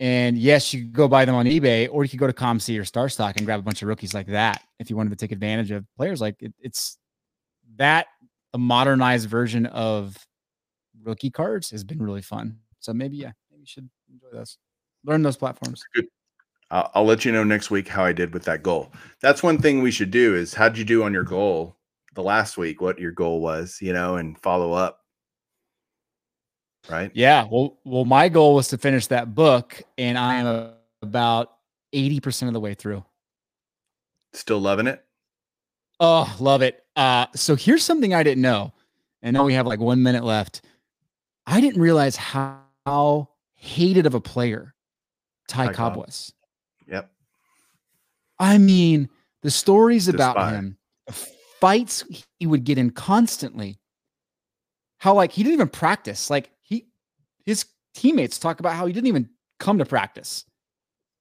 And 0.00 0.36
yes, 0.36 0.74
you 0.74 0.82
could 0.82 0.92
go 0.92 1.08
buy 1.08 1.24
them 1.24 1.34
on 1.34 1.46
eBay, 1.46 1.88
or 1.90 2.02
you 2.02 2.10
could 2.10 2.18
go 2.18 2.26
to 2.26 2.32
COMC 2.32 2.76
or 2.78 2.82
StarStock 2.82 3.36
and 3.36 3.46
grab 3.46 3.60
a 3.60 3.62
bunch 3.62 3.82
of 3.82 3.88
rookies 3.88 4.14
like 4.14 4.26
that 4.26 4.62
if 4.80 4.90
you 4.90 4.96
wanted 4.96 5.10
to 5.10 5.16
take 5.16 5.32
advantage 5.32 5.70
of 5.70 5.86
players 5.96 6.20
like 6.20 6.36
it, 6.40 6.52
it's 6.60 6.98
that 7.76 8.08
a 8.52 8.58
modernized 8.58 9.28
version 9.28 9.66
of 9.66 10.16
rookie 11.04 11.30
cards 11.30 11.70
has 11.70 11.84
been 11.84 12.02
really 12.02 12.20
fun. 12.20 12.58
So 12.80 12.92
maybe 12.92 13.16
yeah, 13.16 13.30
maybe 13.50 13.60
you 13.60 13.66
should 13.66 13.88
enjoy 14.12 14.36
those. 14.36 14.58
Learn 15.04 15.22
those 15.22 15.36
platforms. 15.36 15.82
Good. 15.94 16.06
I'll, 16.72 16.90
I'll 16.94 17.04
let 17.04 17.24
you 17.24 17.30
know 17.30 17.44
next 17.44 17.70
week 17.70 17.86
how 17.86 18.04
I 18.04 18.12
did 18.12 18.32
with 18.34 18.44
that 18.44 18.62
goal. 18.62 18.90
That's 19.20 19.42
one 19.42 19.58
thing 19.58 19.82
we 19.82 19.92
should 19.92 20.10
do 20.10 20.34
is 20.34 20.54
how'd 20.54 20.76
you 20.76 20.84
do 20.84 21.04
on 21.04 21.12
your 21.12 21.22
goal 21.22 21.76
the 22.14 22.22
last 22.22 22.56
week? 22.56 22.80
What 22.80 22.98
your 22.98 23.12
goal 23.12 23.40
was, 23.40 23.78
you 23.80 23.92
know, 23.92 24.16
and 24.16 24.36
follow 24.40 24.72
up. 24.72 25.00
Right. 26.90 27.12
Yeah. 27.14 27.46
Well, 27.48 27.78
well, 27.84 28.04
my 28.04 28.28
goal 28.28 28.56
was 28.56 28.66
to 28.68 28.78
finish 28.78 29.06
that 29.06 29.36
book, 29.36 29.80
and 29.98 30.18
I 30.18 30.36
am 30.36 30.72
about 31.02 31.52
eighty 31.92 32.18
percent 32.18 32.48
of 32.48 32.54
the 32.54 32.60
way 32.60 32.74
through. 32.74 33.04
Still 34.32 34.58
loving 34.58 34.88
it. 34.88 35.04
Oh, 36.00 36.34
love 36.40 36.62
it. 36.62 36.82
Uh, 36.96 37.26
so 37.36 37.54
here's 37.54 37.84
something 37.84 38.14
I 38.14 38.24
didn't 38.24 38.42
know. 38.42 38.72
And 39.22 39.34
now 39.34 39.44
we 39.44 39.54
have 39.54 39.66
like 39.68 39.78
one 39.78 40.02
minute 40.02 40.24
left. 40.24 40.62
I 41.46 41.60
didn't 41.60 41.80
realize 41.80 42.16
how 42.16 42.58
how 42.84 43.28
hated 43.54 44.06
of 44.06 44.14
a 44.14 44.20
player 44.20 44.74
Ty, 45.46 45.66
Ty 45.66 45.72
Cobb 45.74 45.96
was. 45.96 46.32
Yep. 46.88 47.10
I 48.38 48.58
mean, 48.58 49.08
the 49.42 49.50
stories 49.50 50.08
about 50.08 50.52
him, 50.52 50.76
the 51.06 51.12
fights 51.60 52.04
he 52.38 52.46
would 52.46 52.64
get 52.64 52.78
in 52.78 52.90
constantly. 52.90 53.78
How 54.98 55.14
like 55.14 55.32
he 55.32 55.42
didn't 55.42 55.54
even 55.54 55.68
practice. 55.68 56.30
Like 56.30 56.50
he 56.60 56.86
his 57.44 57.66
teammates 57.94 58.38
talk 58.38 58.60
about 58.60 58.74
how 58.74 58.86
he 58.86 58.92
didn't 58.92 59.08
even 59.08 59.28
come 59.58 59.78
to 59.78 59.84
practice. 59.84 60.44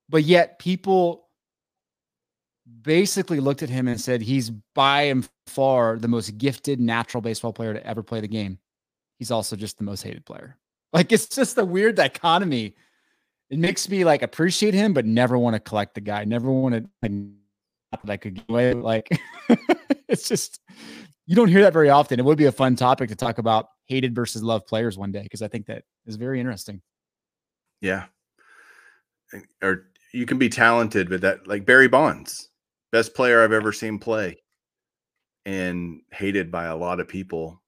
But 0.09 0.24
yet 0.24 0.59
people 0.59 1.28
basically 2.82 3.39
looked 3.39 3.64
at 3.64 3.70
him 3.70 3.88
and 3.88 3.99
said 3.99 4.22
he's 4.22 4.49
by 4.49 5.03
and 5.03 5.28
far 5.47 5.97
the 5.97 6.07
most 6.07 6.38
gifted 6.38 6.80
natural 6.80 7.22
baseball 7.22 7.53
player 7.53 7.74
to 7.74 7.86
ever 7.86 8.03
play 8.03 8.22
the 8.22 8.28
game. 8.28 8.59
He's 9.18 9.32
also 9.32 9.55
just 9.55 9.78
the 9.78 9.84
most 9.84 10.01
hated 10.01 10.26
player. 10.26 10.57
Like 10.93 11.12
it's 11.12 11.28
just 11.28 11.57
a 11.57 11.66
weird 11.66 11.95
dichotomy. 11.95 12.76
It 13.51 13.59
makes 13.59 13.89
me 13.89 14.05
like 14.05 14.21
appreciate 14.21 14.73
him, 14.73 14.93
but 14.93 15.05
never 15.05 15.37
want 15.37 15.55
to 15.55 15.59
collect 15.59 15.93
the 15.93 16.01
guy. 16.01 16.23
Never 16.23 16.49
want 16.49 16.73
to 16.73 16.89
like, 17.01 17.11
that 18.03 18.11
I 18.11 18.17
could 18.17 18.41
away. 18.47 18.73
Like 18.73 19.09
it's 20.07 20.27
just 20.29 20.61
you 21.27 21.35
don't 21.35 21.49
hear 21.49 21.61
that 21.61 21.73
very 21.73 21.89
often. 21.89 22.17
It 22.17 22.25
would 22.25 22.37
be 22.37 22.45
a 22.45 22.51
fun 22.51 22.77
topic 22.77 23.09
to 23.09 23.15
talk 23.15 23.37
about 23.39 23.67
hated 23.87 24.15
versus 24.15 24.41
loved 24.41 24.67
players 24.67 24.97
one 24.97 25.11
day 25.11 25.23
because 25.23 25.41
I 25.41 25.49
think 25.49 25.65
that 25.65 25.83
is 26.05 26.15
very 26.15 26.39
interesting. 26.39 26.81
Yeah. 27.81 28.05
Or 29.61 29.87
you 30.13 30.25
can 30.25 30.37
be 30.37 30.49
talented, 30.49 31.09
but 31.09 31.19
that 31.21 31.45
like 31.45 31.65
Barry 31.65 31.89
Bonds, 31.89 32.49
best 32.93 33.13
player 33.13 33.43
I've 33.43 33.51
ever 33.51 33.73
seen 33.73 33.99
play, 33.99 34.37
and 35.45 36.01
hated 36.11 36.51
by 36.51 36.65
a 36.65 36.75
lot 36.75 37.01
of 37.01 37.07
people 37.09 37.61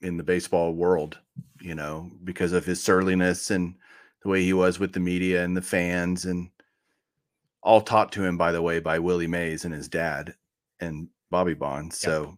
in 0.00 0.16
the 0.16 0.22
baseball 0.22 0.72
world, 0.74 1.18
you 1.60 1.74
know, 1.74 2.08
because 2.22 2.52
of 2.52 2.64
his 2.64 2.80
surliness 2.80 3.50
and 3.50 3.74
the 4.26 4.30
way 4.30 4.42
he 4.42 4.52
was 4.52 4.80
with 4.80 4.92
the 4.92 4.98
media 4.98 5.44
and 5.44 5.56
the 5.56 5.62
fans 5.62 6.24
and 6.24 6.50
all 7.62 7.80
taught 7.80 8.10
to 8.10 8.24
him 8.24 8.36
by 8.36 8.50
the 8.50 8.60
way 8.60 8.80
by 8.80 8.98
Willie 8.98 9.28
Mays 9.28 9.64
and 9.64 9.72
his 9.72 9.88
dad 9.88 10.34
and 10.80 11.06
Bobby 11.30 11.54
Bonds. 11.54 11.96
So 11.96 12.36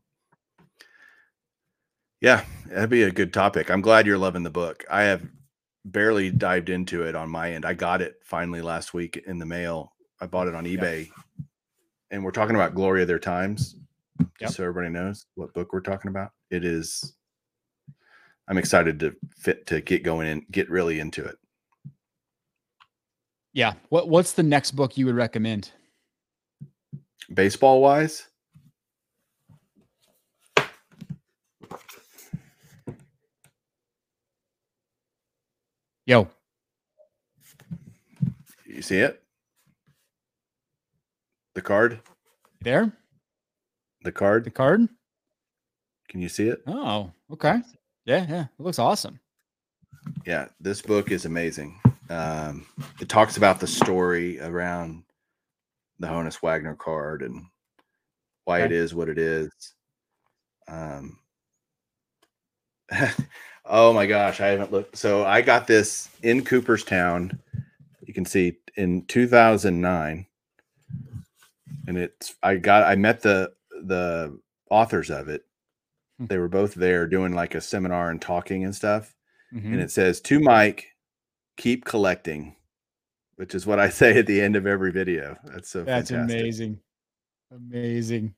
yeah, 2.20 2.44
that'd 2.66 2.90
be 2.90 3.04
a 3.04 3.10
good 3.10 3.32
topic. 3.32 3.70
I'm 3.70 3.80
glad 3.80 4.06
you're 4.06 4.18
loving 4.18 4.42
the 4.42 4.50
book. 4.50 4.84
I 4.90 5.04
have 5.04 5.26
barely 5.86 6.30
dived 6.30 6.68
into 6.68 7.04
it 7.04 7.14
on 7.14 7.30
my 7.30 7.52
end. 7.52 7.64
I 7.64 7.72
got 7.72 8.02
it 8.02 8.16
finally 8.22 8.60
last 8.60 8.92
week 8.92 9.22
in 9.26 9.38
the 9.38 9.46
mail. 9.46 9.92
I 10.20 10.26
bought 10.26 10.48
it 10.48 10.54
on 10.54 10.66
eBay. 10.66 11.06
Yep. 11.06 11.46
And 12.10 12.22
we're 12.22 12.32
talking 12.32 12.54
about 12.54 12.74
Glory 12.74 13.00
of 13.00 13.08
Their 13.08 13.18
Times. 13.18 13.76
Yep. 14.20 14.28
Just 14.40 14.56
so 14.56 14.62
everybody 14.62 14.90
knows 14.90 15.24
what 15.36 15.54
book 15.54 15.72
we're 15.72 15.80
talking 15.80 16.10
about. 16.10 16.32
It 16.50 16.66
is 16.66 17.14
I'm 18.46 18.58
excited 18.58 19.00
to 19.00 19.16
fit 19.38 19.66
to 19.68 19.80
get 19.80 20.02
going 20.02 20.28
and 20.28 20.42
get 20.50 20.68
really 20.68 21.00
into 21.00 21.24
it. 21.24 21.38
Yeah. 23.52 23.74
What 23.88 24.08
what's 24.08 24.32
the 24.32 24.42
next 24.42 24.72
book 24.72 24.96
you 24.96 25.06
would 25.06 25.16
recommend? 25.16 25.70
Baseball 27.32 27.80
wise? 27.80 28.28
Yo. 36.06 36.28
You 38.64 38.80
see 38.80 38.98
it? 38.98 39.22
The 41.54 41.60
card? 41.60 42.00
There? 42.62 42.92
The 44.04 44.12
card? 44.12 44.44
The 44.44 44.50
card? 44.50 44.88
Can 46.08 46.22
you 46.22 46.28
see 46.28 46.48
it? 46.48 46.62
Oh, 46.66 47.10
okay. 47.30 47.60
Yeah, 48.06 48.24
yeah. 48.26 48.42
It 48.44 48.62
looks 48.62 48.78
awesome. 48.78 49.20
Yeah, 50.24 50.48
this 50.60 50.80
book 50.80 51.10
is 51.10 51.26
amazing. 51.26 51.78
Um, 52.10 52.66
it 53.00 53.08
talks 53.08 53.36
about 53.36 53.60
the 53.60 53.66
story 53.66 54.40
around 54.40 55.04
the 55.98 56.06
Honus 56.06 56.42
Wagner 56.42 56.74
card 56.74 57.22
and 57.22 57.46
why 58.44 58.62
okay. 58.62 58.66
it 58.66 58.72
is 58.72 58.94
what 58.94 59.08
it 59.08 59.18
is. 59.18 59.50
Um, 60.68 61.18
Oh 63.70 63.92
my 63.92 64.06
gosh, 64.06 64.40
I 64.40 64.46
haven't 64.46 64.72
looked. 64.72 64.96
So 64.96 65.26
I 65.26 65.42
got 65.42 65.66
this 65.66 66.08
in 66.22 66.42
Cooperstown. 66.42 67.38
You 68.06 68.14
can 68.14 68.24
see 68.24 68.56
in 68.76 69.04
2009, 69.06 70.26
and 71.86 71.98
it's 71.98 72.34
I 72.42 72.56
got 72.56 72.84
I 72.84 72.96
met 72.96 73.20
the 73.20 73.52
the 73.84 74.38
authors 74.70 75.10
of 75.10 75.28
it. 75.28 75.44
Hmm. 76.18 76.26
They 76.26 76.38
were 76.38 76.48
both 76.48 76.74
there 76.74 77.06
doing 77.06 77.34
like 77.34 77.54
a 77.54 77.60
seminar 77.60 78.10
and 78.10 78.22
talking 78.22 78.64
and 78.64 78.74
stuff. 78.74 79.14
Mm-hmm. 79.54 79.74
And 79.74 79.82
it 79.82 79.90
says 79.90 80.22
to 80.22 80.40
Mike, 80.40 80.86
keep 81.58 81.84
collecting, 81.84 82.56
which 83.36 83.54
is 83.54 83.66
what 83.66 83.78
I 83.78 83.88
say 83.90 84.18
at 84.18 84.26
the 84.26 84.40
end 84.40 84.56
of 84.56 84.66
every 84.66 84.90
video. 84.90 85.36
That's 85.44 85.68
so 85.68 85.84
that's 85.84 86.10
fantastic. 86.10 86.40
amazing, 86.40 86.80
amazing. 87.54 88.34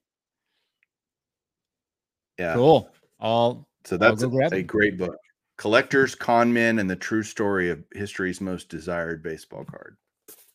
Yeah, 2.36 2.54
cool. 2.54 2.90
All 3.20 3.68
so 3.84 3.96
that's 3.96 4.24
a, 4.24 4.28
a 4.28 4.62
great 4.62 4.98
book. 4.98 5.16
Collectors, 5.56 6.14
Con 6.14 6.52
Men, 6.52 6.78
and 6.78 6.90
the 6.90 6.96
True 6.96 7.22
Story 7.22 7.70
of 7.70 7.84
History's 7.92 8.40
Most 8.40 8.70
Desired 8.70 9.22
Baseball 9.22 9.64
Card. 9.64 9.96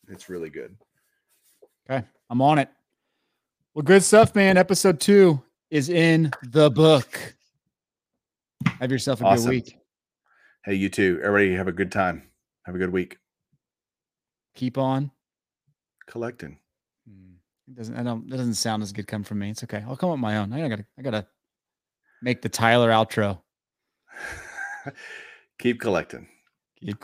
It's 0.09 0.29
really 0.29 0.49
good. 0.49 0.75
Okay. 1.87 2.03
I'm 2.29 2.41
on 2.41 2.57
it. 2.57 2.69
Well, 3.75 3.83
good 3.83 4.01
stuff, 4.03 4.33
man. 4.33 4.57
Episode 4.57 4.99
two 4.99 5.43
is 5.69 5.89
in 5.89 6.31
the 6.41 6.71
book. 6.71 7.35
Have 8.79 8.91
yourself 8.91 9.21
a 9.21 9.25
awesome. 9.25 9.45
good 9.45 9.51
week. 9.51 9.77
Hey, 10.63 10.73
you 10.73 10.89
too. 10.89 11.19
Everybody 11.23 11.53
have 11.53 11.67
a 11.67 11.71
good 11.71 11.91
time. 11.91 12.23
Have 12.65 12.75
a 12.75 12.79
good 12.79 12.91
week. 12.91 13.17
Keep 14.55 14.77
on 14.77 15.11
collecting. 16.07 16.57
Hmm. 17.07 17.33
It 17.67 17.75
doesn't 17.75 17.95
I 17.95 18.03
don't 18.03 18.29
that 18.29 18.37
doesn't 18.37 18.55
sound 18.55 18.83
as 18.83 18.91
good 18.91 19.07
come 19.07 19.23
from 19.23 19.39
me. 19.39 19.49
It's 19.51 19.63
okay. 19.63 19.83
I'll 19.87 19.97
come 19.97 20.09
up 20.09 20.15
with 20.15 20.21
my 20.21 20.37
own. 20.37 20.51
I 20.53 20.67
gotta 20.67 20.85
I 20.97 21.01
gotta 21.01 21.27
make 22.21 22.41
the 22.41 22.49
Tyler 22.49 22.89
outro. 22.89 23.41
Keep 25.59 25.79
collecting. 25.79 26.27